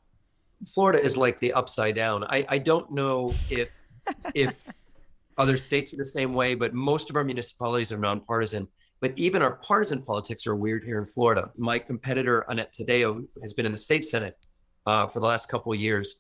Florida 0.65 1.03
is 1.03 1.17
like 1.17 1.39
the 1.39 1.53
upside 1.53 1.95
down. 1.95 2.25
I, 2.25 2.47
I 2.49 2.59
don't 2.59 2.91
know 2.91 3.35
if 3.51 3.71
if 4.35 4.73
other 5.39 5.57
states 5.57 5.93
are 5.93 5.97
the 5.97 6.05
same 6.05 6.33
way, 6.33 6.55
but 6.55 6.73
most 6.73 7.11
of 7.11 7.17
our 7.17 7.25
municipalities 7.25 7.93
are 7.93 7.99
nonpartisan. 7.99 8.69
But 9.01 9.13
even 9.17 9.43
our 9.43 9.57
partisan 9.57 10.03
politics 10.03 10.47
are 10.47 10.57
weird 10.57 10.83
here 10.83 10.99
in 10.99 11.05
Florida. 11.05 11.51
My 11.57 11.79
competitor 11.79 12.47
Annette 12.49 12.75
Taddeo 12.75 13.27
has 13.43 13.53
been 13.53 13.67
in 13.67 13.73
the 13.73 13.79
state 13.79 14.05
senate 14.05 14.37
uh, 14.87 15.07
for 15.07 15.21
the 15.21 15.27
last 15.27 15.49
couple 15.49 15.73
of 15.73 15.79
years, 15.79 16.17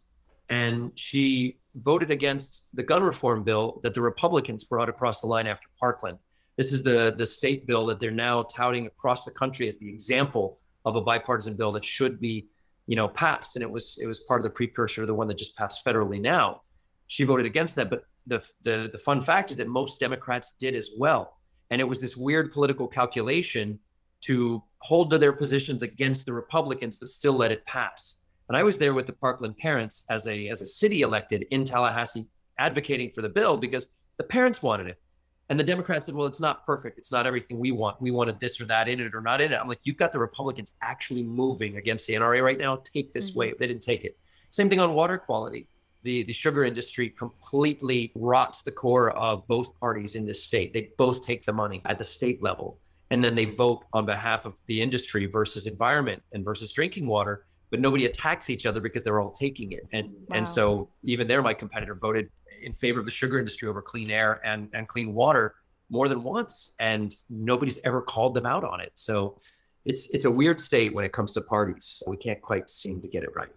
and 0.50 0.92
she 0.94 1.58
voted 1.76 2.10
against 2.10 2.64
the 2.74 2.82
gun 2.82 3.02
reform 3.02 3.44
bill 3.44 3.80
that 3.82 3.94
the 3.94 4.00
Republicans 4.00 4.64
brought 4.64 4.88
across 4.88 5.20
the 5.20 5.26
line 5.26 5.46
after 5.46 5.68
Parkland. 5.78 6.18
This 6.56 6.72
is 6.72 6.82
the 6.82 7.14
the 7.16 7.26
state 7.26 7.66
bill 7.66 7.86
that 7.86 8.00
they're 8.00 8.10
now 8.10 8.42
touting 8.42 8.86
across 8.86 9.24
the 9.24 9.30
country 9.30 9.68
as 9.68 9.78
the 9.78 9.88
example 9.88 10.58
of 10.84 10.96
a 10.96 11.00
bipartisan 11.00 11.54
bill 11.54 11.72
that 11.72 11.84
should 11.84 12.20
be 12.20 12.48
you 12.86 12.94
know, 12.94 13.08
passed, 13.08 13.56
and 13.56 13.62
it 13.62 13.70
was 13.70 13.98
it 14.00 14.06
was 14.06 14.20
part 14.20 14.40
of 14.40 14.44
the 14.44 14.50
precursor 14.50 15.02
to 15.02 15.06
the 15.06 15.14
one 15.14 15.28
that 15.28 15.36
just 15.36 15.56
passed 15.56 15.84
federally 15.84 16.20
now. 16.20 16.62
She 17.08 17.24
voted 17.24 17.46
against 17.46 17.74
that, 17.76 17.90
but 17.90 18.04
the 18.26 18.46
the 18.62 18.88
the 18.92 18.98
fun 18.98 19.20
fact 19.20 19.50
is 19.50 19.56
that 19.56 19.68
most 19.68 19.98
Democrats 19.98 20.54
did 20.58 20.74
as 20.74 20.90
well, 20.96 21.36
and 21.70 21.80
it 21.80 21.84
was 21.84 22.00
this 22.00 22.16
weird 22.16 22.52
political 22.52 22.86
calculation 22.86 23.80
to 24.22 24.62
hold 24.78 25.10
to 25.10 25.18
their 25.18 25.32
positions 25.32 25.82
against 25.82 26.26
the 26.26 26.32
Republicans, 26.32 26.96
but 26.96 27.08
still 27.08 27.34
let 27.34 27.52
it 27.52 27.64
pass. 27.66 28.16
And 28.48 28.56
I 28.56 28.62
was 28.62 28.78
there 28.78 28.94
with 28.94 29.06
the 29.06 29.12
Parkland 29.12 29.56
parents 29.58 30.04
as 30.08 30.26
a 30.26 30.48
as 30.48 30.60
a 30.60 30.66
city 30.66 31.02
elected 31.02 31.46
in 31.50 31.64
Tallahassee, 31.64 32.26
advocating 32.58 33.10
for 33.14 33.22
the 33.22 33.28
bill 33.28 33.56
because 33.56 33.86
the 34.18 34.24
parents 34.24 34.62
wanted 34.62 34.86
it. 34.86 35.00
And 35.48 35.60
the 35.60 35.64
Democrats 35.64 36.06
said, 36.06 36.14
well, 36.14 36.26
it's 36.26 36.40
not 36.40 36.66
perfect. 36.66 36.98
It's 36.98 37.12
not 37.12 37.26
everything 37.26 37.60
we 37.60 37.70
want. 37.70 38.00
We 38.00 38.10
wanted 38.10 38.40
this 38.40 38.60
or 38.60 38.64
that 38.64 38.88
in 38.88 38.98
it 38.98 39.14
or 39.14 39.20
not 39.20 39.40
in 39.40 39.52
it. 39.52 39.56
I'm 39.56 39.68
like, 39.68 39.78
you've 39.84 39.96
got 39.96 40.12
the 40.12 40.18
Republicans 40.18 40.74
actually 40.82 41.22
moving 41.22 41.76
against 41.76 42.06
the 42.06 42.14
NRA 42.14 42.42
right 42.42 42.58
now. 42.58 42.82
Take 42.92 43.12
this 43.12 43.30
mm-hmm. 43.30 43.38
way. 43.38 43.54
They 43.58 43.68
didn't 43.68 43.82
take 43.82 44.04
it. 44.04 44.18
Same 44.50 44.68
thing 44.68 44.80
on 44.80 44.92
water 44.94 45.18
quality. 45.18 45.68
The, 46.02 46.24
the 46.24 46.32
sugar 46.32 46.64
industry 46.64 47.10
completely 47.10 48.12
rots 48.16 48.62
the 48.62 48.72
core 48.72 49.10
of 49.10 49.46
both 49.46 49.78
parties 49.78 50.16
in 50.16 50.26
this 50.26 50.42
state. 50.42 50.72
They 50.72 50.90
both 50.98 51.22
take 51.22 51.44
the 51.44 51.52
money 51.52 51.80
at 51.84 51.98
the 51.98 52.04
state 52.04 52.42
level. 52.42 52.78
And 53.10 53.22
then 53.22 53.36
they 53.36 53.44
vote 53.44 53.84
on 53.92 54.04
behalf 54.04 54.46
of 54.46 54.58
the 54.66 54.82
industry 54.82 55.26
versus 55.26 55.66
environment 55.66 56.22
and 56.32 56.44
versus 56.44 56.72
drinking 56.72 57.06
water. 57.06 57.45
But 57.70 57.80
nobody 57.80 58.06
attacks 58.06 58.48
each 58.48 58.64
other 58.66 58.80
because 58.80 59.02
they're 59.02 59.20
all 59.20 59.32
taking 59.32 59.72
it. 59.72 59.86
And 59.92 60.08
Wow. 60.28 60.36
and 60.36 60.48
so 60.48 60.88
even 61.02 61.26
there, 61.26 61.42
my 61.42 61.54
competitor 61.54 61.94
voted 61.94 62.30
in 62.62 62.72
favor 62.72 63.00
of 63.00 63.04
the 63.06 63.10
sugar 63.12 63.38
industry 63.38 63.68
over 63.68 63.82
clean 63.82 64.10
air 64.10 64.40
and, 64.44 64.68
and 64.72 64.86
clean 64.88 65.12
water 65.14 65.54
more 65.90 66.08
than 66.08 66.22
once, 66.22 66.74
and 66.80 67.14
nobody's 67.30 67.80
ever 67.82 68.00
called 68.02 68.34
them 68.34 68.46
out 68.46 68.64
on 68.64 68.80
it. 68.80 68.92
So 68.94 69.38
it's 69.84 70.08
it's 70.10 70.24
a 70.24 70.30
weird 70.30 70.60
state 70.60 70.94
when 70.94 71.04
it 71.04 71.12
comes 71.12 71.32
to 71.32 71.40
parties. 71.40 72.02
We 72.06 72.16
can't 72.16 72.40
quite 72.40 72.70
seem 72.70 73.00
to 73.02 73.08
get 73.08 73.22
it 73.24 73.30
right. 73.34 73.52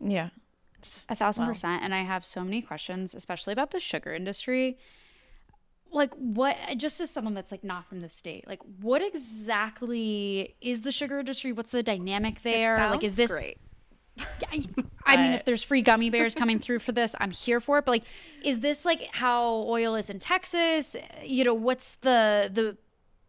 Yeah. 0.00 0.30
It's- 0.78 1.04
A 1.10 1.14
thousand 1.14 1.44
wow. 1.44 1.50
percent. 1.52 1.82
And 1.82 1.94
I 1.94 2.02
have 2.02 2.24
so 2.24 2.42
many 2.42 2.62
questions, 2.62 3.14
especially 3.14 3.52
about 3.52 3.70
the 3.70 3.80
sugar 3.80 4.12
industry. 4.14 4.78
Like, 5.92 6.14
what, 6.14 6.56
uh, 6.68 6.74
just 6.74 7.00
as 7.00 7.10
someone 7.10 7.34
that's 7.34 7.50
like 7.50 7.64
not 7.64 7.84
from 7.84 8.00
the 8.00 8.08
state, 8.08 8.46
like, 8.46 8.60
what 8.80 9.02
exactly 9.02 10.54
is 10.60 10.82
the 10.82 10.92
sugar 10.92 11.18
industry? 11.18 11.52
What's 11.52 11.70
the 11.70 11.82
dynamic 11.82 12.42
there? 12.42 12.76
like, 12.78 13.02
is 13.04 13.16
this, 13.16 13.30
great? 13.30 13.58
I, 14.18 14.62
I 15.04 15.16
mean, 15.16 15.32
if 15.32 15.44
there's 15.44 15.62
free 15.62 15.82
gummy 15.82 16.10
bears 16.10 16.34
coming 16.34 16.58
through 16.58 16.80
for 16.80 16.92
this, 16.92 17.14
I'm 17.18 17.30
here 17.30 17.60
for 17.60 17.78
it. 17.78 17.84
But 17.84 17.92
like, 17.92 18.04
is 18.44 18.60
this 18.60 18.84
like 18.84 19.08
how 19.12 19.64
oil 19.66 19.94
is 19.96 20.10
in 20.10 20.18
Texas? 20.18 20.94
Uh, 20.94 21.00
you 21.24 21.44
know, 21.44 21.54
what's 21.54 21.96
the, 21.96 22.50
the, 22.52 22.76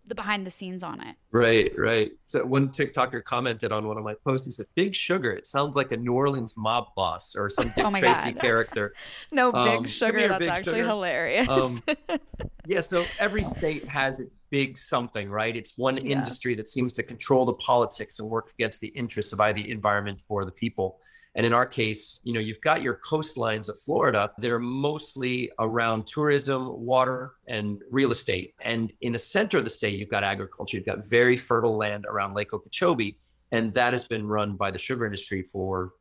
the 0.05 0.15
behind 0.15 0.45
the 0.45 0.51
scenes 0.51 0.83
on 0.83 0.99
it? 1.01 1.15
Right, 1.31 1.71
right. 1.77 2.11
So 2.25 2.43
one 2.45 2.69
TikToker 2.69 3.23
commented 3.23 3.71
on 3.71 3.87
one 3.87 3.97
of 3.97 4.03
my 4.03 4.15
posts. 4.25 4.45
He 4.47 4.51
said, 4.51 4.65
"Big 4.75 4.95
Sugar. 4.95 5.31
It 5.31 5.45
sounds 5.45 5.75
like 5.75 5.91
a 5.91 5.97
New 5.97 6.13
Orleans 6.13 6.55
mob 6.57 6.85
boss 6.95 7.35
or 7.35 7.49
some 7.49 7.69
Dick 7.75 7.85
Oh 7.85 7.91
Tracy 7.95 8.31
God. 8.33 8.41
character." 8.41 8.93
No, 9.31 9.53
Um, 9.53 9.63
big 9.63 9.75
come 9.77 9.85
sugar. 9.85 10.19
here, 10.19 10.27
That's 10.29 10.39
Big 10.39 10.49
actually 10.49 10.79
Sugar. 10.79 10.87
hilarious. 10.87 11.47
Um, 11.47 11.81
yeah, 12.65 12.81
so 12.81 13.05
every 13.17 13.43
state 13.45 13.87
has 13.87 14.19
its 14.19 14.31
big 14.49 14.77
something, 14.77 15.29
right? 15.29 15.55
It's 15.55 15.77
one 15.77 15.97
Yeah. 15.97 16.17
industry 16.17 16.53
that 16.55 16.67
seems 16.67 16.91
to 16.93 17.03
control 17.03 17.45
the 17.45 17.53
politics 17.53 18.19
and 18.19 18.29
work 18.29 18.51
against 18.59 18.81
the 18.81 18.89
interests 18.89 19.31
of 19.31 19.39
either 19.39 19.61
the 19.61 19.71
environment 19.71 20.19
or 20.27 20.43
the 20.45 20.51
people. 20.51 20.99
And 21.36 21.46
in 21.46 21.54
our 21.54 21.65
case, 21.65 22.20
you 22.24 22.34
know, 22.34 22.39
you've 22.39 22.62
got 22.62 22.82
your 22.82 23.00
coastlines 23.10 23.70
of 23.70 23.80
Florida. 23.80 24.32
They're 24.38 24.60
mostly 24.60 25.50
around 25.60 26.06
tourism, 26.06 26.86
water, 26.86 27.34
and 27.48 27.82
real 27.89 28.12
estate. 28.12 28.54
And 28.62 28.91
in 29.02 29.13
the 29.13 29.20
center 29.20 29.58
of 29.58 29.63
the 29.63 29.70
state, 29.70 29.98
you've 29.98 30.10
got 30.10 30.24
agriculture. 30.24 30.78
You've 30.78 30.86
got 30.86 31.10
very 31.10 31.38
fertile 31.38 31.78
land 31.78 32.06
around 32.06 32.34
Lake 32.34 32.54
Okeechobee. 32.54 33.17
And 33.54 33.74
that 33.74 33.94
has 33.94 34.04
been 34.06 34.28
run 34.28 34.58
by 34.58 34.72
the 34.72 34.78
sugar 34.78 35.06
industry 35.06 35.44
for 35.44 35.94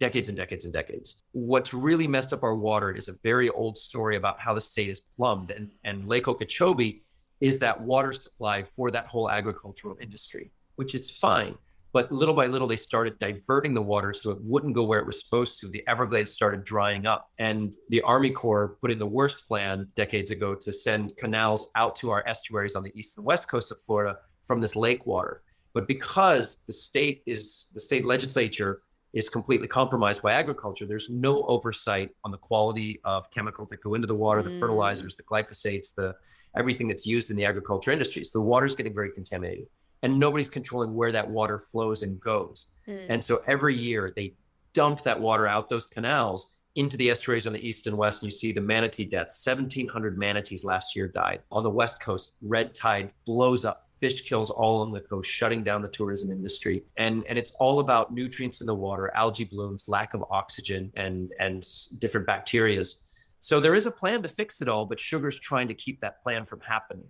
decades 0.00 0.28
and 0.28 0.36
decades 0.36 0.64
and 0.64 0.74
decades. 0.74 1.22
What's 1.32 1.72
really 1.72 2.08
messed 2.08 2.32
up 2.32 2.42
our 2.42 2.54
water 2.54 2.90
is 2.92 3.08
a 3.08 3.14
very 3.22 3.48
old 3.50 3.78
story 3.78 4.16
about 4.16 4.38
how 4.40 4.52
the 4.54 4.60
state 4.60 4.90
is 4.90 5.00
plumbed. 5.00 5.50
And, 5.50 5.70
and 5.84 6.04
Lake 6.06 6.28
Okeechobee 6.28 7.02
is 7.40 7.58
that 7.60 7.80
water 7.80 8.12
supply 8.12 8.62
for 8.62 8.90
that 8.90 9.06
whole 9.06 9.30
agricultural 9.30 9.96
industry, 10.00 10.50
which 10.76 10.94
is 10.94 11.10
fine. 11.10 11.56
But 11.94 12.10
little 12.10 12.34
by 12.34 12.48
little, 12.48 12.66
they 12.66 12.74
started 12.90 13.20
diverting 13.20 13.72
the 13.72 13.80
water 13.80 14.12
so 14.12 14.32
it 14.32 14.38
wouldn't 14.42 14.74
go 14.74 14.82
where 14.82 14.98
it 14.98 15.06
was 15.06 15.20
supposed 15.22 15.60
to. 15.60 15.68
The 15.68 15.84
Everglades 15.86 16.32
started 16.32 16.64
drying 16.64 17.06
up. 17.06 17.30
And 17.38 17.72
the 17.88 18.02
Army 18.02 18.30
Corps 18.30 18.76
put 18.80 18.90
in 18.90 18.98
the 18.98 19.06
worst 19.06 19.46
plan 19.46 19.86
decades 19.94 20.32
ago 20.32 20.56
to 20.56 20.72
send 20.72 21.16
canals 21.16 21.68
out 21.76 21.94
to 22.00 22.10
our 22.10 22.26
estuaries 22.26 22.74
on 22.74 22.82
the 22.82 22.90
east 22.98 23.16
and 23.16 23.24
west 23.24 23.48
coast 23.48 23.70
of 23.70 23.80
Florida 23.80 24.18
from 24.42 24.60
this 24.60 24.74
lake 24.74 25.06
water. 25.06 25.42
But 25.72 25.86
because 25.86 26.58
the 26.66 26.72
state 26.72 27.22
is 27.26 27.70
the 27.74 27.80
state 27.80 28.04
legislature 28.04 28.82
is 29.12 29.28
completely 29.28 29.68
compromised 29.68 30.20
by 30.20 30.32
agriculture, 30.32 30.86
there's 30.86 31.08
no 31.08 31.42
oversight 31.42 32.10
on 32.24 32.32
the 32.32 32.38
quality 32.38 33.00
of 33.04 33.30
chemicals 33.30 33.68
that 33.68 33.80
go 33.80 33.94
into 33.94 34.08
the 34.08 34.16
water, 34.16 34.42
the 34.42 34.50
Mm. 34.50 34.58
fertilizers, 34.58 35.14
the 35.14 35.22
glyphosates, 35.22 35.94
the 35.94 36.16
everything 36.56 36.88
that's 36.88 37.06
used 37.06 37.30
in 37.30 37.36
the 37.36 37.44
agriculture 37.44 37.92
industries. 37.92 38.32
So 38.32 38.40
the 38.40 38.44
water's 38.44 38.74
getting 38.74 38.94
very 38.94 39.12
contaminated. 39.12 39.68
And 40.04 40.20
nobody's 40.20 40.50
controlling 40.50 40.94
where 40.94 41.10
that 41.10 41.28
water 41.28 41.58
flows 41.58 42.04
and 42.04 42.20
goes. 42.20 42.66
Mm. 42.86 43.06
And 43.08 43.24
so 43.24 43.42
every 43.46 43.76
year 43.76 44.12
they 44.14 44.34
dump 44.74 45.02
that 45.02 45.18
water 45.18 45.46
out 45.46 45.68
those 45.68 45.86
canals 45.86 46.52
into 46.74 46.96
the 46.96 47.08
estuaries 47.08 47.46
on 47.46 47.52
the 47.52 47.66
east 47.66 47.86
and 47.86 47.96
west. 47.96 48.22
And 48.22 48.30
you 48.30 48.36
see 48.36 48.52
the 48.52 48.60
manatee 48.60 49.04
deaths. 49.04 49.44
1,700 49.46 50.18
manatees 50.18 50.64
last 50.64 50.94
year 50.94 51.08
died. 51.08 51.40
On 51.50 51.62
the 51.62 51.70
west 51.70 52.02
coast, 52.02 52.34
red 52.42 52.74
tide 52.74 53.10
blows 53.24 53.64
up. 53.64 53.88
Fish 54.00 54.28
kills 54.28 54.50
all 54.50 54.82
on 54.82 54.92
the 54.92 55.00
coast, 55.00 55.30
shutting 55.30 55.64
down 55.64 55.80
the 55.80 55.88
tourism 55.88 56.30
industry. 56.30 56.84
And, 56.98 57.24
and 57.28 57.38
it's 57.38 57.52
all 57.52 57.80
about 57.80 58.12
nutrients 58.12 58.60
in 58.60 58.66
the 58.66 58.74
water, 58.74 59.10
algae 59.14 59.44
blooms, 59.44 59.88
lack 59.88 60.14
of 60.14 60.24
oxygen, 60.30 60.92
and, 60.96 61.32
and 61.38 61.64
different 61.98 62.26
bacterias. 62.26 62.96
So 63.40 63.60
there 63.60 63.74
is 63.74 63.86
a 63.86 63.90
plan 63.90 64.22
to 64.22 64.28
fix 64.28 64.60
it 64.60 64.68
all, 64.68 64.84
but 64.84 64.98
sugar's 64.98 65.38
trying 65.38 65.68
to 65.68 65.74
keep 65.74 66.00
that 66.00 66.22
plan 66.22 66.44
from 66.44 66.60
happening. 66.60 67.06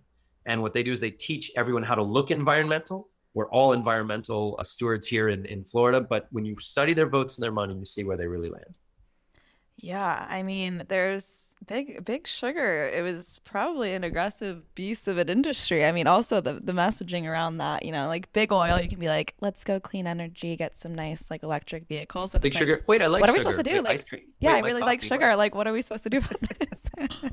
And 0.46 0.60
what 0.62 0.74
they 0.74 0.82
do 0.82 0.92
is 0.92 1.00
they 1.00 1.10
teach 1.10 1.50
everyone 1.56 1.82
how 1.82 1.94
to 1.94 2.02
look 2.02 2.30
environmental. 2.30 3.08
We're 3.34 3.48
all 3.50 3.72
environmental 3.72 4.56
uh, 4.58 4.64
stewards 4.64 5.06
here 5.06 5.28
in, 5.28 5.44
in 5.46 5.64
Florida, 5.64 6.00
but 6.00 6.28
when 6.30 6.44
you 6.44 6.56
study 6.58 6.92
their 6.94 7.08
votes 7.08 7.36
and 7.36 7.42
their 7.42 7.52
money, 7.52 7.74
you 7.74 7.84
see 7.84 8.04
where 8.04 8.16
they 8.16 8.26
really 8.26 8.50
land. 8.50 8.78
Yeah, 9.76 10.24
I 10.30 10.44
mean, 10.44 10.84
there's 10.88 11.56
big 11.66 12.04
big 12.04 12.28
sugar. 12.28 12.88
It 12.94 13.02
was 13.02 13.40
probably 13.44 13.92
an 13.94 14.04
aggressive 14.04 14.72
beast 14.76 15.08
of 15.08 15.18
an 15.18 15.28
industry. 15.28 15.84
I 15.84 15.90
mean, 15.90 16.06
also 16.06 16.40
the 16.40 16.54
the 16.54 16.72
messaging 16.72 17.24
around 17.28 17.58
that, 17.58 17.84
you 17.84 17.90
know, 17.90 18.06
like 18.06 18.32
big 18.32 18.52
oil, 18.52 18.80
you 18.80 18.88
can 18.88 19.00
be 19.00 19.08
like, 19.08 19.34
let's 19.40 19.64
go 19.64 19.80
clean 19.80 20.06
energy, 20.06 20.56
get 20.56 20.78
some 20.78 20.94
nice 20.94 21.28
like 21.28 21.42
electric 21.42 21.88
vehicles. 21.88 22.32
But 22.32 22.42
Big 22.42 22.52
it's 22.52 22.60
like, 22.60 22.68
sugar. 22.68 22.84
Wait, 22.86 23.02
I 23.02 23.08
like 23.08 23.20
what 23.20 23.28
are 23.30 23.32
we 23.32 23.40
supposed 23.40 23.56
to 23.58 23.64
do? 23.64 23.82
Wait, 23.82 23.84
Like, 23.84 23.94
ice 23.94 24.04
cream. 24.04 24.22
yeah, 24.38 24.52
Wait, 24.52 24.58
I 24.58 24.60
my 24.60 24.68
really 24.68 24.80
like 24.82 25.00
coffee. 25.00 25.08
sugar. 25.08 25.34
Like, 25.36 25.54
what 25.56 25.66
are 25.66 25.72
we 25.72 25.82
supposed 25.82 26.04
to 26.04 26.10
do 26.10 26.18
about 26.18 26.40
this? 26.40 27.30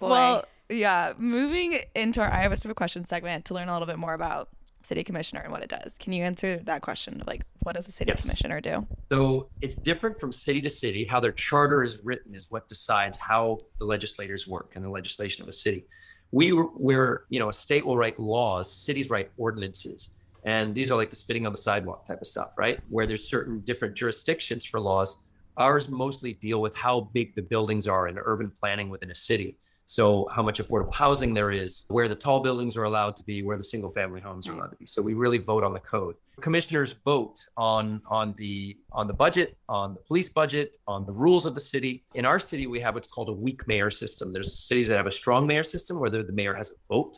Well, 0.00 0.44
yeah, 0.68 1.14
moving 1.18 1.80
into 1.94 2.20
our 2.20 2.32
I 2.32 2.42
have 2.42 2.52
a 2.52 2.56
stupid 2.56 2.76
question 2.76 3.04
segment 3.04 3.46
to 3.46 3.54
learn 3.54 3.68
a 3.68 3.72
little 3.72 3.86
bit 3.86 3.98
more 3.98 4.14
about 4.14 4.48
city 4.82 5.02
commissioner 5.04 5.40
and 5.40 5.52
what 5.52 5.62
it 5.62 5.68
does. 5.68 5.96
Can 5.98 6.12
you 6.12 6.22
answer 6.22 6.58
that 6.58 6.82
question? 6.82 7.22
Like, 7.26 7.42
what 7.62 7.74
does 7.74 7.88
a 7.88 7.92
city 7.92 8.10
Yes. 8.10 8.22
commissioner 8.22 8.60
do? 8.60 8.86
So 9.10 9.50
it's 9.60 9.74
different 9.74 10.18
from 10.18 10.32
city 10.32 10.60
to 10.62 10.70
city. 10.70 11.04
How 11.04 11.20
their 11.20 11.32
charter 11.32 11.82
is 11.82 12.00
written 12.04 12.34
is 12.34 12.50
what 12.50 12.68
decides 12.68 13.18
how 13.18 13.58
the 13.78 13.84
legislators 13.84 14.46
work 14.46 14.72
and 14.76 14.84
the 14.84 14.90
legislation 14.90 15.42
of 15.42 15.48
a 15.48 15.52
city. 15.52 15.84
We 16.30 16.52
were, 16.52 16.68
we're, 16.74 17.24
you 17.28 17.38
know, 17.38 17.48
a 17.48 17.52
state 17.52 17.84
will 17.84 17.96
write 17.96 18.18
laws, 18.18 18.72
cities 18.72 19.10
write 19.10 19.30
ordinances. 19.36 20.10
And 20.44 20.74
these 20.74 20.90
are 20.90 20.96
like 20.96 21.10
the 21.10 21.16
spitting 21.16 21.46
on 21.46 21.52
the 21.52 21.58
sidewalk 21.58 22.06
type 22.06 22.20
of 22.20 22.26
stuff, 22.26 22.50
right? 22.56 22.80
Where 22.88 23.06
there's 23.06 23.28
certain 23.28 23.60
different 23.60 23.94
jurisdictions 23.96 24.64
for 24.64 24.78
laws. 24.80 25.18
Ours 25.56 25.88
mostly 25.88 26.34
deal 26.34 26.60
with 26.60 26.76
how 26.76 27.10
big 27.12 27.34
the 27.34 27.42
buildings 27.42 27.88
are 27.88 28.06
in 28.08 28.16
urban 28.18 28.52
planning 28.60 28.88
within 28.90 29.10
a 29.10 29.14
city. 29.14 29.58
So 29.88 30.28
how 30.30 30.42
much 30.42 30.60
affordable 30.60 30.94
housing 30.94 31.32
there 31.32 31.50
is, 31.50 31.84
where 31.88 32.08
the 32.08 32.14
tall 32.14 32.40
buildings 32.40 32.76
are 32.76 32.84
allowed 32.84 33.16
to 33.16 33.24
be, 33.24 33.42
where 33.42 33.56
the 33.56 33.64
single 33.64 33.88
family 33.88 34.20
homes 34.20 34.46
are 34.46 34.52
allowed 34.52 34.72
to 34.72 34.76
be. 34.76 34.84
So 34.84 35.00
we 35.00 35.14
really 35.14 35.38
vote 35.38 35.64
on 35.64 35.72
the 35.72 35.80
code. 35.80 36.14
Commissioners 36.42 36.94
vote 37.06 37.38
on 37.56 38.02
on 38.06 38.34
the 38.36 38.76
on 38.92 39.06
the 39.06 39.14
budget, 39.14 39.56
on 39.66 39.94
the 39.94 40.00
police 40.00 40.28
budget, 40.28 40.76
on 40.86 41.06
the 41.06 41.12
rules 41.12 41.46
of 41.46 41.54
the 41.54 41.60
city. 41.60 42.04
In 42.12 42.26
our 42.26 42.38
city, 42.38 42.66
we 42.66 42.80
have 42.80 42.92
what's 42.96 43.10
called 43.10 43.30
a 43.30 43.32
weak 43.32 43.66
mayor 43.66 43.90
system. 43.90 44.30
There's 44.30 44.52
cities 44.68 44.88
that 44.88 44.98
have 44.98 45.06
a 45.06 45.16
strong 45.22 45.46
mayor 45.46 45.62
system 45.62 45.98
where 45.98 46.10
the 46.10 46.22
the 46.22 46.34
mayor 46.34 46.52
has 46.52 46.70
a 46.70 46.74
vote. 46.86 47.16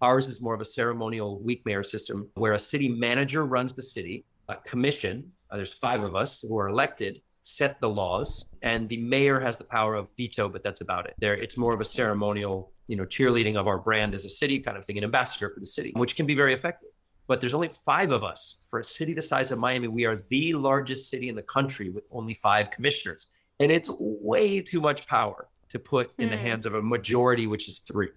Ours 0.00 0.28
is 0.28 0.40
more 0.40 0.54
of 0.54 0.60
a 0.60 0.64
ceremonial 0.64 1.40
weak 1.40 1.66
mayor 1.66 1.82
system 1.82 2.28
where 2.34 2.52
a 2.52 2.58
city 2.58 2.88
manager 2.88 3.44
runs 3.44 3.72
the 3.74 3.82
city, 3.82 4.24
a 4.48 4.54
commission, 4.58 5.32
uh, 5.52 5.56
there's 5.56 5.72
five 5.72 6.02
of 6.02 6.16
us 6.16 6.40
who 6.40 6.58
are 6.58 6.68
elected, 6.68 7.20
set 7.42 7.80
the 7.80 7.88
laws, 7.88 8.46
and 8.62 8.88
the 8.88 8.96
mayor 8.96 9.40
has 9.40 9.58
the 9.58 9.64
power 9.64 9.94
of 9.94 10.08
veto, 10.16 10.48
but 10.48 10.62
that's 10.62 10.80
about 10.80 11.06
it. 11.06 11.14
There, 11.18 11.34
it's 11.34 11.56
more 11.56 11.74
of 11.74 11.80
a 11.80 11.84
ceremonial, 11.84 12.72
you 12.86 12.96
know, 12.96 13.04
cheerleading 13.04 13.56
of 13.56 13.66
our 13.66 13.78
brand 13.78 14.14
as 14.14 14.24
a 14.24 14.30
city 14.30 14.60
kind 14.60 14.76
of 14.76 14.84
thing, 14.84 14.96
an 14.96 15.04
ambassador 15.04 15.50
for 15.52 15.60
the 15.60 15.66
city, 15.66 15.92
which 15.96 16.16
can 16.16 16.24
be 16.26 16.34
very 16.34 16.54
effective. 16.54 16.90
But 17.26 17.40
there's 17.40 17.54
only 17.54 17.70
five 17.84 18.10
of 18.12 18.24
us. 18.24 18.60
For 18.70 18.78
a 18.78 18.84
city 18.84 19.12
the 19.14 19.22
size 19.22 19.50
of 19.50 19.58
Miami, 19.58 19.88
we 19.88 20.04
are 20.04 20.20
the 20.28 20.52
largest 20.54 21.10
city 21.10 21.28
in 21.28 21.36
the 21.36 21.42
country 21.42 21.90
with 21.90 22.04
only 22.10 22.34
five 22.34 22.70
commissioners. 22.70 23.26
And 23.60 23.70
it's 23.70 23.88
way 23.98 24.60
too 24.60 24.80
much 24.80 25.06
power 25.06 25.48
to 25.68 25.78
put 25.78 26.12
in 26.18 26.30
the 26.30 26.36
Hmm. 26.36 26.42
hands 26.42 26.66
of 26.66 26.74
a 26.74 26.82
majority, 26.82 27.46
which 27.46 27.68
is 27.68 27.80
three. 27.80 28.08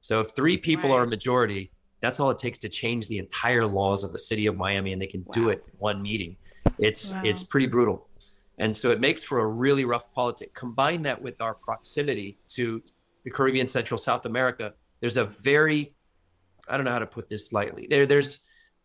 So 0.00 0.20
if 0.20 0.30
three 0.34 0.56
people 0.56 0.92
are 0.92 1.04
a 1.04 1.06
majority, 1.06 1.70
that's 2.00 2.18
all 2.20 2.30
it 2.30 2.38
takes 2.38 2.58
to 2.60 2.68
change 2.68 3.08
the 3.08 3.18
entire 3.18 3.66
laws 3.66 4.04
of 4.04 4.12
the 4.12 4.18
city 4.18 4.46
of 4.46 4.56
Miami, 4.56 4.92
and 4.92 5.00
they 5.00 5.06
can 5.06 5.24
do 5.32 5.48
it 5.50 5.62
in 5.66 5.78
one 5.78 6.02
meeting. 6.02 6.36
It's 6.78 7.10
Wow. 7.12 7.20
it's 7.24 7.42
pretty 7.42 7.66
brutal, 7.66 8.08
and 8.58 8.76
so 8.76 8.90
it 8.90 9.00
makes 9.00 9.22
for 9.22 9.40
a 9.40 9.46
really 9.46 9.84
rough 9.84 10.10
politic. 10.12 10.54
Combine 10.54 11.02
that 11.02 11.20
with 11.20 11.40
our 11.40 11.54
proximity 11.54 12.38
to 12.48 12.82
the 13.24 13.30
Caribbean, 13.30 13.68
Central 13.68 13.98
South 13.98 14.24
America. 14.24 14.72
There's 15.00 15.16
a 15.16 15.24
very, 15.24 15.94
I 16.68 16.76
don't 16.76 16.84
know 16.86 16.92
how 16.92 17.00
to 17.00 17.06
put 17.06 17.28
this 17.28 17.52
lightly. 17.52 17.86
There 17.88 18.06
there's 18.06 18.40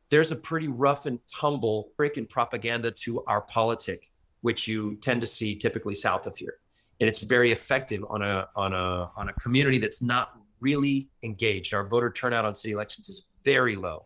there's 0.10 0.32
a 0.32 0.36
pretty 0.36 0.68
rough 0.68 1.06
and 1.06 1.20
tumble 1.34 1.92
freaking 1.98 2.30
propaganda 2.30 2.92
to 2.92 3.24
our 3.26 3.42
politic, 3.42 4.12
which 4.42 4.68
you 4.68 4.98
tend 4.98 5.22
to 5.22 5.28
see 5.28 5.56
typically 5.56 5.96
south 5.96 6.28
of 6.28 6.36
here, 6.36 6.56
and 7.00 7.08
it's 7.08 7.20
very 7.20 7.52
effective 7.52 8.04
on 8.10 8.22
a 8.22 8.48
on 8.56 8.74
a 8.74 9.10
on 9.16 9.30
a 9.30 9.34
community 9.34 9.78
that's 9.78 10.02
not 10.02 10.38
really 10.60 11.10
engaged. 11.24 11.74
Our 11.74 11.88
voter 11.88 12.12
turnout 12.12 12.44
on 12.44 12.56
city 12.56 12.74
elections 12.74 13.10
is 13.10 13.26
very 13.44 13.76
low. 13.76 14.06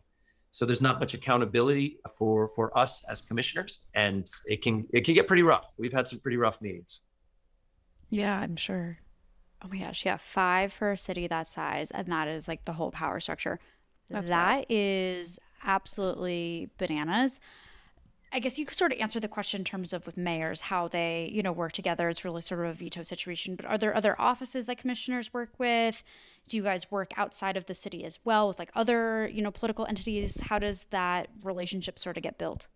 So 0.55 0.65
there's 0.65 0.81
not 0.81 1.01
much 1.01 1.13
accountability 1.13 1.99
for 2.17 2.47
for 2.47 2.75
us 2.77 3.03
as 3.09 3.19
commissioners, 3.19 3.81
and 3.93 4.25
it 4.45 4.61
can 4.61 4.87
it 4.93 5.03
can 5.03 5.13
get 5.13 5.27
pretty 5.27 5.43
rough. 5.43 5.67
We've 5.77 5.91
had 5.91 6.07
some 6.07 6.19
pretty 6.19 6.37
rough 6.37 6.61
meetings. 6.61 7.01
Yeah, 8.09 8.39
I'm 8.39 8.55
sure. 8.55 8.99
Oh 9.61 9.67
my 9.67 9.79
gosh, 9.79 10.05
yeah, 10.05 10.15
five 10.15 10.71
for 10.71 10.91
a 10.91 10.97
city 10.97 11.27
that 11.27 11.49
size, 11.49 11.91
and 11.91 12.07
that 12.07 12.29
is 12.29 12.47
like 12.47 12.63
the 12.63 12.71
whole 12.71 12.89
power 12.89 13.19
structure. 13.19 13.59
That's 14.09 14.29
That 14.29 14.71
is 14.71 15.41
absolutely 15.65 16.69
bananas. 16.77 17.41
I 18.35 18.39
guess 18.39 18.59
you 18.59 18.65
could 18.65 18.77
sort 18.77 18.91
of 18.91 18.99
answer 18.99 19.21
the 19.21 19.29
question 19.29 19.61
in 19.61 19.65
terms 19.65 19.93
of 19.93 20.05
with 20.05 20.17
mayors, 20.17 20.59
how 20.59 20.89
they, 20.89 21.31
you 21.33 21.41
know, 21.41 21.53
work 21.53 21.71
together. 21.71 22.09
It's 22.09 22.25
really 22.25 22.41
sort 22.41 22.59
of 22.59 22.65
a 22.65 22.73
veto 22.73 23.01
situation. 23.01 23.55
But 23.55 23.65
are 23.65 23.77
there 23.77 23.95
other 23.95 24.13
offices 24.19 24.65
that 24.65 24.77
commissioners 24.77 25.33
work 25.33 25.51
with? 25.57 26.03
Do 26.49 26.57
you 26.57 26.63
guys 26.63 26.91
work 26.91 27.13
outside 27.15 27.55
of 27.55 27.65
the 27.65 27.73
city 27.73 28.03
as 28.03 28.19
well 28.25 28.49
with 28.49 28.59
like 28.59 28.71
other, 28.75 29.29
you 29.31 29.41
know, 29.41 29.51
political 29.51 29.85
entities? 29.85 30.41
How 30.41 30.59
does 30.59 30.83
that 30.89 31.29
relationship 31.43 31.97
sort 31.97 32.17
of 32.17 32.23
get 32.23 32.37
built? 32.37 32.67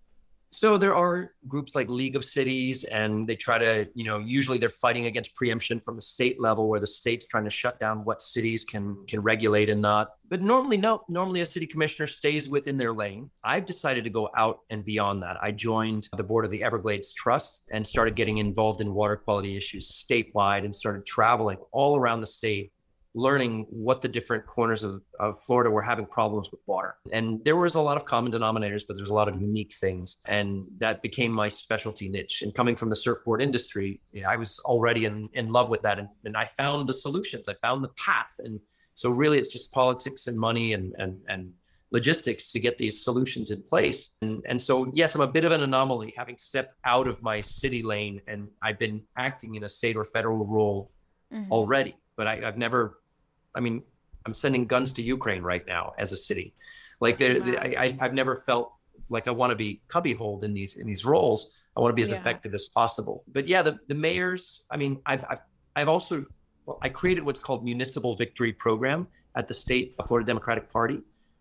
So 0.51 0.77
there 0.77 0.95
are 0.95 1.33
groups 1.47 1.75
like 1.75 1.89
League 1.89 2.15
of 2.15 2.25
Cities, 2.25 2.83
and 2.83 3.27
they 3.27 3.35
try 3.35 3.59
to, 3.59 3.87
you 3.93 4.03
know, 4.03 4.17
usually 4.17 4.57
they're 4.57 4.69
fighting 4.69 5.05
against 5.05 5.35
preemption 5.35 5.79
from 5.79 5.95
the 5.95 6.01
state 6.01 6.41
level, 6.41 6.67
where 6.67 6.79
the 6.79 6.87
state's 6.87 7.27
trying 7.27 7.43
to 7.43 7.49
shut 7.51 7.79
down 7.79 8.03
what 8.03 8.21
cities 8.21 8.65
can 8.65 9.05
can 9.07 9.21
regulate 9.21 9.69
and 9.69 9.81
not. 9.81 10.15
But 10.27 10.41
normally, 10.41 10.77
no. 10.77 11.03
Normally, 11.07 11.41
a 11.41 11.45
city 11.45 11.67
commissioner 11.67 12.07
stays 12.07 12.47
within 12.47 12.77
their 12.77 12.93
lane. 12.93 13.29
I've 13.43 13.65
decided 13.65 14.03
to 14.05 14.09
go 14.09 14.29
out 14.35 14.59
and 14.69 14.83
beyond 14.83 15.21
that. 15.23 15.37
I 15.41 15.51
joined 15.51 16.09
the 16.17 16.23
board 16.23 16.45
of 16.45 16.51
the 16.51 16.63
Everglades 16.63 17.13
Trust 17.13 17.61
and 17.69 17.85
started 17.85 18.15
getting 18.15 18.39
involved 18.39 18.81
in 18.81 18.93
water 18.93 19.15
quality 19.15 19.55
issues 19.55 19.91
statewide, 19.91 20.65
and 20.65 20.75
started 20.75 21.05
traveling 21.05 21.57
all 21.71 21.95
around 21.95 22.21
the 22.21 22.27
state 22.27 22.71
learning 23.15 23.65
what 23.69 24.01
the 24.01 24.07
different 24.07 24.45
corners 24.45 24.83
of, 24.83 25.01
of 25.19 25.41
Florida 25.43 25.69
were 25.69 25.81
having 25.81 26.05
problems 26.05 26.51
with 26.51 26.61
water. 26.67 26.95
And 27.11 27.43
there 27.43 27.55
was 27.55 27.75
a 27.75 27.81
lot 27.81 27.97
of 27.97 28.05
common 28.05 28.31
denominators, 28.31 28.83
but 28.87 28.95
there's 28.95 29.09
a 29.09 29.13
lot 29.13 29.27
of 29.27 29.41
unique 29.41 29.73
things. 29.73 30.19
And 30.25 30.65
that 30.77 31.01
became 31.01 31.31
my 31.31 31.47
specialty 31.47 32.07
niche. 32.07 32.41
And 32.43 32.53
coming 32.53 32.75
from 32.75 32.89
the 32.89 32.95
surfboard 32.95 33.41
industry, 33.41 33.99
I 34.27 34.35
was 34.37 34.59
already 34.65 35.05
in, 35.05 35.27
in 35.33 35.51
love 35.51 35.69
with 35.69 35.81
that. 35.81 35.97
And, 35.97 36.07
and 36.23 36.37
I 36.37 36.45
found 36.45 36.87
the 36.87 36.93
solutions, 36.93 37.47
I 37.47 37.55
found 37.55 37.83
the 37.83 37.89
path. 37.89 38.35
And 38.39 38.59
so 38.93 39.09
really 39.09 39.39
it's 39.39 39.49
just 39.49 39.71
politics 39.71 40.27
and 40.27 40.37
money 40.37 40.73
and, 40.73 40.93
and, 40.99 41.19
and 41.27 41.51
logistics 41.91 42.51
to 42.51 42.59
get 42.59 42.77
these 42.77 43.03
solutions 43.03 43.49
in 43.49 43.63
place. 43.63 44.13
And, 44.21 44.43
and 44.45 44.61
so, 44.61 44.91
yes, 44.93 45.15
I'm 45.15 45.21
a 45.21 45.27
bit 45.27 45.45
of 45.45 45.51
an 45.51 45.63
anomaly 45.63 46.13
having 46.15 46.37
stepped 46.37 46.75
out 46.85 47.07
of 47.07 47.23
my 47.23 47.41
city 47.41 47.81
lane 47.81 48.21
and 48.27 48.49
I've 48.61 48.77
been 48.77 49.01
acting 49.17 49.55
in 49.55 49.63
a 49.63 49.69
state 49.69 49.95
or 49.97 50.05
federal 50.05 50.45
role 50.45 50.91
Mhm. 51.31 51.51
already, 51.51 51.95
but 52.19 52.27
I, 52.27 52.45
I've 52.47 52.57
never. 52.57 52.99
I 53.55 53.61
mean, 53.61 53.81
I'm 54.25 54.33
sending 54.33 54.67
guns 54.73 54.91
to 54.97 55.01
Ukraine 55.01 55.41
right 55.41 55.65
now 55.65 55.93
as 55.97 56.11
a 56.11 56.17
city. 56.17 56.53
Like 56.99 57.17
there, 57.17 57.39
Wow. 57.39 57.55
I, 57.65 57.67
I, 57.83 57.97
I've 58.01 58.13
never 58.21 58.35
felt 58.35 58.73
like 59.15 59.25
I 59.29 59.31
want 59.31 59.51
to 59.51 59.55
be 59.55 59.81
cubbyholed 59.87 60.43
in 60.43 60.53
these 60.53 60.75
in 60.81 60.85
these 60.85 61.05
roles. 61.13 61.39
I 61.75 61.79
want 61.81 61.91
to 61.93 61.95
be 61.95 62.01
as 62.07 62.09
Yeah. 62.11 62.17
effective 62.21 62.53
as 62.59 62.65
possible. 62.79 63.23
But 63.35 63.47
yeah, 63.47 63.61
the 63.67 63.73
the 63.91 63.95
mayors. 64.07 64.63
I 64.69 64.75
mean, 64.81 64.93
I've 65.11 65.23
I've 65.31 65.43
I've 65.77 65.87
also 65.95 66.25
well, 66.65 66.77
I 66.81 66.89
created 66.89 67.23
what's 67.27 67.39
called 67.39 67.63
Municipal 67.63 68.11
Victory 68.23 68.51
Program 68.65 69.07
at 69.39 69.47
the 69.47 69.53
state 69.65 69.95
of 69.97 70.07
Florida 70.07 70.27
Democratic 70.27 70.65
Party. 70.77 70.99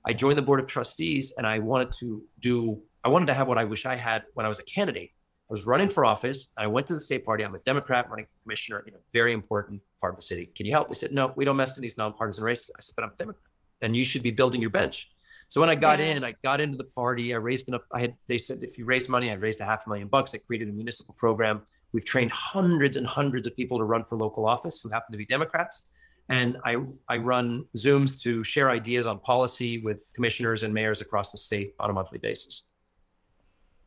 I 0.09 0.13
joined 0.23 0.39
the 0.39 0.47
board 0.49 0.61
of 0.61 0.67
trustees, 0.77 1.25
and 1.37 1.45
I 1.55 1.59
wanted 1.59 1.91
to 2.01 2.23
do. 2.49 2.81
I 3.07 3.09
wanted 3.15 3.27
to 3.27 3.35
have 3.39 3.49
what 3.51 3.59
I 3.59 3.65
wish 3.65 3.83
I 3.85 3.97
had 4.09 4.21
when 4.35 4.47
I 4.47 4.49
was 4.55 4.61
a 4.61 4.69
candidate. 4.77 5.11
I 5.51 5.55
was 5.55 5.67
running 5.67 5.89
for 5.89 6.05
office. 6.05 6.51
I 6.59 6.67
went 6.67 6.87
to 6.89 6.95
the 6.95 7.01
state 7.01 7.25
party. 7.25 7.43
I'm 7.43 7.55
a 7.55 7.59
Democrat 7.61 8.11
running 8.11 8.27
for 8.27 8.35
commissioner 8.43 8.85
in 8.87 8.95
a 8.95 8.99
very 9.15 9.33
important 9.33 9.81
part 10.01 10.13
of 10.13 10.19
the 10.19 10.23
city. 10.23 10.51
Can 10.55 10.67
you 10.67 10.73
help? 10.73 10.89
They 10.89 10.95
said, 10.95 11.13
no, 11.13 11.33
we 11.37 11.45
don't 11.47 11.57
mess 11.57 11.75
in 11.77 11.83
these 11.83 11.97
nonpartisan 11.97 12.45
races. 12.45 12.71
I 12.77 12.81
said, 12.81 12.95
but 12.97 13.05
I'm 13.05 13.13
a 13.13 13.17
Democrat. 13.17 13.43
And 13.81 13.97
you 13.97 14.05
should 14.05 14.23
be 14.23 14.31
building 14.31 14.61
your 14.61 14.71
bench. 14.71 15.09
So 15.49 15.63
when 15.63 15.71
I 15.71 15.75
got 15.75 16.01
in, 16.01 16.23
I 16.23 16.35
got 16.45 16.61
into 16.61 16.77
the 16.77 16.85
party. 16.85 17.33
I 17.33 17.39
raised 17.39 17.69
enough. 17.69 17.81
I 17.93 18.01
had, 18.03 18.15
they 18.27 18.37
said, 18.37 18.63
if 18.63 18.77
you 18.77 18.85
raise 18.85 19.09
money, 19.09 19.31
I 19.31 19.35
raised 19.35 19.63
a 19.63 19.65
half 19.65 19.87
a 19.87 19.89
million 19.89 20.09
bucks. 20.09 20.35
I 20.35 20.39
created 20.39 20.69
a 20.69 20.73
municipal 20.73 21.15
program. 21.15 21.63
We've 21.93 22.05
trained 22.05 22.31
hundreds 22.31 22.99
and 22.99 23.07
hundreds 23.07 23.47
of 23.47 23.57
people 23.57 23.79
to 23.79 23.85
run 23.85 24.05
for 24.05 24.17
local 24.17 24.47
office 24.47 24.79
who 24.83 24.91
happen 24.91 25.13
to 25.13 25.19
be 25.19 25.25
Democrats. 25.25 25.89
And 26.29 26.59
I, 26.67 26.77
I 27.09 27.17
run 27.17 27.65
Zooms 27.75 28.21
to 28.21 28.45
share 28.45 28.71
ideas 28.71 29.07
on 29.07 29.21
policy 29.21 29.79
with 29.79 30.11
commissioners 30.15 30.63
and 30.63 30.75
mayors 30.75 31.01
across 31.01 31.33
the 31.33 31.39
state 31.39 31.75
on 31.81 31.89
a 31.89 31.95
monthly 31.95 32.19
basis. 32.19 32.65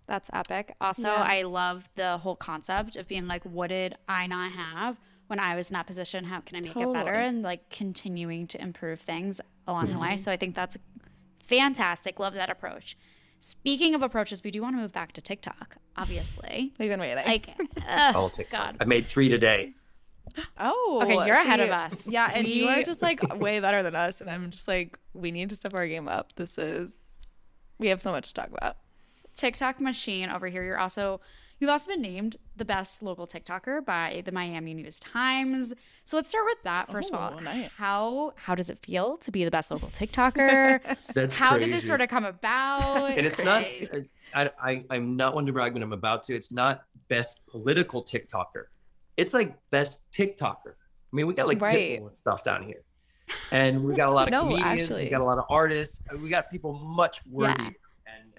That's 0.07 0.29
epic. 0.33 0.75
Also, 0.81 1.07
Yeah. 1.07 1.23
I 1.23 1.43
love 1.43 1.87
the 1.95 2.17
whole 2.17 2.35
concept 2.35 2.95
of 2.95 3.07
being 3.07 3.27
like, 3.27 3.43
what 3.43 3.67
did 3.67 3.95
I 4.09 4.27
not 4.27 4.51
have 4.51 4.97
when 5.27 5.39
I 5.39 5.55
was 5.55 5.69
in 5.69 5.73
that 5.75 5.87
position? 5.87 6.25
How 6.25 6.41
can 6.41 6.57
I 6.57 6.61
make 6.61 6.75
it 6.75 6.93
better? 6.93 7.13
And 7.13 7.41
like 7.43 7.69
continuing 7.69 8.47
to 8.47 8.61
improve 8.61 8.99
things 8.99 9.39
along 9.67 9.85
the 9.87 9.99
way. 9.99 10.09
Mm-hmm. 10.09 10.17
So 10.17 10.31
I 10.31 10.37
think 10.37 10.55
that's 10.55 10.77
fantastic. 11.43 12.19
Love 12.19 12.33
that 12.33 12.49
approach. 12.49 12.97
Speaking 13.39 13.95
of 13.95 14.03
approaches, 14.03 14.43
we 14.43 14.51
do 14.51 14.61
want 14.61 14.75
to 14.75 14.81
move 14.81 14.93
back 14.93 15.13
to 15.13 15.21
TikTok, 15.21 15.77
obviously. 15.97 16.73
We've 16.79 16.89
been 16.89 16.99
waiting. 16.99 17.25
Like, 17.25 17.49
ugh, 17.87 18.13
Politics. 18.13 18.49
God. 18.51 18.77
I 18.79 18.85
made 18.85 19.07
three 19.07 19.29
today. 19.29 19.73
oh, 20.59 20.99
Okay, 21.03 21.15
you're 21.25 21.35
ahead 21.35 21.59
of 21.59 21.69
us. 21.71 22.07
Yeah, 22.11 22.29
and 22.33 22.47
you 22.47 22.67
are 22.67 22.83
just 22.83 23.01
like 23.01 23.21
way 23.39 23.59
better 23.59 23.81
than 23.81 23.95
us. 23.95 24.21
And 24.21 24.29
I'm 24.29 24.51
just 24.51 24.67
like, 24.67 24.97
we 25.13 25.31
need 25.31 25.49
to 25.49 25.55
step 25.55 25.73
our 25.73 25.87
game 25.87 26.07
up. 26.07 26.33
This 26.35 26.57
is, 26.57 26.97
we 27.79 27.87
have 27.87 28.01
so 28.01 28.11
much 28.11 28.27
to 28.27 28.33
talk 28.33 28.49
about. 28.49 28.77
TikTok 29.41 29.79
machine 29.81 30.29
over 30.29 30.47
here. 30.47 30.63
You're 30.63 30.77
also 30.79 31.19
you've 31.59 31.69
also 31.69 31.89
been 31.91 32.01
named 32.01 32.37
the 32.55 32.65
best 32.65 33.01
local 33.01 33.25
TikToker 33.27 33.83
by 33.83 34.21
the 34.23 34.31
Miami 34.31 34.73
News 34.75 34.99
Times. 34.99 35.73
So 36.03 36.15
let's 36.17 36.29
start 36.29 36.45
with 36.45 36.61
that 36.63 36.91
first 36.91 37.11
of 37.11 37.19
Oh, 37.19 37.35
all. 37.35 37.41
nice. 37.41 37.69
How 37.75 38.33
how 38.35 38.53
does 38.53 38.69
it 38.69 38.77
feel 38.79 39.17
to 39.17 39.31
be 39.31 39.43
the 39.43 39.49
best 39.51 39.71
local 39.71 39.87
TikToker? 39.99 40.79
That's 41.15 41.35
how 41.35 41.57
did 41.57 41.73
this 41.73 41.85
sort 41.87 42.01
of 42.01 42.09
come 42.09 42.23
about? 42.25 43.09
and 43.17 43.25
it's 43.25 43.43
not 43.43 43.63
uh, 43.93 43.99
I, 44.33 44.49
I 44.63 44.83
i'm 44.91 45.17
not 45.17 45.35
one 45.35 45.45
to 45.47 45.51
brag 45.51 45.73
when 45.73 45.83
i'm 45.83 45.91
about 45.91 46.23
to 46.23 46.35
it's 46.35 46.51
not 46.53 46.83
best 47.09 47.41
political 47.49 48.01
tiktoker 48.03 48.63
it's 49.17 49.33
like 49.33 49.53
best 49.71 49.99
tiktoker 50.13 50.73
i 51.11 51.11
mean 51.11 51.27
we 51.27 51.33
got 51.33 51.47
like 51.47 51.59
Right. 51.61 51.99
And 51.99 52.17
stuff 52.17 52.41
down 52.43 52.63
here 52.63 52.83
and 53.51 53.83
we 53.83 53.93
got 53.93 54.07
a 54.07 54.11
lot 54.11 54.27
of 54.27 54.31
No, 54.37 54.43
comedians, 54.43 54.79
actually. 54.89 55.03
we 55.05 55.09
got 55.09 55.19
a 55.21 55.25
lot 55.25 55.37
of 55.37 55.45
artists, 55.49 55.99
we 56.21 56.29
got 56.29 56.49
people 56.49 56.73
much 56.73 57.19
worthier 57.29 57.55
and, 57.65 57.75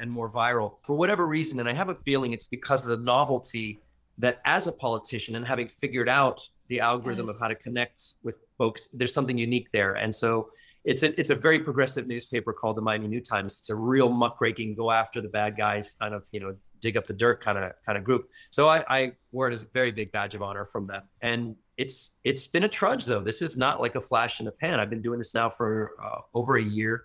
and 0.03 0.11
more 0.11 0.28
viral 0.28 0.74
for 0.82 0.94
whatever 0.94 1.26
reason. 1.26 1.61
And 1.61 1.68
I 1.68 1.72
have 1.72 1.88
a 1.88 1.94
feeling 1.94 2.32
it's 2.32 2.48
because 2.48 2.82
of 2.82 2.88
the 2.88 3.03
novelty 3.03 3.80
that 4.18 4.40
as 4.44 4.66
a 4.66 4.72
politician 4.72 5.36
and 5.36 5.46
having 5.46 5.68
figured 5.68 6.09
out 6.09 6.46
the 6.68 6.80
algorithm 6.80 7.28
of 7.28 7.36
how 7.40 7.48
to 7.48 7.55
connect 7.55 8.16
with 8.22 8.34
folks, 8.59 8.88
there's 8.92 9.14
something 9.14 9.38
unique 9.38 9.68
there. 9.72 9.94
And 9.94 10.14
so 10.14 10.50
it's 10.84 11.05
a 11.05 11.18
it's 11.18 11.30
a 11.30 11.36
very 11.36 11.61
progressive 11.61 12.09
newspaper 12.09 12.53
called 12.53 12.76
the 12.76 12.82
Miami 12.82 13.07
New 13.07 13.20
Times. 13.20 13.61
It's 13.61 13.70
a 13.70 13.76
real 13.76 14.09
muckraking, 14.09 14.74
go 14.74 14.90
after 14.90 15.20
the 15.20 15.28
bad 15.28 15.57
guys, 15.57 15.96
kind 16.00 16.12
of 16.12 16.28
you 16.32 16.40
know 16.40 16.57
dig 16.80 16.96
up 16.96 17.07
the 17.07 17.12
dirt 17.12 17.40
kind 17.40 17.57
of 17.57 17.72
kind 17.86 17.96
of 17.96 18.03
group. 18.03 18.28
So 18.50 18.68
I, 18.68 18.84
I 18.88 19.12
wore 19.30 19.48
it 19.48 19.55
as 19.55 19.62
a 19.62 19.68
very 19.72 19.92
big 19.92 20.11
badge 20.11 20.34
of 20.34 20.42
honor 20.42 20.64
from 20.64 20.88
them. 20.88 21.03
And 21.20 21.55
it's 21.76 22.11
it's 22.24 22.48
been 22.48 22.64
a 22.64 22.68
trudge 22.68 23.05
though. 23.05 23.20
This 23.20 23.40
is 23.40 23.57
not 23.57 23.80
like 23.80 23.94
a 23.94 24.00
flash 24.00 24.40
in 24.40 24.46
the 24.46 24.53
pan. 24.53 24.80
I've 24.80 24.90
been 24.90 25.03
doing 25.03 25.18
this 25.18 25.34
now 25.34 25.48
for 25.48 25.92
uh, 26.03 26.20
over 26.34 26.57
a 26.57 26.62
year, 26.62 27.05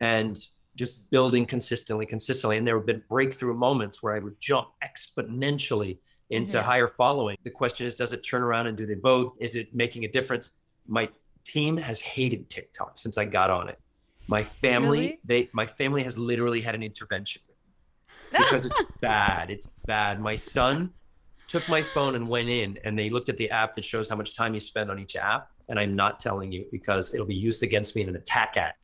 and 0.00 0.36
just 0.76 1.10
building 1.10 1.44
consistently, 1.46 2.06
consistently. 2.06 2.56
And 2.56 2.66
there 2.66 2.76
have 2.76 2.86
been 2.86 3.02
breakthrough 3.08 3.54
moments 3.54 4.02
where 4.02 4.14
I 4.14 4.18
would 4.18 4.40
jump 4.40 4.68
exponentially 4.82 5.98
into 6.30 6.56
Mhm. 6.58 6.62
higher 6.62 6.88
following. 6.88 7.36
The 7.42 7.50
question 7.50 7.86
is, 7.86 7.94
does 7.96 8.12
it 8.12 8.22
turn 8.22 8.42
around 8.42 8.66
and 8.68 8.76
do 8.76 8.86
they 8.86 8.94
vote? 8.94 9.36
Is 9.38 9.54
it 9.54 9.74
making 9.74 10.04
a 10.04 10.08
difference? 10.08 10.52
My 10.86 11.10
team 11.44 11.76
has 11.76 12.00
hated 12.00 12.48
TikTok 12.48 12.96
since 12.96 13.18
I 13.18 13.24
got 13.26 13.50
on 13.50 13.68
it. 13.68 13.78
My 14.28 14.42
family, 14.42 14.98
Really? 14.98 15.20
they 15.24 15.50
my 15.52 15.66
family 15.66 16.02
has 16.04 16.16
literally 16.16 16.60
had 16.62 16.74
an 16.74 16.82
intervention 16.82 17.42
because 18.30 18.64
it's 18.64 18.78
bad. 19.00 19.50
It's 19.50 19.66
bad. 19.86 20.20
My 20.20 20.36
son 20.36 20.94
took 21.48 21.68
my 21.68 21.82
phone 21.82 22.14
and 22.14 22.28
went 22.28 22.48
in 22.48 22.78
and 22.84 22.98
they 22.98 23.10
looked 23.10 23.28
at 23.28 23.36
the 23.36 23.50
app 23.50 23.74
that 23.74 23.84
shows 23.84 24.08
how 24.08 24.16
much 24.16 24.34
time 24.34 24.54
you 24.54 24.60
spend 24.60 24.90
on 24.90 24.98
each 24.98 25.16
app. 25.16 25.50
And 25.68 25.78
I'm 25.78 25.94
not 25.94 26.18
telling 26.18 26.50
you 26.50 26.66
because 26.72 27.12
it'll 27.12 27.26
be 27.26 27.34
used 27.34 27.62
against 27.62 27.94
me 27.94 28.02
in 28.02 28.08
an 28.08 28.16
attack 28.16 28.56
act. 28.56 28.78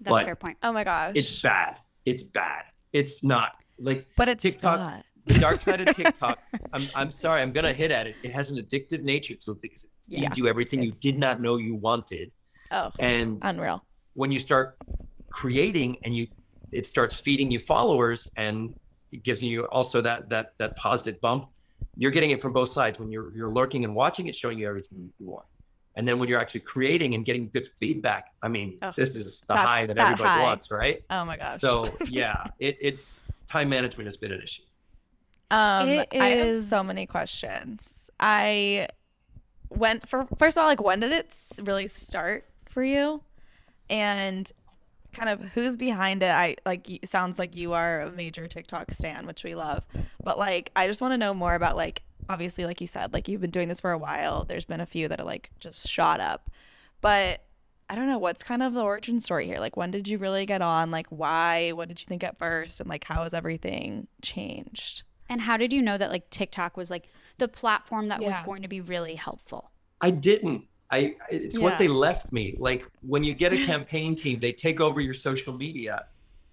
That's 0.00 0.12
But 0.12 0.22
a 0.22 0.24
fair 0.26 0.36
point. 0.36 0.56
Oh 0.62 0.72
my 0.72 0.84
gosh. 0.84 1.12
It's 1.14 1.40
bad. 1.42 1.76
It's 2.06 2.22
bad. 2.22 2.64
It's 2.92 3.22
not 3.22 3.52
like 3.78 4.06
But 4.16 4.28
it's 4.28 4.42
TikTok- 4.42 4.78
not. 4.78 5.04
the 5.26 5.38
dark 5.38 5.60
side 5.62 5.86
of 5.86 5.94
TikTok. 5.94 6.38
I'm, 6.72 6.88
I'm 6.94 7.10
sorry. 7.10 7.42
I'm 7.42 7.52
gonna 7.52 7.72
hit 7.72 7.90
at 7.90 8.06
it. 8.06 8.16
It 8.22 8.32
has 8.32 8.50
an 8.50 8.58
addictive 8.62 9.02
nature 9.02 9.34
to 9.34 9.52
it 9.52 9.60
because 9.60 9.84
it 9.84 9.90
feeds 10.08 10.22
Yeah, 10.22 10.30
you 10.36 10.48
everything 10.48 10.82
you 10.82 10.92
did 10.92 11.18
not 11.18 11.40
know 11.40 11.56
you 11.56 11.74
wanted. 11.74 12.32
Oh, 12.70 12.90
And 12.98 13.38
unreal. 13.42 13.84
when 14.14 14.32
you 14.32 14.38
start 14.38 14.76
creating 15.30 15.98
and 16.04 16.14
you, 16.16 16.26
it 16.72 16.86
starts 16.86 17.14
feeding 17.20 17.50
you 17.50 17.58
followers 17.58 18.30
and 18.36 18.74
it 19.12 19.22
gives 19.24 19.42
you 19.42 19.64
also 19.66 20.00
that 20.00 20.28
that 20.30 20.54
that 20.58 20.76
positive 20.76 21.20
bump. 21.20 21.48
You're 21.96 22.12
getting 22.12 22.30
it 22.30 22.40
from 22.40 22.52
both 22.52 22.68
sides. 22.70 22.98
When 22.98 23.10
you're 23.10 23.34
you're 23.34 23.50
lurking 23.52 23.84
and 23.84 23.94
watching 23.94 24.26
it, 24.28 24.34
showing 24.36 24.58
you 24.58 24.68
everything 24.68 25.10
you 25.18 25.26
want. 25.28 25.46
And 25.96 26.06
then 26.06 26.18
when 26.18 26.28
you're 26.28 26.40
actually 26.40 26.60
creating 26.60 27.14
and 27.14 27.24
getting 27.24 27.48
good 27.48 27.66
feedback, 27.66 28.32
I 28.42 28.48
mean, 28.48 28.78
Ugh, 28.80 28.94
this 28.96 29.10
is 29.10 29.40
the 29.48 29.56
high 29.56 29.86
that, 29.86 29.96
that 29.96 30.12
everybody 30.12 30.28
high. 30.28 30.42
wants, 30.42 30.70
right? 30.70 31.02
Oh 31.10 31.24
my 31.24 31.36
gosh. 31.36 31.60
So 31.60 31.86
yeah, 32.08 32.44
it, 32.58 32.78
it's 32.80 33.16
time 33.48 33.68
management 33.68 34.06
has 34.06 34.16
been 34.16 34.32
an 34.32 34.40
issue. 34.40 34.62
Um, 35.50 35.88
It 35.88 36.08
I 36.12 36.26
have 36.28 36.56
so 36.56 36.84
many 36.84 37.06
questions. 37.06 38.08
I 38.20 38.88
went 39.68 40.08
for 40.08 40.26
first 40.38 40.56
of 40.56 40.62
all, 40.62 40.68
like 40.68 40.82
when 40.82 41.00
did 41.00 41.12
it 41.12 41.36
really 41.62 41.88
start 41.88 42.46
for 42.68 42.84
you, 42.84 43.22
and 43.88 44.50
kind 45.12 45.28
of 45.28 45.40
who's 45.54 45.76
behind 45.76 46.22
it? 46.22 46.30
I 46.30 46.56
like 46.64 46.86
sounds 47.04 47.38
like 47.38 47.56
you 47.56 47.72
are 47.72 48.02
a 48.02 48.12
major 48.12 48.46
TikTok 48.46 48.92
stan, 48.92 49.26
which 49.26 49.42
we 49.42 49.56
love, 49.56 49.84
but 50.22 50.38
like 50.38 50.70
I 50.76 50.86
just 50.86 51.00
want 51.00 51.12
to 51.12 51.18
know 51.18 51.34
more 51.34 51.56
about 51.56 51.76
like 51.76 52.02
obviously 52.30 52.64
like 52.64 52.80
you 52.80 52.86
said 52.86 53.12
like 53.12 53.26
you've 53.26 53.40
been 53.40 53.50
doing 53.50 53.68
this 53.68 53.80
for 53.80 53.90
a 53.90 53.98
while. 53.98 54.44
There's 54.44 54.64
been 54.64 54.80
a 54.80 54.86
few 54.86 55.08
that 55.08 55.20
are 55.20 55.26
like 55.26 55.50
just 55.58 55.88
shot 55.88 56.20
up, 56.20 56.50
but 57.00 57.44
I 57.88 57.96
don't 57.96 58.06
know 58.06 58.18
what's 58.18 58.44
kind 58.44 58.62
of 58.62 58.72
the 58.72 58.82
origin 58.82 59.18
story 59.18 59.46
here. 59.46 59.58
Like 59.58 59.76
when 59.76 59.90
did 59.90 60.06
you 60.06 60.16
really 60.16 60.46
get 60.46 60.62
on? 60.62 60.92
Like 60.92 61.08
why? 61.08 61.72
What 61.72 61.88
did 61.88 62.00
you 62.00 62.06
think 62.06 62.22
at 62.22 62.38
first? 62.38 62.80
And 62.80 62.88
like 62.88 63.04
how 63.04 63.24
has 63.24 63.34
everything 63.34 64.06
changed? 64.22 65.02
And 65.28 65.40
how 65.40 65.56
did 65.56 65.72
you 65.72 65.82
know 65.82 65.98
that 65.98 66.10
like 66.10 66.30
TikTok 66.30 66.76
was 66.76 66.90
like 66.90 67.08
the 67.38 67.48
platform 67.48 68.08
that 68.08 68.20
was 68.20 68.38
going 68.40 68.62
to 68.62 68.68
be 68.68 68.80
really 68.80 69.16
helpful? 69.16 69.70
I 70.00 70.10
didn't. 70.10 70.64
I 70.92 71.14
it's 71.30 71.58
what 71.58 71.78
they 71.78 71.88
left 71.88 72.32
me. 72.32 72.56
Like 72.58 72.88
when 73.02 73.24
you 73.24 73.34
get 73.34 73.52
a 73.52 73.56
campaign 73.66 74.14
team, 74.14 74.40
they 74.40 74.52
take 74.52 74.80
over 74.80 75.00
your 75.00 75.14
social 75.14 75.52
media. 75.52 76.06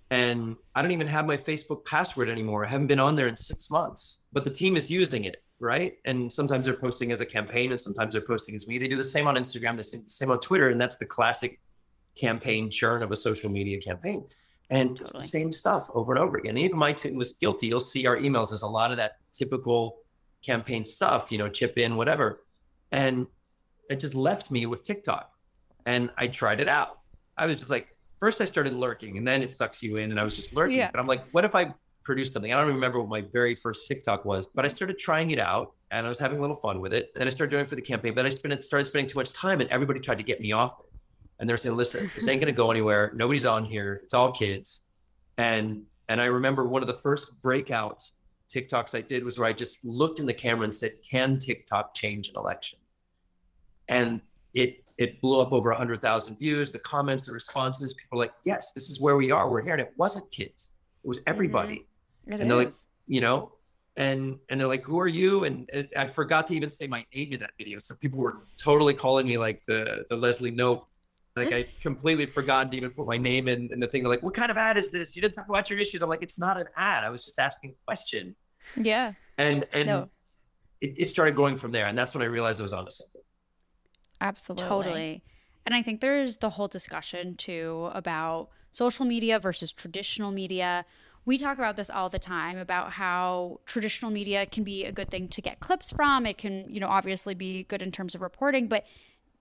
And 0.10 0.56
I 0.74 0.82
don't 0.82 0.92
even 0.92 1.08
have 1.08 1.26
my 1.26 1.36
Facebook 1.36 1.86
password 1.86 2.30
anymore. 2.30 2.66
I 2.66 2.70
haven't 2.70 2.88
been 2.88 3.00
on 3.00 3.16
there 3.16 3.28
in 3.28 3.36
six 3.36 3.70
months, 3.70 4.20
but 4.32 4.46
the 4.46 4.50
team 4.50 4.78
is 4.78 4.90
using 4.90 5.26
it, 5.26 5.44
right? 5.60 5.98
And 6.06 6.32
sometimes 6.32 6.66
they're 6.66 6.76
posting 6.76 7.12
as 7.12 7.20
a 7.20 7.26
campaign 7.26 7.72
and 7.72 7.80
sometimes 7.80 8.14
they're 8.14 8.22
posting 8.22 8.56
as 8.56 8.68
me. 8.68 8.78
They 8.78 8.88
do 8.88 8.98
the 8.98 9.04
same 9.04 9.28
on 9.28 9.36
Instagram, 9.36 9.78
the 9.78 9.84
same, 9.84 10.08
same 10.08 10.32
on 10.32 10.40
Twitter. 10.40 10.70
And 10.70 10.80
that's 10.80 10.98
the 10.98 11.06
classic 11.06 11.60
campaign 12.16 12.70
churn 12.70 13.04
of 13.04 13.12
a 13.12 13.16
social 13.16 13.50
media 13.50 13.80
campaign. 13.80 14.26
And 14.70 14.92
it's 14.92 15.00
the 15.00 15.06
Totally. 15.06 15.26
same 15.28 15.52
stuff 15.52 15.90
over 15.94 16.14
and 16.14 16.22
over 16.22 16.38
again. 16.38 16.52
And 16.58 16.60
even 16.60 16.78
my 16.78 16.92
team 16.94 17.16
was 17.16 17.34
guilty. 17.34 17.68
You'll 17.68 17.80
see 17.80 18.06
our 18.06 18.18
emails. 18.18 18.50
There's 18.50 18.64
a 18.64 18.68
lot 18.68 18.92
of 18.92 18.98
that 18.98 19.18
typical 19.38 20.00
campaign 20.46 20.84
stuff, 20.84 21.32
you 21.32 21.38
know, 21.38 21.50
chip 21.50 21.78
in, 21.78 21.96
whatever. 21.96 22.44
And 22.92 23.28
it 23.90 24.00
just 24.00 24.14
left 24.14 24.52
me 24.52 24.66
with 24.66 24.84
TikTok. 24.84 25.32
And 25.86 26.10
I 26.18 26.28
tried 26.28 26.60
it 26.60 26.68
out. 26.68 27.00
I 27.38 27.46
was 27.46 27.56
just 27.56 27.70
like, 27.70 27.96
first 28.20 28.42
I 28.42 28.46
started 28.46 28.74
lurking 28.74 29.18
and 29.18 29.28
then 29.28 29.42
it 29.42 29.52
sucks 29.52 29.82
you 29.82 29.98
in 29.98 30.12
and 30.12 30.20
I 30.20 30.24
was 30.24 30.36
just 30.36 30.54
lurking. 30.54 30.78
Yeah. 30.78 30.92
But 30.92 31.00
I'm 31.00 31.08
like, 31.08 31.24
what 31.32 31.46
if 31.46 31.56
I 31.56 31.74
produce 32.08 32.32
something? 32.32 32.52
I 32.54 32.58
don't 32.60 32.74
remember 32.74 33.00
what 33.00 33.10
my 33.10 33.22
very 33.22 33.54
first 33.54 33.86
TikTok 33.86 34.26
was, 34.26 34.48
but 34.48 34.66
I 34.66 34.70
started 34.70 34.98
trying 34.98 35.32
it 35.32 35.40
out 35.40 35.74
and 35.92 36.06
I 36.06 36.10
was 36.10 36.18
having 36.18 36.40
a 36.40 36.42
little 36.42 36.56
fun 36.56 36.80
with 36.80 36.94
it. 36.94 37.12
And 37.16 37.26
I 37.26 37.30
started 37.30 37.52
doing 37.52 37.64
it 37.64 37.68
for 37.68 37.76
the 37.76 37.82
campaign, 37.82 38.16
but 38.16 38.26
I 38.26 38.30
spent, 38.30 38.64
started 38.64 38.86
spending 38.86 39.10
too 39.10 39.20
much 39.20 39.32
time 39.34 39.62
and 39.62 39.70
everybody 39.70 40.00
tried 40.00 40.18
to 40.18 40.24
get 40.24 40.42
me 40.42 40.54
off 40.54 40.80
it. 40.80 40.88
And 41.40 41.48
they're 41.48 41.58
saying, 41.58 41.76
listen, 41.76 42.10
this 42.16 42.28
ain't 42.28 42.42
gonna 42.42 42.52
go 42.52 42.72
anywhere. 42.72 43.12
Nobody's 43.16 43.46
on 43.46 43.66
here. 43.66 44.02
It's 44.04 44.14
all 44.14 44.32
kids. 44.32 44.82
And 45.38 45.84
and 46.10 46.22
I 46.22 46.26
remember 46.26 46.68
one 46.68 46.82
of 46.82 46.88
the 46.88 46.94
first 46.96 47.42
breakout 47.42 48.02
TikToks 48.54 48.98
I 48.98 49.02
did 49.02 49.24
was 49.24 49.38
where 49.38 49.48
I 49.48 49.54
just 49.54 49.84
looked 49.84 50.20
in 50.20 50.26
the 50.26 50.34
camera 50.34 50.64
and 50.64 50.74
said, 50.74 50.94
"Can 51.08 51.38
TikTok 51.38 51.94
change 51.94 52.30
an 52.30 52.36
election?" 52.38 52.80
And 53.88 54.22
it 54.54 54.84
it 54.98 55.22
blew 55.22 55.42
up 55.42 55.52
over 55.52 55.72
hundred 55.74 56.02
thousand 56.02 56.40
views. 56.40 56.72
The 56.72 56.80
comments, 56.80 57.26
the 57.26 57.34
responses, 57.34 57.94
people 57.94 58.18
were 58.18 58.24
like, 58.24 58.34
"Yes, 58.46 58.72
this 58.72 58.90
is 58.90 59.00
where 59.00 59.18
we 59.18 59.32
are. 59.32 59.50
We're 59.50 59.62
here." 59.62 59.74
And 59.74 59.82
it 59.82 59.94
wasn't 59.98 60.32
kids; 60.32 60.74
it 61.04 61.08
was 61.08 61.22
everybody. 61.28 61.76
Mm-hmm. 61.76 61.97
It 62.28 62.42
And 62.42 62.50
they're 62.50 62.58
like. 62.58 62.74
You 63.08 63.22
know. 63.22 63.54
And 63.96 64.38
and 64.50 64.62
they're 64.62 64.68
like, 64.68 64.84
"Who 64.84 65.00
are 65.00 65.08
you?" 65.08 65.46
And, 65.46 65.68
and 65.74 65.90
I 65.98 66.06
forgot 66.06 66.46
to 66.48 66.56
even 66.56 66.70
say 66.70 66.86
my 66.86 67.04
name 67.16 67.34
in 67.34 67.40
that 67.40 67.50
video, 67.58 67.80
so 67.80 67.96
people 67.96 68.20
were 68.20 68.44
totally 68.56 68.94
calling 68.94 69.26
me 69.26 69.40
like 69.40 69.64
the 69.68 70.06
the 70.12 70.16
Leslie 70.16 70.52
Knope. 70.52 70.86
Like 71.36 71.52
I 71.52 71.66
completely 71.82 72.28
forgot 72.28 72.72
to 72.72 72.78
even 72.78 72.92
put 72.92 73.08
my 73.08 73.18
name 73.18 73.48
in, 73.48 73.70
in 73.72 73.80
the 73.80 73.88
thing. 73.88 74.04
They're 74.04 74.12
like, 74.12 74.22
"What 74.22 74.36
kind 74.36 74.52
of 74.52 74.58
ad 74.58 74.78
is 74.78 74.92
this? 74.92 75.16
You 75.16 75.24
didn't 75.24 75.34
talk 75.34 75.50
about 75.50 75.72
your 75.72 75.80
issues." 75.80 76.04
I'm 76.04 76.10
like, 76.10 76.22
"It's 76.22 76.38
not 76.38 76.60
an 76.60 76.68
ad. 76.76 77.04
I 77.04 77.10
was 77.10 77.26
just 77.26 77.40
asking 77.40 77.72
a 77.72 77.86
question." 77.86 78.36
yeah. 78.76 79.14
And 79.40 79.66
and 79.74 79.88
No. 79.88 80.10
it, 80.80 80.94
it 80.98 81.06
started 81.06 81.36
going 81.36 81.58
from 81.58 81.72
there, 81.72 81.88
and 81.88 81.98
that's 81.98 82.14
when 82.14 82.22
I 82.22 82.28
realized 82.28 82.60
I 82.60 82.64
was 82.64 82.74
onto 82.74 82.92
something. 82.92 83.22
Absolutely. 84.22 84.68
Totally. 84.68 85.24
And 85.66 85.74
I 85.74 85.82
think 85.82 86.02
there's 86.02 86.38
the 86.38 86.52
whole 86.52 86.68
discussion 86.68 87.36
too 87.36 87.90
about 87.94 88.50
social 88.72 89.06
media 89.06 89.40
versus 89.40 89.72
traditional 89.72 90.32
media. 90.32 90.86
We 91.28 91.38
talk 91.38 91.58
about 91.58 91.76
this 91.76 91.90
all 91.90 92.08
the 92.08 92.20
time 92.20 92.58
about 92.58 92.94
how 92.94 93.60
traditional 93.66 94.10
media 94.12 94.46
can 94.46 94.64
be 94.64 94.86
a 94.86 94.94
good 94.94 95.10
thing 95.10 95.28
to 95.28 95.42
get 95.42 95.60
clips 95.60 95.92
from. 95.92 96.26
It 96.26 96.38
can, 96.38 96.66
you 96.70 96.80
know, 96.80 96.88
obviously 96.88 97.36
be 97.36 97.66
good 97.66 97.82
in 97.82 97.92
terms 97.92 98.16
of 98.16 98.22
reporting, 98.22 98.68
but 98.68 98.86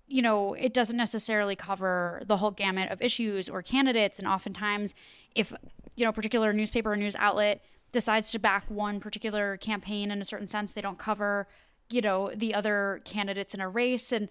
you 0.08 0.20
know, 0.20 0.54
it 0.54 0.74
doesn't 0.74 0.96
necessarily 0.96 1.54
cover 1.54 2.22
the 2.26 2.38
whole 2.38 2.50
gamut 2.50 2.90
of 2.90 3.00
issues 3.00 3.48
or 3.48 3.62
candidates. 3.62 4.18
And 4.18 4.26
oftentimes, 4.26 4.96
if, 5.36 5.52
you 5.96 6.02
know, 6.02 6.10
a 6.10 6.12
particular 6.12 6.52
newspaper 6.52 6.92
or 6.92 6.96
news 6.96 7.14
outlet 7.16 7.62
decides 7.92 8.32
to 8.32 8.40
back 8.40 8.64
one 8.68 8.98
particular 8.98 9.56
campaign 9.56 10.10
in 10.10 10.20
a 10.20 10.24
certain 10.24 10.48
sense, 10.48 10.72
they 10.72 10.80
don't 10.80 10.98
cover, 10.98 11.46
you 11.88 12.00
know, 12.00 12.32
the 12.34 12.52
other 12.52 13.00
candidates 13.04 13.54
in 13.54 13.60
a 13.60 13.68
race. 13.68 14.10
And 14.10 14.28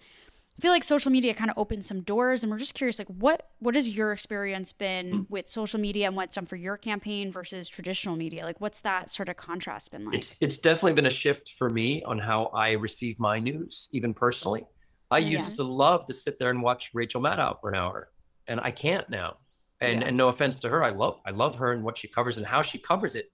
I 0.58 0.62
feel 0.62 0.72
like 0.72 0.84
social 0.84 1.12
media 1.12 1.34
kind 1.34 1.50
of 1.50 1.58
opens 1.58 1.86
some 1.86 2.00
doors. 2.00 2.42
And 2.42 2.50
we're 2.50 2.58
just 2.58 2.74
curious, 2.74 2.98
like, 2.98 3.08
what 3.08 3.50
what 3.58 3.74
has 3.74 3.94
your 3.94 4.12
experience 4.12 4.72
been 4.72 5.10
mm. 5.10 5.30
with 5.30 5.48
social 5.48 5.78
media 5.78 6.06
and 6.06 6.16
what's 6.16 6.34
done 6.34 6.46
for 6.46 6.56
your 6.56 6.78
campaign 6.78 7.30
versus 7.30 7.68
traditional 7.68 8.16
media? 8.16 8.44
Like, 8.44 8.60
what's 8.60 8.80
that 8.80 9.10
sort 9.10 9.28
of 9.28 9.36
contrast 9.36 9.90
been 9.90 10.06
like? 10.06 10.14
It's 10.14 10.36
it's 10.40 10.56
definitely 10.56 10.94
been 10.94 11.06
a 11.06 11.10
shift 11.10 11.54
for 11.58 11.68
me 11.68 12.02
on 12.04 12.18
how 12.18 12.46
I 12.46 12.72
receive 12.72 13.18
my 13.18 13.38
news, 13.38 13.88
even 13.92 14.14
personally. 14.14 14.64
I 15.10 15.18
Yeah. 15.18 15.38
used 15.40 15.56
to 15.56 15.62
love 15.62 16.06
to 16.06 16.14
sit 16.14 16.38
there 16.38 16.48
and 16.50 16.62
watch 16.62 16.90
Rachel 16.94 17.20
Maddow 17.20 17.60
for 17.60 17.68
an 17.68 17.76
hour, 17.76 18.08
and 18.46 18.58
I 18.60 18.70
can't 18.70 19.08
now. 19.10 19.36
And 19.80 20.00
Yeah. 20.00 20.08
and 20.08 20.16
no 20.16 20.28
offense 20.28 20.58
to 20.60 20.70
her, 20.70 20.82
I 20.82 20.90
love 20.90 21.20
I 21.26 21.32
love 21.32 21.56
her 21.56 21.72
and 21.72 21.84
what 21.84 21.98
she 21.98 22.08
covers 22.08 22.38
and 22.38 22.46
how 22.46 22.62
she 22.62 22.78
covers 22.78 23.14
it. 23.14 23.30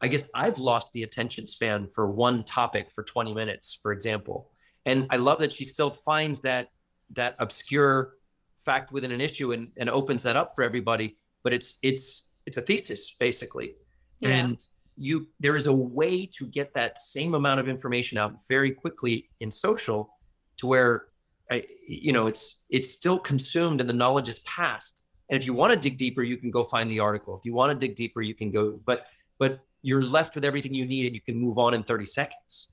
I 0.00 0.06
guess 0.06 0.22
I've 0.32 0.58
lost 0.58 0.92
the 0.92 1.02
attention 1.02 1.48
span 1.48 1.88
for 1.88 2.08
one 2.10 2.44
topic 2.44 2.92
for 2.92 3.02
20 3.02 3.34
minutes, 3.34 3.78
for 3.82 3.92
example. 3.92 4.51
And 4.86 5.06
I 5.10 5.16
love 5.16 5.38
that 5.38 5.52
she 5.52 5.64
still 5.64 5.90
finds 5.90 6.40
that 6.40 6.68
that 7.10 7.36
obscure 7.38 8.14
fact 8.58 8.92
within 8.92 9.12
an 9.12 9.20
issue 9.20 9.52
and, 9.52 9.68
and 9.76 9.90
opens 9.90 10.22
that 10.22 10.36
up 10.36 10.54
for 10.54 10.62
everybody. 10.62 11.16
But 11.42 11.52
it's 11.52 11.78
it's 11.82 12.28
it's 12.46 12.56
a 12.56 12.60
thesis 12.60 13.14
basically. 13.18 13.74
Yeah. 14.20 14.30
And 14.30 14.64
you 14.96 15.28
there 15.40 15.56
is 15.56 15.66
a 15.66 15.72
way 15.72 16.26
to 16.38 16.46
get 16.46 16.74
that 16.74 16.98
same 16.98 17.34
amount 17.34 17.60
of 17.60 17.68
information 17.68 18.18
out 18.18 18.34
very 18.48 18.72
quickly 18.72 19.28
in 19.40 19.50
social 19.50 20.14
to 20.58 20.66
where 20.66 21.06
I, 21.50 21.64
you 21.86 22.12
know, 22.12 22.26
it's 22.26 22.60
it's 22.70 22.90
still 22.90 23.18
consumed 23.18 23.80
and 23.80 23.88
the 23.88 23.94
knowledge 23.94 24.28
is 24.28 24.38
passed. 24.40 25.00
And 25.28 25.40
if 25.40 25.46
you 25.46 25.54
want 25.54 25.72
to 25.72 25.78
dig 25.78 25.98
deeper, 25.98 26.22
you 26.22 26.36
can 26.36 26.50
go 26.50 26.64
find 26.64 26.90
the 26.90 27.00
article. 27.00 27.36
If 27.36 27.44
you 27.44 27.54
want 27.54 27.72
to 27.72 27.86
dig 27.86 27.96
deeper, 27.96 28.22
you 28.22 28.34
can 28.34 28.50
go. 28.50 28.80
But 28.84 29.06
but 29.38 29.60
you're 29.82 30.02
left 30.02 30.34
with 30.34 30.44
everything 30.44 30.72
you 30.72 30.86
need, 30.86 31.06
and 31.06 31.14
you 31.14 31.20
can 31.20 31.36
move 31.36 31.58
on 31.58 31.74
in 31.74 31.82
30 31.82 32.06
seconds, 32.06 32.68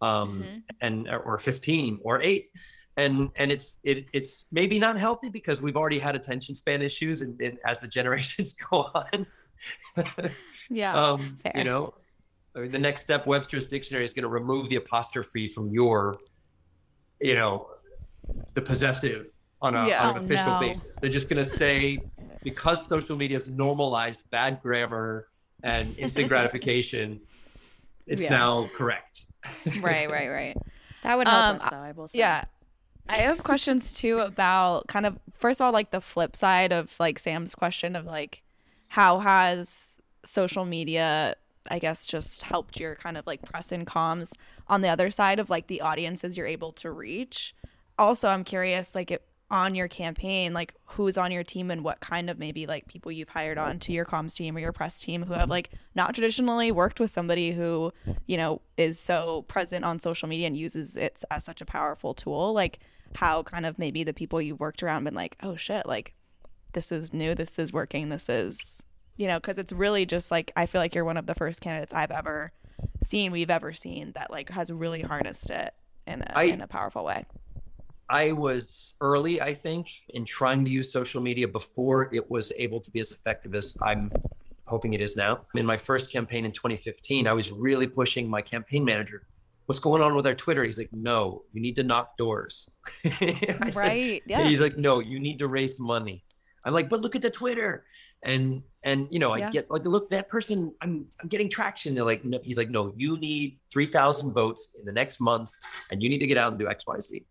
um, 0.00 0.42
mm-hmm. 0.42 0.58
and 0.80 1.08
or 1.08 1.38
15 1.38 2.00
or 2.02 2.22
eight. 2.22 2.50
And 2.96 3.30
and 3.34 3.50
it's 3.50 3.78
it 3.82 4.06
it's 4.12 4.46
maybe 4.52 4.78
not 4.78 4.96
healthy 4.96 5.28
because 5.28 5.60
we've 5.60 5.76
already 5.76 5.98
had 5.98 6.14
attention 6.14 6.54
span 6.54 6.80
issues, 6.80 7.22
and, 7.22 7.40
and 7.40 7.58
as 7.66 7.80
the 7.80 7.88
generations 7.98 8.52
go 8.52 8.90
on. 8.94 9.26
yeah. 10.70 10.94
Um, 11.04 11.38
Fair. 11.42 11.52
you 11.56 11.64
know, 11.64 11.94
I 12.56 12.60
mean, 12.60 12.70
the 12.70 12.78
next 12.78 13.00
step, 13.00 13.26
Webster's 13.26 13.66
dictionary 13.66 14.04
is 14.04 14.12
going 14.12 14.22
to 14.22 14.28
remove 14.28 14.68
the 14.68 14.76
apostrophe 14.76 15.48
from 15.48 15.70
your, 15.70 16.18
you 17.20 17.34
know, 17.34 17.68
the 18.54 18.62
possessive 18.62 19.26
on, 19.60 19.74
a, 19.74 19.88
yeah. 19.88 20.08
on 20.08 20.16
an 20.16 20.22
oh, 20.22 20.24
official 20.24 20.46
no. 20.46 20.60
basis. 20.60 20.88
They're 21.00 21.10
just 21.10 21.28
going 21.28 21.42
to 21.42 21.48
say 21.48 21.98
because 22.44 22.86
social 22.86 23.16
media 23.16 23.36
has 23.36 23.48
normalized 23.48 24.30
bad 24.30 24.60
grammar 24.62 25.28
and 25.64 25.98
instant 25.98 26.28
gratification, 26.28 27.20
it's 28.06 28.22
yeah. 28.22 28.30
now 28.30 28.70
correct. 28.76 29.26
Right, 29.80 30.10
right, 30.10 30.28
right. 30.28 30.56
That 31.02 31.18
would 31.18 31.28
help 31.28 31.42
um, 31.42 31.56
us, 31.56 31.62
though. 31.70 31.76
I 31.76 31.92
will 31.92 32.08
say. 32.08 32.18
Yeah. 32.18 32.44
I 33.08 33.18
have 33.18 33.42
questions 33.42 33.92
too 33.92 34.20
about 34.20 34.86
kind 34.86 35.04
of 35.04 35.18
first 35.34 35.60
of 35.60 35.66
all 35.66 35.72
like 35.72 35.90
the 35.90 36.00
flip 36.00 36.34
side 36.34 36.72
of 36.72 36.98
like 36.98 37.18
Sam's 37.18 37.54
question 37.54 37.96
of 37.96 38.06
like 38.06 38.42
how 38.88 39.18
has 39.18 39.98
social 40.24 40.64
media 40.64 41.36
I 41.70 41.78
guess 41.78 42.06
just 42.06 42.42
helped 42.42 42.78
your 42.78 42.94
kind 42.94 43.16
of 43.16 43.26
like 43.26 43.42
press 43.42 43.72
and 43.72 43.86
comms 43.86 44.32
on 44.68 44.80
the 44.80 44.88
other 44.88 45.10
side 45.10 45.38
of 45.38 45.50
like 45.50 45.66
the 45.66 45.80
audiences 45.80 46.36
you're 46.36 46.46
able 46.46 46.72
to 46.72 46.90
reach. 46.90 47.54
Also, 47.98 48.28
I'm 48.28 48.44
curious 48.44 48.94
like 48.94 49.10
it, 49.10 49.22
on 49.50 49.74
your 49.74 49.88
campaign, 49.88 50.52
like 50.52 50.74
who's 50.84 51.18
on 51.18 51.30
your 51.30 51.44
team 51.44 51.70
and 51.70 51.84
what 51.84 52.00
kind 52.00 52.30
of 52.30 52.38
maybe 52.38 52.66
like 52.66 52.88
people 52.88 53.12
you've 53.12 53.28
hired 53.28 53.58
on 53.58 53.78
to 53.78 53.92
your 53.92 54.04
comms 54.04 54.34
team 54.34 54.56
or 54.56 54.60
your 54.60 54.72
press 54.72 54.98
team 54.98 55.22
who 55.22 55.34
have 55.34 55.50
like 55.50 55.70
not 55.94 56.14
traditionally 56.14 56.72
worked 56.72 56.98
with 56.98 57.10
somebody 57.10 57.52
who, 57.52 57.92
you 58.26 58.36
know, 58.36 58.60
is 58.76 58.98
so 58.98 59.42
present 59.42 59.84
on 59.84 60.00
social 60.00 60.28
media 60.28 60.46
and 60.46 60.56
uses 60.56 60.96
it 60.96 61.22
as 61.30 61.44
such 61.44 61.60
a 61.60 61.66
powerful 61.66 62.14
tool. 62.14 62.52
Like 62.52 62.78
how 63.14 63.42
kind 63.42 63.66
of 63.66 63.78
maybe 63.78 64.02
the 64.02 64.14
people 64.14 64.40
you've 64.40 64.60
worked 64.60 64.82
around 64.82 65.04
been 65.04 65.14
like, 65.14 65.36
oh 65.42 65.56
shit, 65.56 65.86
like 65.86 66.14
this 66.72 66.90
is 66.90 67.12
new, 67.12 67.34
this 67.34 67.58
is 67.58 67.72
working, 67.72 68.08
this 68.08 68.28
is 68.28 68.82
you 69.16 69.28
know, 69.28 69.38
because 69.38 69.58
it's 69.58 69.72
really 69.72 70.06
just 70.06 70.30
like 70.30 70.52
I 70.56 70.66
feel 70.66 70.80
like 70.80 70.94
you're 70.94 71.04
one 71.04 71.16
of 71.16 71.26
the 71.26 71.34
first 71.34 71.60
candidates 71.60 71.94
I've 71.94 72.10
ever 72.10 72.50
seen, 73.04 73.30
we've 73.30 73.50
ever 73.50 73.72
seen 73.72 74.12
that 74.14 74.30
like 74.30 74.50
has 74.50 74.72
really 74.72 75.02
harnessed 75.02 75.50
it 75.50 75.74
in 76.06 76.22
a 76.22 76.32
I, 76.34 76.44
in 76.44 76.60
a 76.60 76.66
powerful 76.66 77.04
way. 77.04 77.24
I 78.08 78.32
was 78.32 78.94
early, 79.00 79.40
I 79.40 79.54
think, 79.54 79.90
in 80.10 80.24
trying 80.24 80.64
to 80.64 80.70
use 80.70 80.92
social 80.92 81.20
media 81.20 81.48
before 81.48 82.14
it 82.14 82.30
was 82.30 82.52
able 82.56 82.80
to 82.80 82.90
be 82.90 83.00
as 83.00 83.10
effective 83.10 83.54
as 83.54 83.76
I'm 83.82 84.10
hoping 84.66 84.92
it 84.92 85.00
is 85.00 85.16
now. 85.16 85.40
In 85.54 85.66
my 85.66 85.76
first 85.76 86.12
campaign 86.12 86.44
in 86.44 86.52
2015, 86.52 87.26
I 87.26 87.32
was 87.32 87.52
really 87.52 87.86
pushing 87.86 88.28
my 88.28 88.42
campaign 88.42 88.84
manager. 88.84 89.26
What's 89.66 89.78
going 89.78 90.02
on 90.02 90.14
with 90.14 90.26
our 90.26 90.34
Twitter? 90.34 90.64
He's 90.64 90.78
like, 90.78 90.92
no, 90.92 91.42
you 91.52 91.62
need 91.62 91.76
to 91.76 91.82
knock 91.82 92.16
doors. 92.18 92.68
right. 93.74 94.22
Yeah. 94.26 94.46
He's 94.46 94.60
like, 94.60 94.76
no, 94.76 95.00
you 95.00 95.18
need 95.18 95.38
to 95.38 95.48
raise 95.48 95.78
money. 95.78 96.24
I'm 96.64 96.74
like, 96.74 96.88
but 96.88 97.00
look 97.00 97.16
at 97.16 97.22
the 97.22 97.30
Twitter 97.30 97.84
and 98.24 98.62
and 98.82 99.06
you 99.10 99.18
know 99.18 99.32
i 99.32 99.50
get 99.50 99.70
like 99.70 99.84
look 99.84 100.08
that 100.08 100.28
person 100.28 100.72
i'm 100.80 101.06
i'm 101.20 101.28
getting 101.28 101.48
traction 101.48 101.94
they're 101.94 102.04
like 102.04 102.24
no, 102.24 102.38
he's 102.42 102.56
like 102.56 102.70
no 102.70 102.92
you 102.96 103.18
need 103.18 103.58
3000 103.70 104.32
votes 104.32 104.74
in 104.78 104.84
the 104.84 104.92
next 104.92 105.20
month 105.20 105.50
and 105.90 106.02
you 106.02 106.08
need 106.08 106.18
to 106.18 106.26
get 106.26 106.38
out 106.38 106.50
and 106.52 106.58
do 106.58 106.64
xyz 106.66 107.24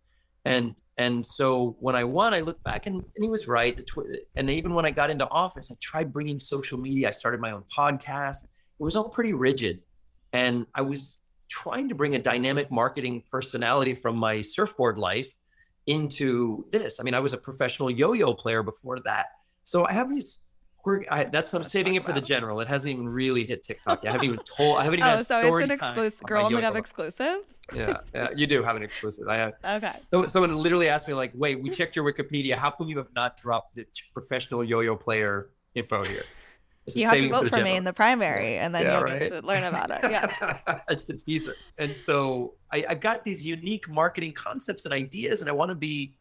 and 0.44 0.80
and 0.98 1.24
so 1.24 1.76
when 1.80 1.96
i 1.96 2.04
won 2.04 2.34
i 2.34 2.40
looked 2.40 2.62
back 2.64 2.86
and, 2.86 2.96
and 2.96 3.24
he 3.24 3.28
was 3.28 3.48
right. 3.48 3.80
And 4.36 4.50
even 4.50 4.74
when 4.74 4.84
i 4.84 4.90
got 4.90 5.10
into 5.10 5.28
office 5.28 5.70
i 5.72 5.76
tried 5.80 6.12
bringing 6.12 6.38
social 6.38 6.78
media. 6.78 7.08
I 7.08 7.10
started 7.10 7.40
my 7.40 7.52
own 7.52 7.64
podcast. 7.74 8.44
It 8.44 8.82
was 8.82 8.96
all 8.96 9.08
pretty 9.08 9.32
rigid. 9.32 9.80
And 10.32 10.66
i 10.74 10.82
was 10.82 11.18
trying 11.48 11.88
to 11.88 11.94
bring 11.94 12.14
a 12.14 12.18
dynamic 12.18 12.70
marketing 12.70 13.22
personality 13.30 13.94
from 13.94 14.16
my 14.16 14.40
surfboard 14.40 14.98
life 14.98 15.34
into 15.86 16.66
this. 16.70 17.00
I 17.00 17.02
mean 17.02 17.14
i 17.14 17.20
was 17.20 17.32
a 17.32 17.38
professional 17.38 17.90
yo-yo 17.90 18.34
player 18.34 18.62
before 18.62 19.00
that. 19.00 19.26
So 19.64 19.86
i 19.86 19.92
have 19.92 20.10
these 20.10 20.40
we're 20.84 21.04
I, 21.10 21.24
that's 21.24 21.52
I'm 21.54 21.62
saving 21.62 21.94
it 21.94 22.04
for 22.04 22.12
the 22.12 22.20
general. 22.20 22.60
It 22.60 22.68
hasn't 22.68 22.92
even 22.92 23.08
really 23.08 23.44
hit 23.44 23.62
TikTok. 23.62 24.02
Yet. 24.02 24.10
I 24.10 24.12
haven't 24.12 24.26
even 24.26 24.38
told. 24.56 24.78
I 24.78 24.84
haven't 24.84 25.00
even. 25.00 25.10
oh, 25.10 25.22
so 25.22 25.40
it's 25.40 25.64
an 25.64 25.70
exclusive. 25.70 26.26
Girl 26.26 26.46
on 26.46 26.52
the 26.52 26.60
Gov 26.60 26.76
exclusive. 26.76 27.38
yeah, 27.74 27.96
yeah, 28.14 28.28
you 28.34 28.46
do 28.46 28.62
have 28.62 28.76
an 28.76 28.82
exclusive. 28.82 29.28
I 29.28 29.36
have. 29.36 29.54
Okay. 29.64 29.96
So 30.10 30.26
someone 30.26 30.54
literally 30.54 30.88
asked 30.88 31.08
me 31.08 31.14
like, 31.14 31.32
"Wait, 31.34 31.60
we 31.60 31.70
checked 31.70 31.96
your 31.96 32.04
Wikipedia. 32.04 32.56
How 32.56 32.70
come 32.70 32.88
you 32.88 32.98
have 32.98 33.12
not 33.14 33.36
dropped 33.36 33.74
the 33.74 33.86
professional 34.12 34.62
yo-yo 34.64 34.96
player 34.96 35.50
info 35.74 36.04
here?" 36.04 36.24
you 36.92 37.06
have 37.06 37.20
to 37.20 37.28
vote 37.28 37.48
for, 37.48 37.58
for 37.58 37.64
me 37.64 37.76
in 37.76 37.84
the 37.84 37.92
primary, 37.92 38.58
and 38.58 38.74
then 38.74 38.84
yeah, 38.84 38.94
you'll 38.94 39.04
right? 39.04 39.18
get 39.20 39.40
to 39.40 39.46
learn 39.46 39.64
about 39.64 39.90
it. 39.90 39.98
Yeah, 40.02 40.80
it's 40.88 41.04
the 41.04 41.14
teaser. 41.14 41.56
And 41.78 41.96
so 41.96 42.54
I, 42.72 42.84
I've 42.88 43.00
got 43.00 43.24
these 43.24 43.46
unique 43.46 43.88
marketing 43.88 44.32
concepts 44.32 44.84
and 44.84 44.92
ideas, 44.92 45.40
and 45.40 45.48
I 45.48 45.52
want 45.52 45.70
to 45.70 45.74
be 45.74 46.14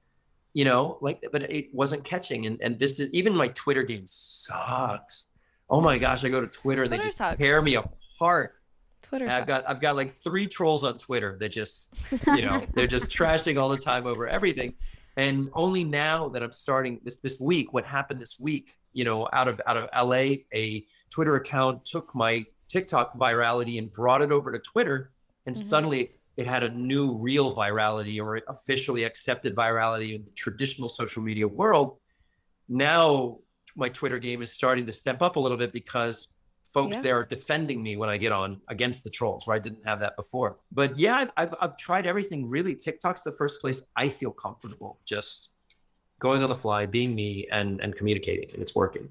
you 0.54 0.66
know, 0.66 0.97
like, 1.01 1.24
but 1.32 1.43
it 1.43 1.74
wasn't 1.74 2.04
catching. 2.04 2.45
And, 2.45 2.62
and 2.62 2.80
this, 2.80 3.01
even 3.12 3.36
my 3.36 3.47
Twitter 3.49 3.84
game 3.84 4.04
sucks. 4.06 5.28
Oh 5.70 5.82
my 5.82 5.97
gosh, 5.97 6.24
I 6.24 6.30
go 6.30 6.41
to 6.41 6.47
Twitter 6.47 6.84
and 6.84 6.89
Twitter 6.89 7.04
they 7.04 7.08
just 7.08 7.18
sucks. 7.18 7.38
tear 7.38 7.62
me 7.62 7.76
apart. 7.76 8.56
Twitter. 9.01 9.30
I've 9.30 9.45
got 9.45 9.68
I've 9.68 9.82
got 9.82 9.95
like 9.95 10.14
three 10.14 10.47
trolls 10.47 10.84
on 10.84 10.97
Twitter 10.97 11.38
that 11.39 11.49
just 11.49 11.93
you 12.28 12.43
know 12.43 12.62
they're 12.74 12.88
just 12.88 13.12
trashing 13.12 13.62
all 13.62 13.70
the 13.70 13.78
time 13.78 14.08
over 14.08 14.28
everything, 14.28 14.76
and 15.18 15.49
only 15.54 15.84
now 15.84 16.30
that 16.30 16.41
I'm 16.41 16.51
starting 16.51 16.99
this 17.04 17.18
this 17.18 17.39
week, 17.39 17.74
what 17.74 17.86
happened 17.86 18.22
this 18.22 18.39
week, 18.39 18.78
you 18.93 19.04
know, 19.04 19.28
out 19.34 19.47
of 19.47 19.62
out 19.68 19.78
of 19.78 19.89
LA, 19.95 20.38
a 20.54 20.86
Twitter 21.10 21.36
account 21.36 21.86
took 21.86 22.16
my 22.16 22.45
TikTok 22.70 23.18
virality 23.18 23.78
and 23.78 23.91
brought 23.91 24.22
it 24.22 24.32
over 24.32 24.51
to 24.51 24.60
Twitter, 24.60 25.12
and 25.45 25.56
mm-hmm. 25.56 25.70
suddenly 25.70 26.12
it 26.36 26.47
had 26.47 26.63
a 26.63 26.69
new 26.69 27.15
real 27.17 27.55
virality 27.55 28.19
or 28.19 28.41
officially 28.47 29.03
accepted 29.03 29.55
virality 29.55 30.15
in 30.15 30.25
the 30.25 30.31
traditional 30.31 30.89
social 30.89 31.21
media 31.21 31.47
world. 31.47 31.97
Now 32.67 33.39
my 33.75 33.89
Twitter 33.89 34.19
game 34.19 34.41
is 34.41 34.51
starting 34.51 34.86
to 34.86 34.91
step 34.91 35.21
up 35.21 35.36
a 35.36 35.39
little 35.39 35.57
bit 35.57 35.73
because 35.73 36.29
folks 36.65 36.95
yeah. 36.95 37.01
there 37.01 37.19
are 37.19 37.25
defending 37.25 37.84
me 37.84 37.97
when 37.97 38.09
I 38.09 38.17
get 38.17 38.31
on 38.31 38.59
against 38.67 39.03
the 39.03 39.09
trolls, 39.09 39.45
where 39.45 39.55
I 39.55 39.59
didn't 39.59 39.86
have 39.86 39.99
that 39.99 40.15
before. 40.15 40.57
But 40.71 40.97
yeah, 40.97 41.15
I've, 41.17 41.31
I've, 41.38 41.55
I've 41.61 41.77
tried 41.77 42.07
everything 42.07 42.49
really. 42.49 42.75
TikTok's 42.75 43.21
the 43.21 43.31
first 43.31 43.61
place 43.61 43.84
I 43.95 44.09
feel 44.09 44.31
comfortable 44.31 44.99
just 45.05 45.49
going 46.19 46.41
on 46.41 46.49
the 46.49 46.55
fly, 46.55 46.86
being 46.86 47.13
me 47.13 47.47
and, 47.51 47.79
and 47.81 47.95
communicating, 47.95 48.49
and 48.53 48.61
it's 48.61 48.75
working. 48.75 49.09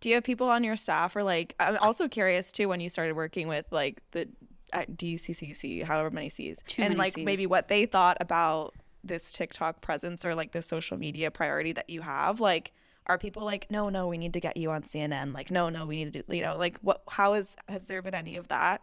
Do 0.00 0.08
you 0.08 0.14
have 0.16 0.24
people 0.24 0.48
on 0.48 0.64
your 0.64 0.76
staff 0.76 1.14
or 1.14 1.22
like, 1.22 1.54
I'm 1.60 1.76
also 1.78 2.08
curious 2.08 2.52
too, 2.52 2.68
when 2.68 2.80
you 2.80 2.88
started 2.88 3.14
working 3.14 3.48
with 3.48 3.66
like 3.70 4.02
the 4.12 4.28
at 4.72 4.96
DCCC, 4.96 5.82
however 5.82 6.10
many 6.10 6.28
C's, 6.28 6.62
Too 6.66 6.82
and 6.82 6.96
like 6.96 7.14
C's. 7.14 7.24
maybe 7.24 7.46
what 7.46 7.68
they 7.68 7.86
thought 7.86 8.16
about 8.20 8.74
this 9.02 9.32
TikTok 9.32 9.80
presence 9.80 10.24
or 10.24 10.34
like 10.34 10.52
this 10.52 10.66
social 10.66 10.96
media 10.96 11.30
priority 11.30 11.72
that 11.72 11.90
you 11.90 12.02
have. 12.02 12.40
Like, 12.40 12.72
are 13.06 13.18
people 13.18 13.44
like, 13.44 13.70
no, 13.70 13.88
no, 13.88 14.08
we 14.08 14.18
need 14.18 14.34
to 14.34 14.40
get 14.40 14.56
you 14.56 14.70
on 14.70 14.82
CNN? 14.82 15.34
Like, 15.34 15.50
no, 15.50 15.68
no, 15.68 15.86
we 15.86 16.04
need 16.04 16.12
to, 16.12 16.22
do, 16.22 16.36
you 16.36 16.42
know, 16.42 16.56
like 16.56 16.78
what? 16.80 17.02
How 17.08 17.34
is 17.34 17.56
has 17.68 17.86
there 17.86 18.02
been 18.02 18.14
any 18.14 18.36
of 18.36 18.48
that? 18.48 18.82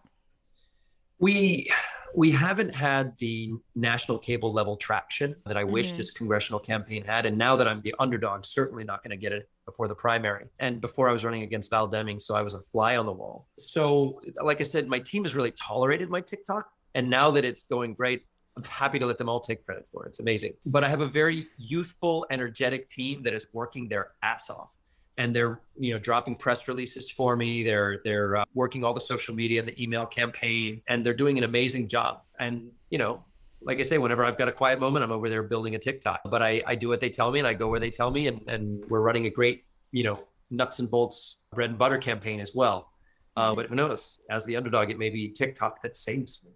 We 1.20 1.70
we 2.18 2.32
haven't 2.32 2.74
had 2.74 3.16
the 3.20 3.52
national 3.76 4.18
cable 4.18 4.52
level 4.52 4.76
traction 4.76 5.36
that 5.46 5.56
I 5.56 5.62
mm-hmm. 5.62 5.72
wish 5.72 5.92
this 5.92 6.10
congressional 6.10 6.60
campaign 6.60 7.06
had. 7.06 7.28
And 7.28 7.38
now 7.38 7.56
that 7.58 7.68
I'm 7.68 7.80
the 7.84 7.94
underdog, 8.00 8.44
certainly 8.44 8.84
not 8.84 9.04
going 9.04 9.12
to 9.12 9.18
get 9.18 9.34
it 9.34 9.48
before 9.68 9.88
the 9.88 9.94
primary. 9.94 10.46
And 10.58 10.82
before 10.82 11.08
I 11.08 11.12
was 11.12 11.24
running 11.24 11.44
against 11.44 11.70
Val 11.70 11.86
Deming, 11.86 12.20
so 12.20 12.34
I 12.34 12.42
was 12.42 12.56
a 12.56 12.60
fly 12.60 12.98
on 12.98 13.06
the 13.06 13.12
wall. 13.12 13.48
So, 13.60 14.20
like 14.42 14.60
I 14.60 14.64
said, 14.64 14.88
my 14.88 14.98
team 14.98 15.26
has 15.26 15.36
really 15.36 15.52
tolerated 15.52 16.10
my 16.10 16.22
TikTok. 16.22 16.68
And 16.96 17.08
now 17.08 17.30
that 17.30 17.46
it's 17.46 17.62
going 17.62 17.94
great, 17.94 18.24
I'm 18.56 18.64
happy 18.64 18.98
to 18.98 19.06
let 19.06 19.20
them 19.20 19.30
all 19.30 19.40
take 19.40 19.64
credit 19.64 19.88
for 19.88 20.06
it. 20.06 20.10
It's 20.10 20.20
amazing. 20.20 20.54
But 20.66 20.84
I 20.84 20.90
have 20.90 21.02
a 21.02 21.08
very 21.08 21.46
youthful, 21.58 22.26
energetic 22.32 22.90
team 22.90 23.22
that 23.24 23.36
is 23.36 23.46
working 23.54 23.90
their 23.90 24.14
ass 24.24 24.50
off 24.50 24.76
and 25.18 25.36
they're 25.36 25.60
you 25.78 25.94
know 25.94 26.00
dropping 26.00 26.36
press 26.36 26.68
releases 26.68 27.10
for 27.10 27.36
me. 27.36 27.64
They're 27.64 28.00
they're 28.04 28.38
uh, 28.38 28.46
working 28.54 28.84
all 28.84 28.94
the 28.94 29.02
social 29.02 29.36
media 29.36 29.62
the 29.62 29.82
email 29.82 30.06
campaign 30.06 30.82
and 30.88 31.06
they're 31.06 31.14
doing 31.14 31.38
an 31.38 31.44
amazing 31.44 31.88
job. 31.88 32.22
And 32.40 32.72
you 32.90 32.98
know 32.98 33.24
like 33.62 33.80
i 33.80 33.82
say 33.82 33.98
whenever 33.98 34.24
i've 34.24 34.38
got 34.38 34.48
a 34.48 34.52
quiet 34.52 34.80
moment 34.80 35.04
i'm 35.04 35.12
over 35.12 35.30
there 35.30 35.42
building 35.44 35.74
a 35.76 35.80
tiktok. 35.80 36.22
But 36.26 36.42
i 36.44 36.62
i 36.68 36.76
do 36.76 36.88
what 36.88 37.02
they 37.02 37.10
tell 37.10 37.32
me 37.32 37.40
and 37.40 37.48
i 37.48 37.54
go 37.54 37.68
where 37.68 37.80
they 37.80 37.90
tell 37.90 38.12
me 38.12 38.28
and 38.28 38.42
and 38.48 38.86
we're 38.88 39.02
running 39.02 39.26
a 39.26 39.30
great 39.30 39.66
you 39.92 40.04
know 40.04 40.24
nuts 40.52 40.80
and 40.80 40.90
bolts 40.90 41.40
bread 41.54 41.72
and 41.72 41.80
butter 41.80 41.98
campaign 41.98 42.40
as 42.40 42.54
well. 42.54 42.92
Uh, 43.36 43.54
but 43.54 43.68
who 43.68 43.76
knows? 43.76 44.18
As 44.32 44.46
the 44.46 44.56
underdog 44.56 44.90
it 44.90 44.98
may 44.98 45.10
be 45.10 45.30
tiktok 45.30 45.82
that 45.82 45.96
saves 45.96 46.44
me. 46.44 46.52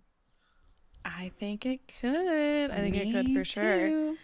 I 1.03 1.31
think 1.39 1.65
it 1.65 1.81
could. 1.99 2.71
I 2.71 2.75
think 2.75 2.95
me 2.95 3.09
it 3.09 3.13
could 3.13 3.33
for 3.33 3.43
too. 3.43 3.43
sure 3.43 4.15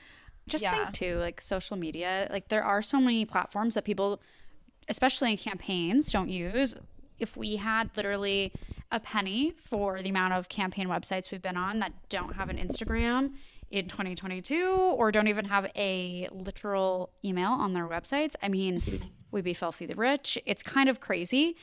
just 0.48 0.64
yeah. 0.64 0.76
think 0.76 0.94
too, 0.94 1.18
like 1.20 1.42
social 1.42 1.78
media, 1.78 2.28
like 2.32 2.48
there 2.48 2.64
are 2.64 2.82
so 2.82 3.00
many 3.00 3.26
platforms 3.26 3.76
that 3.76 3.86
people, 3.86 4.22
especially 4.90 5.32
in 5.32 5.38
campaigns, 5.38 6.12
don't 6.12 6.30
use. 6.30 6.76
If 7.20 7.36
we 7.36 7.56
had 7.56 7.96
literally 7.96 8.52
a 8.92 9.00
penny 9.00 9.54
for 9.58 10.02
the 10.02 10.10
amount 10.10 10.34
of 10.34 10.50
campaign 10.50 10.88
websites 10.88 11.32
we've 11.32 11.42
been 11.42 11.58
on 11.58 11.80
that 11.80 11.92
don't 12.10 12.36
have 12.36 12.50
an 12.50 12.58
Instagram, 12.58 13.32
in 13.70 13.88
2022 13.88 14.94
or 14.98 15.12
don't 15.12 15.28
even 15.28 15.46
have 15.46 15.70
a 15.76 16.28
literal 16.32 17.12
email 17.24 17.52
on 17.52 17.74
their 17.74 17.88
websites. 17.88 18.36
I 18.42 18.50
mean, 18.50 18.82
we'd 19.32 19.44
be 19.44 19.54
filthy 19.54 19.88
rich. 19.88 20.38
It's 20.46 20.64
kind 20.64 20.90
of 20.90 21.00
crazy. 21.00 21.56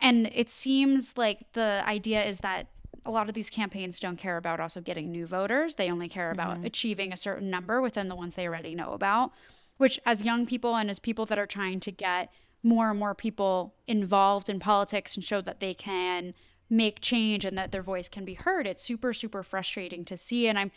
And 0.00 0.30
it 0.34 0.50
seems 0.50 1.16
like 1.16 1.52
the 1.52 1.82
idea 1.86 2.24
is 2.24 2.40
that 2.40 2.68
a 3.04 3.10
lot 3.10 3.28
of 3.28 3.34
these 3.34 3.50
campaigns 3.50 3.98
don't 3.98 4.16
care 4.16 4.36
about 4.36 4.60
also 4.60 4.80
getting 4.80 5.10
new 5.10 5.26
voters. 5.26 5.74
They 5.74 5.90
only 5.90 6.08
care 6.08 6.30
about 6.30 6.56
mm-hmm. 6.56 6.66
achieving 6.66 7.12
a 7.12 7.16
certain 7.16 7.50
number 7.50 7.80
within 7.80 8.08
the 8.08 8.16
ones 8.16 8.34
they 8.34 8.46
already 8.46 8.74
know 8.74 8.92
about, 8.92 9.32
which, 9.76 9.98
as 10.06 10.24
young 10.24 10.46
people 10.46 10.76
and 10.76 10.88
as 10.88 10.98
people 10.98 11.26
that 11.26 11.38
are 11.38 11.46
trying 11.46 11.80
to 11.80 11.90
get 11.90 12.32
more 12.62 12.90
and 12.90 12.98
more 12.98 13.14
people 13.14 13.74
involved 13.86 14.48
in 14.48 14.60
politics 14.60 15.16
and 15.16 15.24
show 15.24 15.40
that 15.40 15.60
they 15.60 15.74
can 15.74 16.32
make 16.70 17.00
change 17.00 17.44
and 17.44 17.58
that 17.58 17.72
their 17.72 17.82
voice 17.82 18.08
can 18.08 18.24
be 18.24 18.34
heard, 18.34 18.66
it's 18.66 18.84
super, 18.84 19.12
super 19.12 19.42
frustrating 19.42 20.04
to 20.04 20.16
see. 20.16 20.46
And 20.46 20.58
I'm 20.58 20.70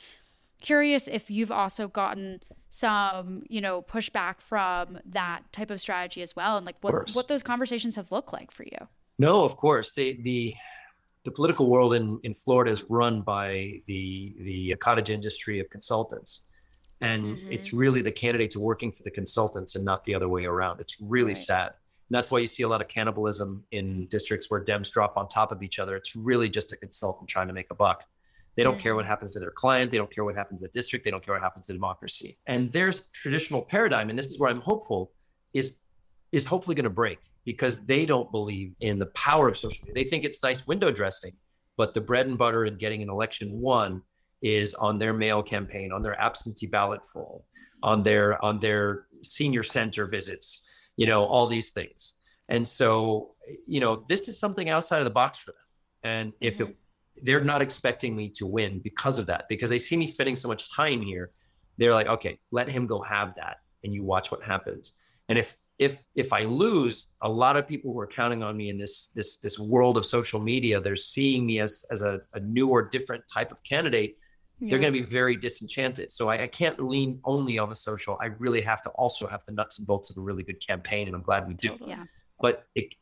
curious 0.62 1.08
if 1.08 1.30
you've 1.30 1.52
also 1.52 1.88
gotten 1.88 2.42
some, 2.70 3.44
you 3.50 3.62
know, 3.62 3.82
pushback 3.82 4.42
from 4.42 5.00
that 5.06 5.44
type 5.54 5.70
of 5.70 5.80
strategy 5.80 6.22
as 6.22 6.36
well 6.36 6.58
and 6.58 6.66
like 6.66 6.76
what, 6.82 7.12
what 7.14 7.28
those 7.28 7.44
conversations 7.44 7.96
have 7.96 8.12
looked 8.12 8.34
like 8.34 8.52
for 8.52 8.64
you. 8.64 8.88
No, 9.18 9.46
of 9.46 9.56
course. 9.56 9.94
The 9.94 10.20
the 10.24 10.56
the 11.26 11.32
political 11.32 11.70
world 11.70 11.96
in, 11.96 12.20
in 12.24 12.34
Florida 12.34 12.72
is 12.72 12.86
run 12.88 13.22
by 13.22 13.82
the 13.88 14.36
the 14.40 14.76
cottage 14.80 15.10
industry 15.10 15.60
of 15.60 15.70
consultants. 15.70 16.42
And 17.02 17.26
mm-hmm. 17.26 17.52
it's 17.52 17.74
really 17.74 18.02
the 18.02 18.12
candidates 18.12 18.56
working 18.56 18.92
for 18.92 19.04
the 19.04 19.12
consultants 19.12 19.76
and 19.76 19.84
not 19.84 20.06
the 20.06 20.16
other 20.16 20.30
way 20.30 20.46
around. 20.46 20.80
It's 20.80 20.96
really 21.02 21.34
right. 21.34 21.38
sad. 21.38 21.68
And 21.68 22.16
that's 22.16 22.32
why 22.32 22.40
you 22.40 22.48
see 22.48 22.64
a 22.64 22.70
lot 22.70 22.80
of 22.80 22.88
cannibalism 22.88 23.66
in 23.72 24.08
districts 24.08 24.50
where 24.50 24.64
Dems 24.64 24.90
drop 24.92 25.18
on 25.18 25.28
top 25.28 25.52
of 25.52 25.62
each 25.62 25.78
other. 25.80 25.96
It's 25.98 26.16
really 26.16 26.48
just 26.48 26.72
a 26.72 26.78
consultant 26.78 27.28
trying 27.28 27.48
to 27.48 27.54
make 27.54 27.68
a 27.72 27.76
buck. 27.76 28.06
They 28.56 28.64
don't 28.64 28.76
mm-hmm. 28.76 28.84
care 28.84 28.96
what 28.96 29.06
happens 29.06 29.32
to 29.32 29.40
their 29.40 29.52
client. 29.52 29.92
They 29.92 29.98
don't 29.98 30.14
care 30.14 30.24
what 30.24 30.36
happens 30.36 30.62
to 30.62 30.68
the 30.68 30.74
district. 30.74 31.04
They 31.04 31.12
don't 31.12 31.26
care 31.26 31.34
what 31.34 31.44
happens 31.44 31.66
to 31.66 31.74
democracy. 31.74 32.38
And 32.46 32.72
there's 32.72 33.02
traditional 33.12 33.64
paradigm, 33.64 34.10
and 34.10 34.18
this 34.18 34.28
is 34.28 34.40
where 34.40 34.50
I'm 34.50 34.62
hopeful, 34.62 35.12
is 35.54 35.76
is 36.32 36.46
hopefully 36.46 36.76
going 36.76 36.86
to 36.86 36.90
break 36.90 37.20
because 37.46 37.80
they 37.86 38.06
don't 38.06 38.32
believe 38.32 38.74
in 38.80 39.00
the 39.00 39.06
power 39.08 39.48
of 39.48 39.58
social 39.58 39.86
media. 39.86 40.04
They 40.04 40.10
think 40.10 40.26
it's 40.26 40.42
nice 40.44 40.66
window 40.68 40.92
dressing, 40.92 41.34
but 41.78 41.94
the 41.94 42.02
bread 42.02 42.28
and 42.28 42.38
butter 42.38 42.66
in 42.66 42.78
getting 42.78 43.02
an 43.02 43.10
election 43.10 43.50
won 43.52 44.02
is 44.42 44.74
on 44.76 44.98
their 44.98 45.14
mail 45.14 45.42
campaign, 45.42 45.92
on 45.92 46.02
their 46.02 46.20
absentee 46.20 46.68
ballot 46.68 47.06
full, 47.06 47.46
on 47.84 48.04
their 48.04 48.44
on 48.44 48.60
their 48.60 49.06
senior 49.22 49.64
center 49.64 50.06
visits, 50.08 50.64
you 50.98 51.08
know, 51.08 51.24
all 51.26 51.48
these 51.48 51.70
things. 51.70 52.14
And 52.50 52.68
so, 52.68 53.36
you 53.66 53.80
know, 53.80 54.04
this 54.08 54.22
is 54.22 54.40
something 54.40 54.70
outside 54.70 55.00
of 55.00 55.06
the 55.06 55.12
box 55.12 55.40
for 55.40 55.52
them. 55.52 55.58
And 56.04 56.34
if 56.42 56.56
mm-hmm. 56.56 56.72
it, 56.72 56.78
they're 57.24 57.44
not 57.44 57.62
expecting 57.62 58.16
me 58.16 58.30
to 58.30 58.46
win 58.46 58.80
because 58.80 59.18
of 59.18 59.28
that, 59.28 59.46
because 59.50 59.70
they 59.70 59.78
see 59.78 59.98
me 59.98 60.06
spending 60.06 60.36
so 60.36 60.48
much 60.48 60.72
time 60.72 61.02
here, 61.02 61.32
they're 61.78 61.94
like, 61.94 62.08
okay, 62.08 62.40
let 62.52 62.70
him 62.70 62.88
go 62.88 63.02
have 63.02 63.36
that, 63.36 63.58
and 63.84 63.94
you 63.94 64.04
watch 64.04 64.32
what 64.32 64.44
happens. 64.44 64.96
And 65.30 65.40
if 65.40 65.56
if 65.80 66.04
if 66.16 66.32
I 66.32 66.44
lose, 66.44 67.08
a 67.22 67.30
lot 67.30 67.58
of 67.58 67.68
people 67.68 67.92
who 67.92 68.00
are 68.00 68.08
counting 68.08 68.44
on 68.44 68.56
me 68.56 68.70
in 68.70 68.78
this 68.78 69.10
this 69.16 69.38
this 69.38 69.60
world 69.60 69.98
of 69.98 70.06
social 70.06 70.40
media, 70.40 70.80
they're 70.80 70.96
seeing 70.96 71.46
me 71.46 71.60
as 71.60 71.84
as 71.92 72.04
a, 72.04 72.22
a 72.34 72.40
new 72.40 72.70
or 72.70 72.84
different 72.84 73.24
type 73.32 73.52
of 73.52 73.64
candidate. 73.64 74.18
Yeah. 74.60 74.70
They're 74.70 74.80
going 74.80 74.94
to 74.94 75.00
be 75.00 75.06
very 75.06 75.36
disenchanted. 75.36 76.14
So 76.14 76.30
I, 76.30 76.44
I, 76.44 76.48
can't 76.48 76.80
lean 76.80 77.20
only 77.26 77.60
on 77.60 77.68
the 77.68 77.76
social. 77.76 78.18
I 78.22 78.28
really 78.28 78.62
have 78.62 78.82
to 78.84 78.90
also 78.92 79.28
have 79.28 79.44
the 79.46 79.52
nuts 79.52 79.80
and 79.80 79.86
bolts 79.86 80.10
of 80.10 80.18
a 80.18 80.22
really 80.22 80.44
good 80.44 80.66
campaign, 80.66 81.08
and 81.08 81.16
I'm 81.16 81.24
glad 81.24 81.46
we 81.46 81.56
do. 81.56 81.78
Yeah. 81.86 82.06
But 82.40 82.64
it, 82.74 82.94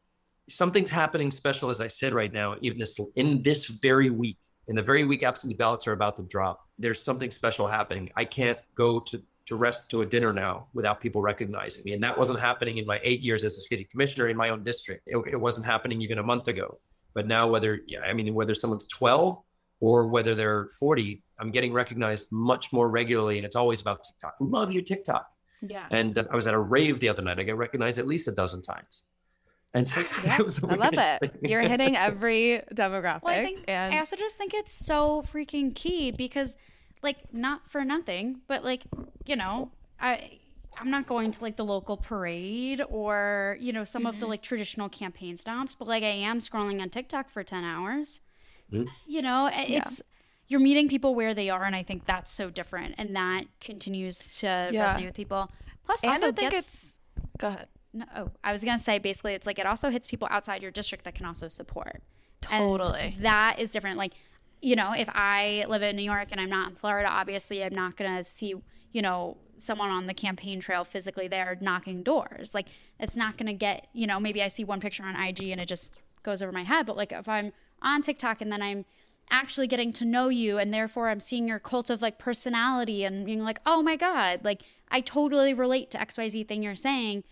something's 0.49 0.89
happening 0.89 1.29
special, 1.29 1.69
as 1.69 1.79
I 1.79 1.89
said 1.89 2.11
right 2.11 2.33
now. 2.33 2.55
Even 2.61 2.79
this 2.79 2.99
in 3.15 3.43
this 3.43 3.65
very 3.65 4.09
week, 4.09 4.39
in 4.67 4.75
the 4.75 4.81
very 4.81 5.03
week 5.03 5.21
absentee 5.21 5.55
ballots 5.55 5.85
are 5.85 5.91
about 5.91 6.17
to 6.17 6.23
drop, 6.23 6.67
there's 6.79 7.01
something 7.01 7.29
special 7.29 7.67
happening. 7.67 8.09
I 8.15 8.25
can't 8.25 8.57
go 8.73 8.99
to 9.01 9.21
to 9.45 9.55
rest 9.55 9.89
to 9.89 10.01
a 10.01 10.05
dinner 10.05 10.31
now 10.31 10.67
without 10.73 11.01
people 11.01 11.21
recognizing 11.21 11.83
me. 11.83 11.93
And 11.93 12.03
that 12.03 12.17
wasn't 12.17 12.39
happening 12.39 12.77
in 12.77 12.85
my 12.85 12.99
eight 13.03 13.21
years 13.21 13.43
as 13.43 13.57
a 13.57 13.61
city 13.61 13.83
commissioner 13.83 14.29
in 14.29 14.37
my 14.37 14.49
own 14.49 14.63
district. 14.63 15.03
It, 15.05 15.17
it 15.31 15.39
wasn't 15.39 15.65
happening 15.65 16.01
even 16.01 16.17
a 16.17 16.23
month 16.23 16.47
ago. 16.47 16.79
But 17.13 17.27
now, 17.27 17.47
whether, 17.47 17.81
yeah, 17.87 17.99
I 18.01 18.13
mean, 18.13 18.33
whether 18.33 18.55
someone's 18.55 18.87
12 18.87 19.37
or 19.81 20.07
whether 20.07 20.33
they're 20.33 20.67
40, 20.79 21.21
I'm 21.39 21.51
getting 21.51 21.73
recognized 21.73 22.31
much 22.31 22.71
more 22.71 22.89
regularly. 22.89 23.37
And 23.37 23.45
it's 23.45 23.55
always 23.55 23.81
about 23.81 24.03
TikTok. 24.03 24.35
Love 24.39 24.71
your 24.71 24.81
TikTok. 24.81 25.27
Yeah. 25.61 25.85
And 25.91 26.17
uh, 26.17 26.23
I 26.31 26.35
was 26.35 26.47
at 26.47 26.53
a 26.53 26.59
rave 26.59 26.99
the 26.99 27.09
other 27.09 27.21
night. 27.21 27.39
I 27.39 27.43
got 27.43 27.57
recognized 27.57 27.99
at 27.99 28.07
least 28.07 28.27
a 28.27 28.31
dozen 28.31 28.61
times. 28.61 29.03
And 29.73 29.87
so 29.87 30.01
yeah, 30.23 30.39
I 30.69 30.75
love 30.75 30.93
it. 30.93 31.35
You're 31.41 31.61
hitting 31.61 31.95
every 31.97 32.61
demographic. 32.73 33.23
Well, 33.23 33.39
I, 33.39 33.43
think, 33.43 33.65
and 33.67 33.93
I 33.93 33.99
also 33.99 34.15
just 34.15 34.37
think 34.37 34.53
it's 34.53 34.73
so 34.73 35.21
freaking 35.21 35.75
key 35.75 36.11
because– 36.11 36.55
like 37.03 37.33
not 37.33 37.69
for 37.69 37.83
nothing, 37.83 38.41
but 38.47 38.63
like, 38.63 38.83
you 39.25 39.35
know, 39.35 39.71
I 39.99 40.39
I'm 40.77 40.89
not 40.89 41.05
going 41.05 41.31
to 41.31 41.41
like 41.41 41.55
the 41.55 41.65
local 41.65 41.97
parade 41.97 42.81
or, 42.89 43.57
you 43.59 43.73
know, 43.73 43.83
some 43.83 44.01
mm-hmm. 44.01 44.07
of 44.07 44.15
the 44.15 44.21
mm-hmm. 44.21 44.31
like 44.31 44.41
traditional 44.41 44.89
campaign 44.89 45.37
stops, 45.37 45.75
but 45.75 45.87
like 45.87 46.03
I 46.03 46.07
am 46.07 46.39
scrolling 46.39 46.81
on 46.81 46.89
TikTok 46.89 47.29
for 47.29 47.43
10 47.43 47.63
hours. 47.63 48.21
Mm-hmm. 48.71 48.87
You 49.05 49.21
know, 49.21 49.49
it's 49.51 49.99
yeah. 49.99 50.05
you're 50.47 50.59
meeting 50.59 50.89
people 50.89 51.13
where 51.15 51.33
they 51.33 51.49
are 51.49 51.63
and 51.63 51.75
I 51.75 51.83
think 51.83 52.05
that's 52.05 52.31
so 52.31 52.49
different 52.49 52.95
and 52.97 53.15
that 53.15 53.43
continues 53.61 54.39
to 54.39 54.69
yeah. 54.71 54.87
resonate 54.87 55.05
with 55.05 55.15
people. 55.15 55.51
Plus 55.85 56.01
and 56.03 56.11
also 56.11 56.29
I 56.29 56.31
think 56.31 56.51
gets, 56.51 56.67
it's 56.67 56.99
go 57.37 57.49
ahead. 57.49 57.67
No, 57.95 58.05
oh, 58.15 58.31
I 58.43 58.51
was 58.51 58.63
going 58.63 58.77
to 58.77 58.83
say 58.83 58.97
basically 58.97 59.33
it's 59.33 59.45
like 59.45 59.59
it 59.59 59.67
also 59.67 59.89
hits 59.89 60.07
people 60.07 60.27
outside 60.31 60.63
your 60.63 60.71
district 60.71 61.03
that 61.03 61.13
can 61.13 61.25
also 61.25 61.47
support. 61.47 62.01
Totally. 62.41 63.13
And 63.15 63.25
that 63.25 63.59
is 63.59 63.69
different. 63.69 63.97
Like 63.97 64.13
you 64.63 64.77
know, 64.77 64.93
if 64.93 65.09
I 65.09 65.65
live 65.67 65.81
in 65.81 65.97
New 65.97 66.03
York 66.03 66.29
and 66.31 66.39
I'm 66.39 66.49
not 66.49 66.69
in 66.69 66.75
Florida, 66.75 67.09
obviously 67.09 67.63
I'm 67.63 67.75
not 67.75 67.97
going 67.97 68.15
to 68.15 68.23
see, 68.23 68.55
you 68.93 69.01
know, 69.01 69.37
someone 69.57 69.89
on 69.89 70.07
the 70.07 70.13
campaign 70.13 70.61
trail 70.61 70.85
physically 70.85 71.27
there 71.27 71.57
knocking 71.59 72.01
doors. 72.01 72.53
Like, 72.53 72.69
it's 72.97 73.17
not 73.17 73.37
going 73.37 73.47
to 73.47 73.53
get, 73.53 73.87
you 73.91 74.07
know, 74.07 74.21
maybe 74.21 74.41
I 74.41 74.47
see 74.47 74.63
one 74.63 74.79
picture 74.79 75.03
on 75.03 75.21
IG 75.21 75.49
and 75.49 75.59
it 75.59 75.67
just 75.67 75.93
goes 76.23 76.41
over 76.41 76.53
my 76.53 76.63
head. 76.63 76.85
But 76.85 76.95
like, 76.95 77.11
if 77.11 77.27
I'm 77.27 77.51
on 77.81 78.01
TikTok 78.01 78.39
and 78.39 78.49
then 78.49 78.61
I'm 78.61 78.85
actually 79.29 79.67
getting 79.67 79.91
to 79.93 80.05
know 80.05 80.29
you 80.29 80.57
and 80.57 80.73
therefore 80.73 81.09
I'm 81.09 81.19
seeing 81.19 81.45
your 81.45 81.59
cult 81.59 81.89
of 81.89 82.01
like 82.01 82.17
personality 82.17 83.03
and 83.03 83.25
being 83.25 83.43
like, 83.43 83.59
oh 83.65 83.83
my 83.83 83.97
God, 83.97 84.45
like, 84.45 84.61
I 84.89 85.01
totally 85.01 85.53
relate 85.53 85.91
to 85.91 85.97
XYZ 85.97 86.47
thing 86.47 86.63
you're 86.63 86.75
saying. 86.75 87.25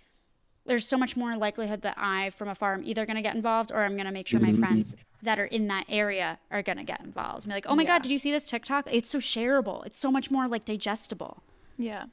There's 0.66 0.88
so 0.88 0.98
much 0.98 1.18
more 1.18 1.36
likelihood 1.36 1.82
that 1.82 1.96
I, 1.98 2.30
from 2.30 2.48
afar, 2.48 2.74
am 2.74 2.84
either 2.84 3.06
going 3.06 3.16
to 3.16 3.22
get 3.22 3.36
involved 3.36 3.72
or 3.72 3.84
I'm 3.84 3.94
going 3.94 4.06
to 4.06 4.12
make 4.12 4.28
sure 4.28 4.40
my 4.40 4.50
mm-hmm. 4.50 4.60
friends 4.60 4.96
that 5.24 5.40
are 5.40 5.46
in 5.46 5.68
that 5.68 5.86
area 5.90 6.40
are 6.50 6.62
gonna 6.62 6.84
get 6.84 7.02
involved. 7.02 7.46
Be 7.46 7.54
like, 7.54 7.66
oh 7.68 7.76
my 7.76 7.84
yeah. 7.84 7.90
god, 7.90 8.02
did 8.02 8.12
you 8.12 8.20
see 8.20 8.32
this 8.32 8.48
TikTok? 8.48 8.88
It's 8.92 9.10
so 9.10 9.20
shareable. 9.20 9.86
It's 9.86 9.98
so 9.98 10.12
much 10.12 10.32
more 10.32 10.48
like 10.48 10.66
digestible. 10.66 11.44
Yeah, 11.78 12.06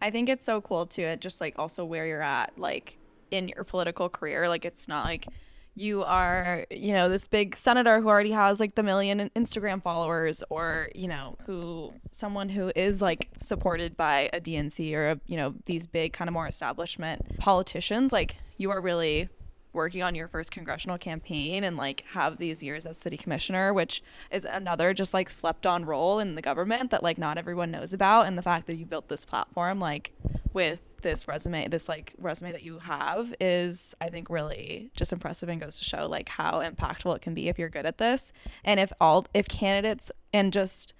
I 0.00 0.10
think 0.10 0.28
it's 0.28 0.44
so 0.44 0.60
cool 0.60 0.86
too. 0.86 1.02
It 1.02 1.20
just 1.20 1.40
like 1.40 1.58
also 1.58 1.84
where 1.84 2.06
you're 2.06 2.22
at, 2.22 2.58
like 2.58 2.96
in 3.30 3.48
your 3.48 3.64
political 3.64 4.08
career. 4.08 4.48
Like 4.48 4.64
it's 4.64 4.88
not 4.88 5.04
like 5.04 5.26
you 5.74 6.02
are, 6.02 6.66
you 6.70 6.92
know, 6.92 7.08
this 7.08 7.26
big 7.28 7.56
senator 7.56 8.00
who 8.00 8.08
already 8.08 8.32
has 8.32 8.60
like 8.60 8.74
the 8.74 8.82
million 8.82 9.30
Instagram 9.36 9.82
followers, 9.82 10.42
or 10.50 10.90
you 10.94 11.08
know, 11.08 11.36
who 11.46 11.92
someone 12.12 12.48
who 12.48 12.72
is 12.74 13.00
like 13.00 13.28
supported 13.40 13.96
by 13.96 14.28
a 14.32 14.40
DNC 14.40 14.94
or 14.94 15.10
a, 15.12 15.20
you 15.26 15.36
know 15.36 15.54
these 15.66 15.86
big 15.86 16.12
kind 16.12 16.28
of 16.28 16.32
more 16.32 16.46
establishment 16.46 17.38
politicians. 17.38 18.12
Like 18.12 18.36
you 18.56 18.70
are 18.70 18.80
really 18.80 19.28
working 19.72 20.02
on 20.02 20.14
your 20.14 20.28
first 20.28 20.50
congressional 20.50 20.98
campaign 20.98 21.64
and 21.64 21.76
like 21.76 22.04
have 22.12 22.38
these 22.38 22.62
years 22.62 22.86
as 22.86 22.96
city 22.96 23.16
commissioner 23.16 23.72
which 23.72 24.02
is 24.30 24.44
another 24.44 24.92
just 24.92 25.14
like 25.14 25.30
slept 25.30 25.66
on 25.66 25.84
role 25.84 26.18
in 26.18 26.34
the 26.34 26.42
government 26.42 26.90
that 26.90 27.02
like 27.02 27.18
not 27.18 27.38
everyone 27.38 27.70
knows 27.70 27.92
about. 27.92 28.26
And 28.26 28.36
the 28.36 28.42
fact 28.42 28.66
that 28.66 28.76
you 28.76 28.86
built 28.86 29.08
this 29.08 29.24
platform 29.24 29.78
like 29.80 30.12
with 30.52 30.80
this 31.02 31.26
resume 31.26 31.66
this 31.68 31.88
like 31.88 32.12
resume 32.18 32.52
that 32.52 32.62
you 32.62 32.78
have 32.78 33.34
is 33.40 33.94
i 34.02 34.08
think 34.10 34.28
really 34.28 34.90
just 34.94 35.14
impressive 35.14 35.48
and 35.48 35.58
goes 35.58 35.78
to 35.78 35.84
show 35.84 36.06
like 36.06 36.28
how 36.28 36.60
impactful 36.60 37.16
it 37.16 37.22
can 37.22 37.32
be 37.32 37.48
if 37.48 37.58
you're 37.58 37.70
good 37.70 37.86
at 37.86 37.98
this. 37.98 38.32
And 38.64 38.78
if 38.78 38.92
all 39.00 39.26
if 39.32 39.48
candidates 39.48 40.10
and 40.32 40.52
just 40.52 40.94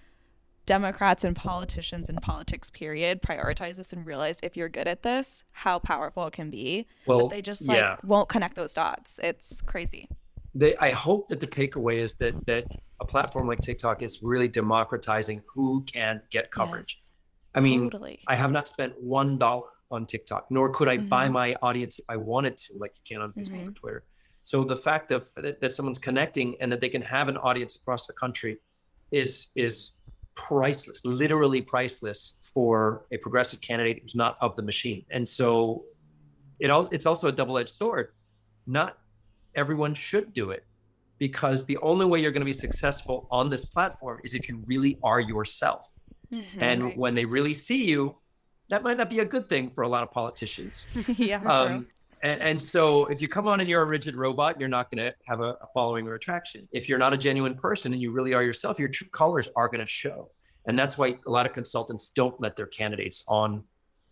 Democrats 0.67 1.25
and 1.25 1.35
politicians 1.35 2.09
and 2.09 2.21
politics, 2.23 2.71
period, 2.71 3.23
prioritize 3.23 3.77
this 3.77 3.93
and 3.93 4.07
realize 4.07 4.39
if 4.43 4.57
you're 4.57 4.69
good 4.69 4.87
at 4.87 5.03
this, 5.03 5.43
how 5.53 5.79
powerful 5.79 6.27
it 6.27 6.33
can 6.33 6.51
be. 6.51 6.87
Well, 7.07 7.21
but 7.21 7.31
they 7.31 7.43
just 7.43 7.67
like 7.67 7.79
yeah. 7.79 7.97
won't 8.05 8.29
connect 8.29 8.55
those 8.55 8.75
dots. 8.75 9.19
It's 9.23 9.61
crazy. 9.61 10.09
They, 10.55 10.77
I 10.77 10.91
hope 10.91 11.29
that 11.29 11.41
the 11.41 11.47
takeaway 11.47 11.97
is 11.99 12.17
that 12.17 12.47
that 12.47 12.67
a 13.01 13.05
platform 13.05 13.49
like 13.49 13.61
TikTok 13.61 14.03
is 14.03 14.23
really 14.23 14.49
democratizing 14.49 15.43
who 15.53 15.85
can 15.85 16.23
get 16.31 16.51
coverage. 16.51 16.97
Yes, 16.99 17.09
I 17.55 17.61
mean, 17.61 17.85
totally. 17.85 18.21
I 18.27 18.37
have 18.37 18.53
not 18.53 18.69
spent 18.69 18.93
one 19.01 19.39
dollar 19.39 19.69
on 19.91 20.07
TikTok, 20.07 20.47
nor 20.51 20.71
could 20.71 20.89
I 20.89 20.99
mm-hmm. 20.99 21.09
buy 21.09 21.29
my 21.29 21.57
audience 21.63 21.99
if 21.99 22.05
I 22.09 22.17
wanted 22.17 22.57
to, 22.59 22.75
like 22.79 22.93
you 22.95 23.17
can 23.17 23.23
on 23.23 23.33
Facebook 23.33 23.53
mm-hmm. 23.55 23.67
and 23.69 23.77
Twitter. 23.77 24.05
So 24.43 24.65
the 24.65 24.77
fact 24.77 25.11
of 25.11 25.33
that, 25.35 25.61
that 25.61 25.73
someone's 25.73 25.99
connecting 25.99 26.57
and 26.61 26.71
that 26.73 26.81
they 26.81 26.89
can 26.89 27.03
have 27.03 27.29
an 27.29 27.37
audience 27.37 27.77
across 27.77 28.07
the 28.07 28.13
country 28.13 28.59
is 29.11 29.49
is 29.57 29.93
priceless, 30.35 31.05
literally 31.05 31.61
priceless 31.62 32.35
for 32.43 33.07
a 33.12 33.16
progressive 33.18 33.61
candidate 33.61 33.99
who's 34.03 34.14
not 34.14 34.37
of 34.41 34.57
the 34.57 34.62
machine. 34.62 35.05
And 35.11 35.28
so 35.28 35.85
it 36.59 36.70
all 36.70 36.89
it's 36.91 37.07
also 37.07 37.28
a 37.28 37.33
double-edged 37.33 37.74
sword. 37.74 38.12
Not 38.66 38.99
everyone 39.55 39.95
should 39.95 40.33
do 40.33 40.51
it 40.51 40.64
because 41.18 41.66
the 41.66 41.76
only 41.78 42.07
way 42.07 42.20
you're 42.20 42.31
going 42.33 42.41
to 42.41 42.47
be 42.47 42.53
successful 42.53 43.26
on 43.31 43.51
this 43.51 43.64
platform 43.64 44.20
is 44.24 44.35
if 44.35 44.49
you 44.49 44.62
really 44.66 44.99
are 45.03 45.20
yourself. 45.20 45.93
Mhm. 46.33 46.45
and 46.62 46.83
Right. 46.85 46.97
when 46.97 47.14
they 47.16 47.24
really 47.24 47.55
see 47.55 47.85
you, 47.87 48.16
that 48.68 48.85
might 48.85 48.97
not 48.97 49.11
be 49.11 49.18
a 49.18 49.24
good 49.24 49.49
thing 49.49 49.68
for 49.70 49.83
a 49.83 49.89
lot 49.89 50.05
of 50.05 50.12
politicians. 50.12 50.87
yeah. 51.18 51.43
Um, 51.43 51.89
and, 52.23 52.41
and 52.41 52.62
so 52.62 53.07
if 53.07 53.23
you 53.23 53.29
come 53.29 53.49
on 53.49 53.61
and 53.61 53.68
you're 53.68 53.83
a 53.83 53.87
rigid 53.87 54.14
robot, 54.14 54.61
you're 54.61 54.68
not 54.68 54.91
going 54.91 55.05
to 55.05 55.14
have 55.27 55.41
a, 55.41 55.57
a 55.61 55.66
following 55.73 56.07
or 56.07 56.14
attraction. 56.14 56.68
If 56.73 56.89
you're 56.89 56.99
not 56.99 57.12
a 57.12 57.16
genuine 57.16 57.55
person 57.55 57.93
and 57.93 58.01
you 58.01 58.12
really 58.12 58.35
are 58.35 58.43
yourself, 58.43 58.79
your 58.79 58.89
true 58.89 59.09
colors 59.09 59.51
are 59.57 59.68
going 59.68 59.81
to 59.81 59.87
show. 59.87 60.31
And 60.66 60.79
that's 60.79 60.99
why 60.99 61.16
a 61.27 61.31
lot 61.31 61.47
of 61.47 61.53
consultants 61.53 62.11
don't 62.11 62.39
let 62.41 62.57
their 62.57 62.66
candidates 62.66 63.25
on 63.27 63.64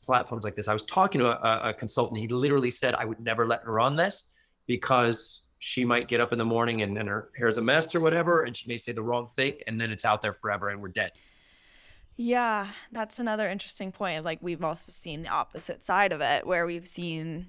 platforms 0.03 0.45
like 0.45 0.57
this. 0.57 0.69
I 0.69 0.73
was 0.73 0.83
talking 0.83 1.21
to 1.21 1.29
a, 1.29 1.71
a 1.71 1.75
consultant. 1.75 2.21
He 2.21 2.29
literally 2.29 2.71
said, 2.71 2.95
I 2.95 3.05
would 3.05 3.21
never 3.21 3.47
let 3.47 3.63
her 3.65 3.79
on 3.79 3.97
this 3.97 4.29
because 4.67 5.43
she 5.59 5.85
might 5.85 6.09
get 6.09 6.21
up 6.21 6.33
in 6.33 6.39
the 6.39 6.45
morning 6.45 6.83
and, 6.83 6.97
and 6.97 7.09
her 7.09 7.31
hair's 7.37 7.59
a 7.59 7.63
mess 7.63 7.95
or 7.95 8.01
whatever, 8.01 8.45
and 8.45 8.57
she 8.57 8.69
may 8.69 8.79
say 8.79 8.93
the 8.93 9.03
wrong 9.03 9.27
thing, 9.27 9.55
and 9.67 9.81
then 9.81 9.91
it's 9.91 10.05
out 10.05 10.23
there 10.23 10.33
forever 10.33 10.69
and 10.71 10.81
we're 10.81 10.89
dead. 10.89 11.13
Yeah, 12.17 12.69
that's 12.91 13.19
another 13.19 13.49
interesting 13.49 13.93
point. 13.93 14.25
Like 14.25 14.39
we've 14.41 14.65
also 14.65 14.91
seen 14.93 15.23
the 15.23 15.29
opposite 15.29 15.85
side 15.85 16.13
of 16.13 16.21
it, 16.21 16.47
where 16.47 16.67
we've 16.67 16.87
seen 16.87 17.47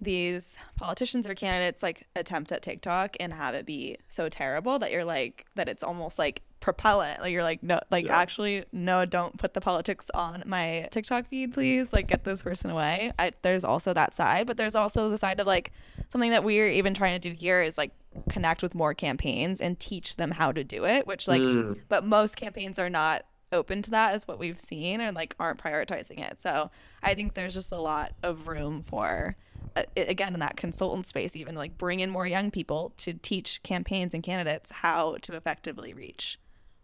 these 0.00 0.56
politicians 0.76 1.26
or 1.26 1.34
candidates 1.34 1.82
like 1.82 2.06
attempt 2.14 2.52
at 2.52 2.62
TikTok 2.62 3.16
and 3.18 3.32
have 3.32 3.54
it 3.54 3.66
be 3.66 3.96
so 4.08 4.28
terrible 4.28 4.78
that 4.78 4.92
you're 4.92 5.04
like 5.04 5.44
that 5.56 5.68
it's 5.68 5.82
almost 5.82 6.18
like 6.18 6.42
propellant. 6.60 7.20
Like 7.20 7.32
you're 7.32 7.42
like 7.42 7.62
no, 7.62 7.80
like 7.90 8.06
Yeah. 8.06 8.16
actually 8.18 8.64
no, 8.72 9.04
don't 9.04 9.36
put 9.38 9.54
the 9.54 9.60
politics 9.60 10.10
on 10.14 10.42
my 10.46 10.88
TikTok 10.90 11.26
feed, 11.28 11.52
please. 11.54 11.92
Like 11.92 12.06
get 12.08 12.24
this 12.24 12.42
person 12.42 12.70
away. 12.70 13.12
I, 13.18 13.32
there's 13.42 13.64
also 13.64 13.92
that 13.94 14.14
side, 14.16 14.46
but 14.46 14.56
there's 14.56 14.74
also 14.76 15.08
the 15.10 15.18
side 15.18 15.40
of 15.40 15.46
like 15.46 15.72
something 16.08 16.30
that 16.30 16.44
we're 16.44 16.68
even 16.68 16.94
trying 16.94 17.20
to 17.20 17.28
do 17.28 17.34
here 17.34 17.62
is 17.62 17.76
like 17.78 17.92
connect 18.28 18.62
with 18.62 18.74
more 18.74 18.94
campaigns 18.94 19.60
and 19.60 19.78
teach 19.78 20.16
them 20.16 20.32
how 20.32 20.50
to 20.52 20.62
do 20.64 20.84
it, 20.84 21.06
which 21.06 21.26
like 21.28 21.40
Mm. 21.40 21.80
but 21.88 22.04
most 22.04 22.36
campaigns 22.36 22.78
are 22.78 22.90
not 22.90 23.24
open 23.50 23.80
to 23.80 23.90
that 23.92 24.14
is 24.14 24.28
what 24.28 24.38
we've 24.38 24.60
seen 24.60 25.00
and 25.00 25.16
like 25.16 25.34
aren't 25.40 25.58
prioritizing 25.58 26.18
it 26.20 26.38
so 26.38 26.70
i 27.02 27.14
think 27.14 27.32
there's 27.32 27.54
just 27.54 27.72
a 27.72 27.80
lot 27.80 28.12
of 28.22 28.46
room 28.46 28.82
for 28.82 29.34
Uh, 29.76 29.82
again 29.96 30.34
in 30.34 30.40
that 30.40 30.56
consultant 30.56 31.06
space 31.06 31.36
even 31.36 31.54
like 31.54 31.76
bring 31.78 32.00
in 32.00 32.10
more 32.10 32.26
young 32.26 32.50
people 32.50 32.92
to 32.96 33.12
teach 33.14 33.62
campaigns 33.62 34.14
and 34.14 34.22
candidates 34.22 34.70
how 34.70 35.16
to 35.22 35.34
effectively 35.34 35.92
reach 35.92 36.38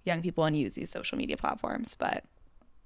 young 0.04 0.22
people 0.22 0.44
and 0.44 0.56
use 0.56 0.74
these 0.74 0.90
social 0.90 1.18
media 1.18 1.36
platforms 1.36 1.96
but 1.98 2.24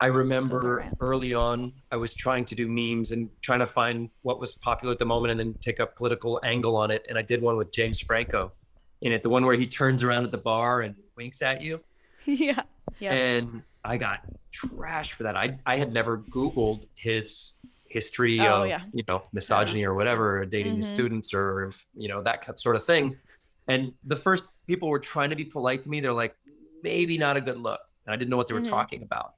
I 0.01 0.07
remember 0.07 0.89
early 1.01 1.35
on, 1.35 1.73
I 1.91 1.97
was 1.97 2.15
trying 2.15 2.45
to 2.45 2.55
do 2.55 2.69
memes 2.69 3.11
and 3.11 3.29
trying 3.43 3.59
to 3.59 3.67
find 3.67 4.11
what 4.23 4.39
was 4.39 4.53
popular 4.53 4.93
at 4.93 5.01
the 5.01 5.05
moment 5.05 5.33
and 5.33 5.41
then 5.41 5.55
take 5.61 5.81
a 5.81 5.87
political 5.87 6.39
angle 6.45 6.77
on 6.77 6.93
it. 6.93 7.05
And 7.09 7.19
I 7.19 7.23
did 7.23 7.43
one 7.43 7.57
with 7.57 7.73
James 7.73 8.01
Franco 8.01 8.53
in 9.01 9.11
it, 9.11 9.25
the 9.25 9.29
one 9.29 9.45
where 9.45 9.57
he 9.57 9.67
turns 9.67 10.05
around 10.05 10.23
at 10.23 10.31
the 10.31 10.39
bar 10.39 10.83
and 10.83 10.95
winks 11.17 11.43
at 11.43 11.63
you. 11.63 11.81
yeah 12.27 12.63
Yeah. 13.01 13.13
And 13.13 13.63
I 13.85 13.97
got 13.97 14.21
trashed 14.53 15.13
for 15.13 15.25
that. 15.25 15.37
I, 15.37 15.59
I 15.67 15.77
had 15.77 15.93
never 15.93 16.19
Googled 16.19 16.87
his 16.95 17.55
history 17.89 18.39
Oh, 18.41 18.63
of, 18.63 18.69
yeah. 18.69 18.83
you 18.93 19.03
know, 19.09 19.23
misogyny 19.33 19.85
or 19.85 19.95
whatever, 19.95 20.45
dating 20.45 20.79
Mhm. 20.79 20.85
students 20.85 21.33
or, 21.35 21.71
you 21.95 22.09
know, 22.09 22.23
that 22.23 22.59
sort 22.59 22.77
of 22.77 22.85
thing. 22.85 23.19
And 23.67 23.93
the 24.05 24.17
first 24.17 24.45
people 24.67 24.89
were 24.89 24.99
trying 24.99 25.31
to 25.31 25.37
be 25.37 25.45
polite 25.45 25.83
to 25.83 25.89
me. 25.89 26.01
They're 26.01 26.13
like, 26.13 26.35
maybe 26.83 27.19
not 27.19 27.37
a 27.37 27.41
good 27.41 27.59
look. 27.59 27.81
And 28.07 28.13
I 28.13 28.17
didn't 28.17 28.31
know 28.31 28.37
what 28.37 28.47
they 28.49 28.55
were 28.55 28.61
Mhm. 28.61 28.71
talking 28.71 29.03
about. 29.03 29.35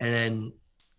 And 0.00 0.12
then 0.12 0.52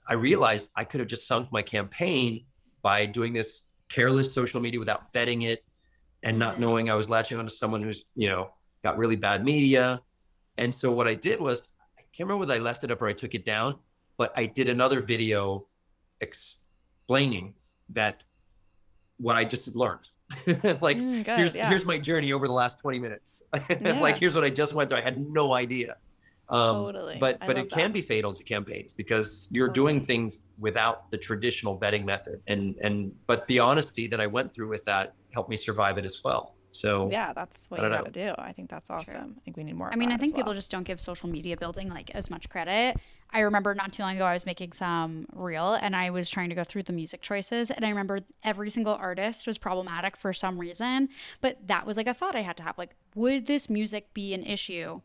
I 0.08 0.14
realized 0.14 0.70
I 0.76 0.84
could 0.84 1.00
have 1.00 1.10
just 1.10 1.28
sunk 1.28 1.52
my 1.52 1.62
campaign 1.62 2.46
by 2.82 3.06
doing 3.06 3.34
this 3.34 3.68
careless 3.90 4.34
social 4.34 4.62
media 4.62 4.80
without 4.80 5.14
vetting 5.14 5.44
it 5.44 5.64
and 6.24 6.40
not 6.40 6.56
Mhm. 6.56 6.60
knowing 6.60 6.90
I 6.90 6.96
was 6.96 7.10
latching 7.10 7.38
onto 7.38 7.50
someone 7.50 7.82
who's, 7.82 8.04
you 8.16 8.28
know, 8.28 8.54
got 8.84 8.98
really 8.98 9.16
bad 9.16 9.44
media. 9.44 10.02
And 10.58 10.74
so 10.74 10.92
what 10.92 11.08
I 11.08 11.16
did 11.16 11.40
was, 11.40 11.62
I 11.98 12.02
can't 12.02 12.28
remember 12.28 12.42
whether 12.42 12.54
I 12.54 12.60
left 12.60 12.84
it 12.84 12.92
up 12.92 13.02
or 13.02 13.08
I 13.08 13.14
took 13.14 13.36
it 13.36 13.46
down, 13.46 13.80
but 14.18 14.32
I 14.36 14.46
did 14.46 14.70
another 14.70 15.02
video 15.02 15.68
explaining 17.06 17.54
that 17.90 18.24
what 19.18 19.36
I 19.36 19.44
just 19.44 19.74
learned. 19.76 20.10
like, 20.82 20.98
Mm, 20.98 21.24
good, 21.24 21.38
here's 21.38 21.56
yeah. 21.56 21.70
here's 21.70 21.86
my 21.86 22.00
journey 22.00 22.34
over 22.34 22.48
the 22.48 22.54
last 22.54 22.80
20 22.80 23.00
minutes. 23.00 23.44
Yeah. 23.70 24.00
like, 24.00 24.18
here's 24.18 24.34
what 24.36 24.44
I 24.44 24.50
just 24.50 24.74
went 24.74 24.90
through. 24.90 25.00
I 25.00 25.02
had 25.02 25.18
no 25.20 25.54
idea. 25.54 25.98
Um, 26.50 26.76
Totally. 26.86 27.18
But 27.20 27.38
I 27.42 27.48
but 27.48 27.58
it 27.58 27.70
can 27.72 27.92
be 27.92 28.02
fatal 28.02 28.34
to 28.34 28.44
campaigns 28.44 28.92
because 28.94 29.48
you're 29.52 29.68
doing 29.68 30.02
things 30.02 30.44
without 30.60 31.10
the 31.12 31.18
traditional 31.18 31.80
vetting 31.80 32.06
method. 32.06 32.42
And 32.48 32.76
and 32.82 33.12
but 33.28 33.46
the 33.48 33.60
honesty 33.60 34.08
that 34.08 34.20
I 34.20 34.28
went 34.28 34.54
through 34.54 34.70
with 34.70 34.84
that 34.86 35.14
helped 35.32 35.50
me 35.50 35.58
survive 35.58 35.98
it 36.00 36.06
as 36.06 36.22
well. 36.24 36.56
So 36.76 37.10
yeah 37.12 37.34
that's 37.34 37.70
what 37.70 37.82
you 37.82 37.90
don't 37.90 38.04
got 38.04 38.06
to 38.06 38.12
do. 38.12 38.34
I 38.38 38.52
think 38.52 38.70
that's 38.70 38.90
awesome. 38.90 39.36
I 39.38 39.42
think 39.42 39.58
we 39.58 39.64
need 39.64 39.76
more 39.76 39.92
I 39.92 39.96
mean, 39.96 40.12
I 40.12 40.16
as 40.16 40.20
think 40.20 40.36
people 40.36 40.54
just 40.54 40.72
don't 40.72 40.84
give 40.84 41.00
social 41.00 41.30
media 41.30 41.58
building 41.58 41.90
like 41.90 42.12
as 42.12 42.30
much 42.30 42.50
credit. 42.50 42.98
I 43.32 43.40
remember 43.40 43.74
not 43.74 43.92
too 43.92 44.04
long 44.04 44.16
ago 44.16 44.26
I 44.26 44.34
was 44.34 44.46
making 44.46 44.74
some 44.74 45.28
reel 45.34 45.74
and 45.74 45.96
I 45.96 46.10
was 46.10 46.30
trying 46.30 46.50
to 46.50 46.56
go 46.56 46.64
through 46.64 46.84
the 46.84 46.94
music 46.94 47.22
choices 47.22 47.72
and 47.72 47.86
I 47.86 47.90
remember 47.90 48.20
every 48.44 48.70
single 48.70 48.94
artist 48.94 49.48
was 49.48 49.58
problematic 49.58 50.16
for 50.16 50.32
some 50.34 50.58
reason, 50.60 51.10
but 51.42 51.68
that 51.68 51.86
was 51.86 51.98
like 51.98 52.08
a 52.08 52.14
thought 52.14 52.36
I 52.36 52.42
had 52.42 52.58
to 52.58 52.64
have 52.64 52.78
like 52.78 52.96
would 53.16 53.48
this 53.48 53.70
music 53.70 54.14
be 54.14 54.34
an 54.34 54.44
issue 54.44 55.02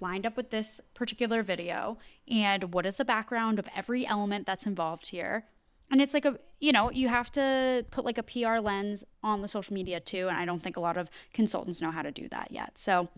lined 0.00 0.26
up 0.26 0.36
with 0.36 0.50
this 0.50 0.80
particular 0.94 1.42
video? 1.42 1.96
And 2.28 2.74
what 2.74 2.84
is 2.84 2.96
the 2.96 3.04
background 3.04 3.58
of 3.58 3.68
every 3.74 4.06
element 4.06 4.46
that's 4.46 4.66
involved 4.66 5.08
here? 5.08 5.46
And 5.92 6.00
it's 6.00 6.14
like 6.14 6.24
a, 6.24 6.38
you 6.58 6.72
know, 6.72 6.90
you 6.90 7.08
have 7.08 7.30
to 7.32 7.84
put 7.90 8.06
like 8.06 8.16
a 8.16 8.22
PR 8.22 8.58
lens 8.58 9.04
on 9.22 9.42
the 9.42 9.46
social 9.46 9.74
media 9.74 10.00
too. 10.00 10.26
And 10.26 10.38
I 10.38 10.46
don't 10.46 10.60
think 10.62 10.78
a 10.78 10.80
lot 10.80 10.96
of 10.96 11.10
consultants 11.34 11.82
know 11.82 11.90
how 11.90 12.00
to 12.00 12.10
do 12.10 12.28
that 12.30 12.48
yet. 12.50 12.78
So, 12.78 13.10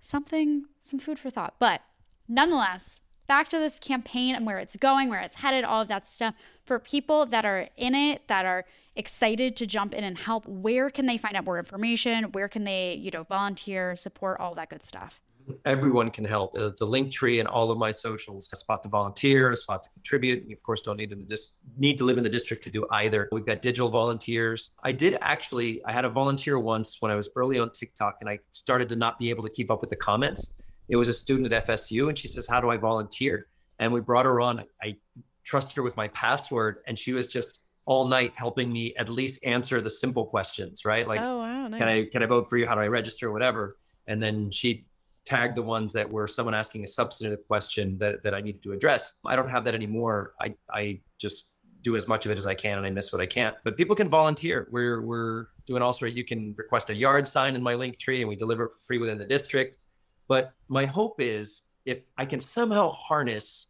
something, 0.00 0.66
some 0.80 1.00
food 1.00 1.18
for 1.18 1.30
thought. 1.30 1.54
But 1.58 1.82
nonetheless, 2.28 3.00
back 3.26 3.48
to 3.48 3.58
this 3.58 3.80
campaign 3.80 4.36
and 4.36 4.46
where 4.46 4.58
it's 4.58 4.76
going, 4.76 5.10
where 5.10 5.20
it's 5.20 5.36
headed, 5.36 5.64
all 5.64 5.82
of 5.82 5.88
that 5.88 6.06
stuff. 6.06 6.36
For 6.64 6.78
people 6.78 7.26
that 7.26 7.44
are 7.44 7.68
in 7.76 7.96
it, 7.96 8.28
that 8.28 8.46
are 8.46 8.64
excited 8.94 9.56
to 9.56 9.66
jump 9.66 9.92
in 9.92 10.04
and 10.04 10.16
help, 10.16 10.46
where 10.46 10.90
can 10.90 11.06
they 11.06 11.18
find 11.18 11.36
out 11.36 11.44
more 11.44 11.58
information? 11.58 12.24
Where 12.32 12.46
can 12.46 12.62
they, 12.62 12.94
you 12.94 13.10
know, 13.12 13.24
volunteer, 13.24 13.96
support, 13.96 14.38
all 14.38 14.54
that 14.54 14.70
good 14.70 14.82
stuff? 14.82 15.20
Everyone 15.64 16.10
can 16.10 16.24
help. 16.24 16.56
Uh, 16.56 16.70
the 16.78 16.86
link 16.86 17.12
tree 17.12 17.40
and 17.40 17.48
all 17.48 17.70
of 17.70 17.78
my 17.78 17.90
socials, 17.90 18.48
a 18.52 18.56
spot 18.56 18.82
to 18.82 18.88
volunteer, 18.88 19.50
a 19.50 19.56
spot 19.56 19.82
to 19.84 19.90
contribute. 19.90 20.48
You 20.48 20.54
of 20.54 20.62
course 20.62 20.80
don't 20.80 20.96
need 20.96 21.10
to 21.10 21.16
dis- 21.16 21.52
need 21.76 21.98
to 21.98 22.04
live 22.04 22.18
in 22.18 22.24
the 22.24 22.30
district 22.30 22.64
to 22.64 22.70
do 22.70 22.86
either. 22.90 23.28
We've 23.32 23.46
got 23.46 23.62
digital 23.62 23.88
volunteers. 23.88 24.72
I 24.82 24.92
did 24.92 25.18
actually. 25.20 25.84
I 25.84 25.92
had 25.92 26.04
a 26.04 26.10
volunteer 26.10 26.58
once 26.58 26.96
when 27.00 27.10
I 27.10 27.14
was 27.14 27.28
early 27.36 27.58
on 27.58 27.70
TikTok, 27.70 28.18
and 28.20 28.28
I 28.28 28.38
started 28.50 28.88
to 28.90 28.96
not 28.96 29.18
be 29.18 29.30
able 29.30 29.42
to 29.44 29.50
keep 29.50 29.70
up 29.70 29.80
with 29.80 29.90
the 29.90 29.96
comments. 29.96 30.54
It 30.88 30.96
was 30.96 31.08
a 31.08 31.12
student 31.12 31.52
at 31.52 31.66
FSU, 31.66 32.08
and 32.08 32.18
she 32.18 32.28
says, 32.28 32.46
"How 32.46 32.60
do 32.60 32.70
I 32.70 32.76
volunteer?" 32.76 33.48
And 33.78 33.92
we 33.92 34.00
brought 34.00 34.26
her 34.26 34.40
on. 34.40 34.64
I 34.82 34.96
trusted 35.44 35.76
her 35.76 35.82
with 35.82 35.96
my 35.96 36.08
password, 36.08 36.78
and 36.86 36.98
she 36.98 37.12
was 37.12 37.28
just 37.28 37.60
all 37.86 38.08
night 38.08 38.32
helping 38.34 38.72
me 38.72 38.92
at 38.96 39.08
least 39.08 39.42
answer 39.44 39.80
the 39.80 39.90
simple 39.90 40.26
questions, 40.26 40.84
right? 40.84 41.06
Like, 41.06 41.20
oh 41.20 41.38
wow 41.38 41.68
nice 41.68 41.78
can 41.78 41.88
I 41.88 42.04
can 42.10 42.22
I 42.22 42.26
vote 42.26 42.48
for 42.50 42.56
you? 42.58 42.66
How 42.66 42.74
do 42.74 42.80
I 42.80 42.88
register? 42.88 43.30
Whatever. 43.32 43.78
And 44.08 44.22
then 44.22 44.50
she 44.50 44.86
tagged 45.26 45.56
the 45.56 45.62
ones 45.62 45.92
that 45.92 46.10
were 46.10 46.26
someone 46.26 46.54
asking 46.54 46.84
a 46.84 46.86
substantive 46.86 47.46
question 47.46 47.98
that, 47.98 48.22
that 48.22 48.32
I 48.32 48.40
needed 48.40 48.62
to 48.62 48.72
address. 48.72 49.16
I 49.26 49.36
don't 49.36 49.50
have 49.50 49.64
that 49.64 49.74
anymore. 49.74 50.34
I 50.40 50.54
I 50.70 51.00
just 51.18 51.46
do 51.82 51.96
as 51.96 52.08
much 52.08 52.24
of 52.24 52.32
it 52.32 52.38
as 52.38 52.46
I 52.46 52.54
can 52.54 52.78
and 52.78 52.86
I 52.86 52.90
miss 52.90 53.12
what 53.12 53.20
I 53.20 53.26
can't. 53.26 53.54
But 53.62 53.76
people 53.76 53.94
can 53.94 54.08
volunteer. 54.08 54.68
We're 54.70 55.02
we're 55.02 55.48
doing 55.66 55.82
all 55.82 55.92
sorts. 55.92 56.14
You 56.14 56.24
can 56.24 56.54
request 56.56 56.90
a 56.90 56.94
yard 56.94 57.28
sign 57.28 57.54
in 57.54 57.62
my 57.62 57.74
link 57.74 57.98
tree 57.98 58.20
and 58.22 58.28
we 58.28 58.36
deliver 58.36 58.64
it 58.64 58.72
for 58.72 58.78
free 58.78 58.98
within 58.98 59.18
the 59.18 59.26
district. 59.26 59.78
But 60.28 60.52
my 60.68 60.86
hope 60.86 61.20
is 61.20 61.62
if 61.84 62.00
I 62.18 62.24
can 62.24 62.40
somehow 62.40 62.92
harness 62.92 63.68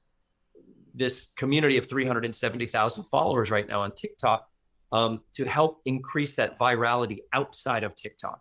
this 0.95 1.27
community 1.37 1.77
of 1.77 1.87
370,000 1.87 3.05
followers 3.05 3.51
right 3.51 3.69
now 3.69 3.83
on 3.83 3.93
TikTok 3.93 4.49
um, 4.93 5.21
to 5.35 5.45
help 5.45 5.83
increase 5.85 6.37
that 6.37 6.59
virality 6.59 7.19
outside 7.35 7.85
of 7.85 7.95
TikTok. 7.95 8.41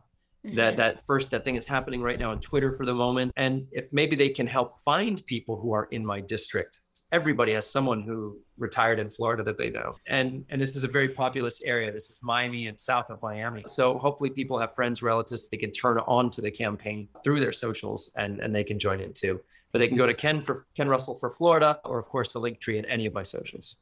That 0.54 0.74
mm-hmm. 0.74 0.78
that 0.78 1.06
first 1.06 1.32
that 1.32 1.44
thing 1.44 1.56
is 1.56 1.66
happening 1.66 2.02
right 2.02 2.20
now 2.20 2.32
on 2.32 2.40
Twitter 2.40 2.72
for 2.72 2.86
the 2.86 2.94
moment, 2.94 3.32
and 3.36 3.68
if 3.72 3.92
maybe 3.92 4.16
they 4.16 4.30
can 4.30 4.46
help 4.46 4.80
find 4.82 5.26
people 5.26 5.60
who 5.60 5.74
are 5.74 5.88
in 5.92 6.06
my 6.06 6.22
district. 6.22 6.82
Everybody 7.12 7.54
has 7.54 7.70
someone 7.70 8.02
who 8.02 8.40
retired 8.58 9.00
in 9.00 9.10
Florida 9.10 9.44
that 9.44 9.58
they 9.58 9.70
know, 9.70 9.96
and 10.08 10.46
and 10.50 10.62
this 10.62 10.76
is 10.76 10.84
a 10.84 10.88
very 10.88 11.10
populous 11.10 11.64
area. 11.64 11.92
This 11.92 12.10
is 12.10 12.20
Miami 12.22 12.68
and 12.68 12.80
south 12.80 13.10
of 13.10 13.22
Miami. 13.22 13.64
So 13.68 13.98
hopefully 13.98 14.30
people 14.30 14.60
have 14.60 14.74
friends, 14.76 15.02
relatives 15.02 15.48
they 15.48 15.58
can 15.58 15.72
turn 15.72 15.98
on 16.00 16.30
to 16.32 16.42
the 16.42 16.52
campaign 16.52 17.08
through 17.24 17.40
their 17.40 17.54
socials, 17.54 18.12
and 18.16 18.40
and 18.40 18.54
they 18.54 18.64
can 18.64 18.78
join 18.78 19.00
in 19.00 19.14
too. 19.14 19.42
But 19.72 19.80
they 19.80 19.88
can 19.88 19.98
go 19.98 20.06
to 20.06 20.14
Ken 20.14 20.42
for 20.42 20.66
Ken 20.76 20.88
Russell 20.88 21.16
for 21.16 21.30
Florida, 21.30 21.80
or 21.86 21.98
of 21.98 22.08
course 22.08 22.34
the 22.34 22.40
link 22.40 22.60
tree 22.60 22.78
in 22.78 22.86
any 22.86 23.06
of 23.06 23.14
my 23.14 23.24
socials. 23.24 23.78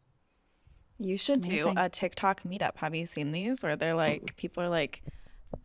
You 0.99 1.17
should 1.17 1.45
Amazing. 1.45 1.73
do 1.73 1.81
a 1.81 1.89
TikTok 1.89 2.43
meetup. 2.43 2.77
Have 2.77 2.95
you 2.95 3.05
seen 3.05 3.31
these 3.31 3.63
where 3.63 3.75
they're 3.75 3.95
like, 3.95 4.35
people 4.37 4.63
are 4.63 4.69
like, 4.69 5.01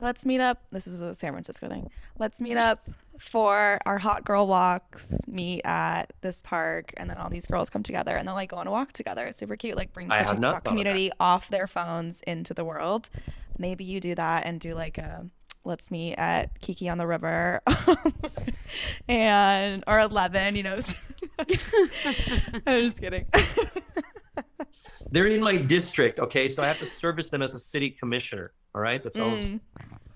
let's 0.01 0.25
meet 0.27 0.41
up. 0.41 0.63
This 0.71 0.87
is 0.87 1.01
a 1.01 1.15
San 1.15 1.33
Francisco 1.33 1.69
thing. 1.69 1.91
Let's 2.19 2.41
meet 2.41 2.57
up 2.57 2.89
for 3.19 3.79
our 3.85 3.99
hot 3.99 4.25
girl 4.25 4.47
walks, 4.47 5.13
meet 5.27 5.63
at 5.65 6.13
this 6.21 6.41
park, 6.43 6.95
and 6.97 7.11
then 7.11 7.17
all 7.17 7.31
these 7.31 7.47
girls 7.47 7.71
come 7.71 7.83
together 7.83 8.17
and 8.17 8.27
they'll 8.27 8.35
like 8.35 8.51
go 8.51 8.57
on 8.57 8.67
a 8.67 8.71
walk 8.71 8.93
together. 8.93 9.27
It's 9.27 9.39
super 9.39 9.57
cute. 9.57 9.77
Like 9.77 9.93
brings 9.93 10.11
the 10.11 10.25
TikTok 10.25 10.65
community 10.65 11.11
off 11.19 11.49
their 11.49 11.67
phones 11.67 12.21
into 12.23 12.55
the 12.55 12.65
world. 12.65 13.11
Maybe 13.59 13.85
you 13.85 14.01
do 14.01 14.15
that 14.15 14.47
and 14.47 14.61
do 14.61 14.75
like 14.75 14.99
a 14.99 15.27
let's 15.65 15.91
meet 15.91 16.15
at 16.15 16.61
Kiki 16.61 16.89
on 16.89 16.99
the 16.99 17.07
River 17.07 17.61
and 19.09 19.85
or 19.87 20.01
11, 20.01 20.57
you 20.57 20.63
know, 20.63 20.79
I'm 21.39 22.85
just 22.85 23.01
kidding. 23.01 23.27
They're 25.11 25.27
in 25.27 25.41
my 25.43 25.57
district, 25.57 26.21
okay? 26.21 26.49
So 26.49 26.63
I 26.63 26.67
have 26.67 26.79
to 26.81 26.87
service 26.87 27.31
them 27.31 27.43
as 27.43 27.55
a 27.55 27.59
city 27.59 27.91
commissioner. 27.91 28.53
All 28.75 28.81
right, 28.83 29.03
that's 29.03 29.19
all. 29.19 29.31
Mm. 29.31 29.61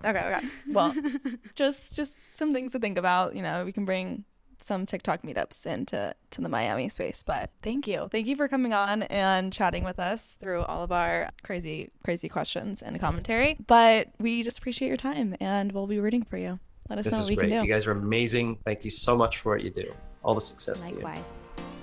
Okay, 0.05 0.35
okay. 0.35 0.47
Well, 0.71 0.95
just 1.55 1.95
just 1.97 2.15
some 2.35 2.53
things 2.53 2.73
to 2.73 2.79
think 2.79 2.99
about. 2.99 3.35
You 3.35 3.43
know, 3.43 3.65
we 3.65 3.73
can 3.73 3.85
bring 3.85 4.25
some 4.59 4.87
TikTok 4.87 5.23
meetups 5.23 5.67
into 5.67 6.15
to 6.31 6.41
the 6.41 6.49
Miami 6.49 6.89
space. 6.89 7.23
But 7.23 7.51
thank 7.63 7.87
you, 7.89 8.09
thank 8.11 8.27
you 8.27 8.37
for 8.37 8.49
coming 8.49 8.73
on 8.73 9.03
and 9.05 9.53
chatting 9.53 9.85
with 9.85 9.99
us 9.99 10.37
through 10.41 10.63
all 10.63 10.83
of 10.85 10.93
our 10.93 11.31
crazy 11.43 11.91
crazy 12.05 12.29
questions 12.29 12.83
and 12.83 13.01
commentary. 13.01 13.57
But 13.67 14.09
we 14.19 14.43
just 14.43 14.59
appreciate 14.59 14.89
your 14.89 14.97
time, 14.97 15.35
and 15.41 15.73
we'll 15.73 15.87
be 15.87 15.99
rooting 15.99 16.25
for 16.25 16.37
you. 16.37 16.59
Let 16.89 16.99
us 16.99 17.07
This 17.07 17.13
know 17.15 17.21
is 17.21 17.25
what 17.27 17.31
we 17.31 17.37
great. 17.37 17.51
can 17.51 17.63
do. 17.63 17.67
You 17.69 17.73
guys 17.73 17.87
are 17.87 17.93
amazing. 17.93 18.59
Thank 18.65 18.85
you 18.85 18.91
so 18.91 19.17
much 19.17 19.39
for 19.39 19.55
what 19.55 19.63
you 19.65 19.71
do. 19.71 19.95
All 20.25 20.35
the 20.35 20.41
success 20.41 20.83
to 20.83 20.91
you. 20.91 21.01
Likewise. 21.01 21.41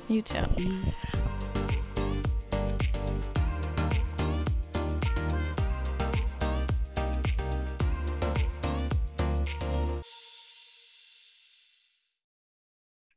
you 0.07 0.21
too. 0.21 0.45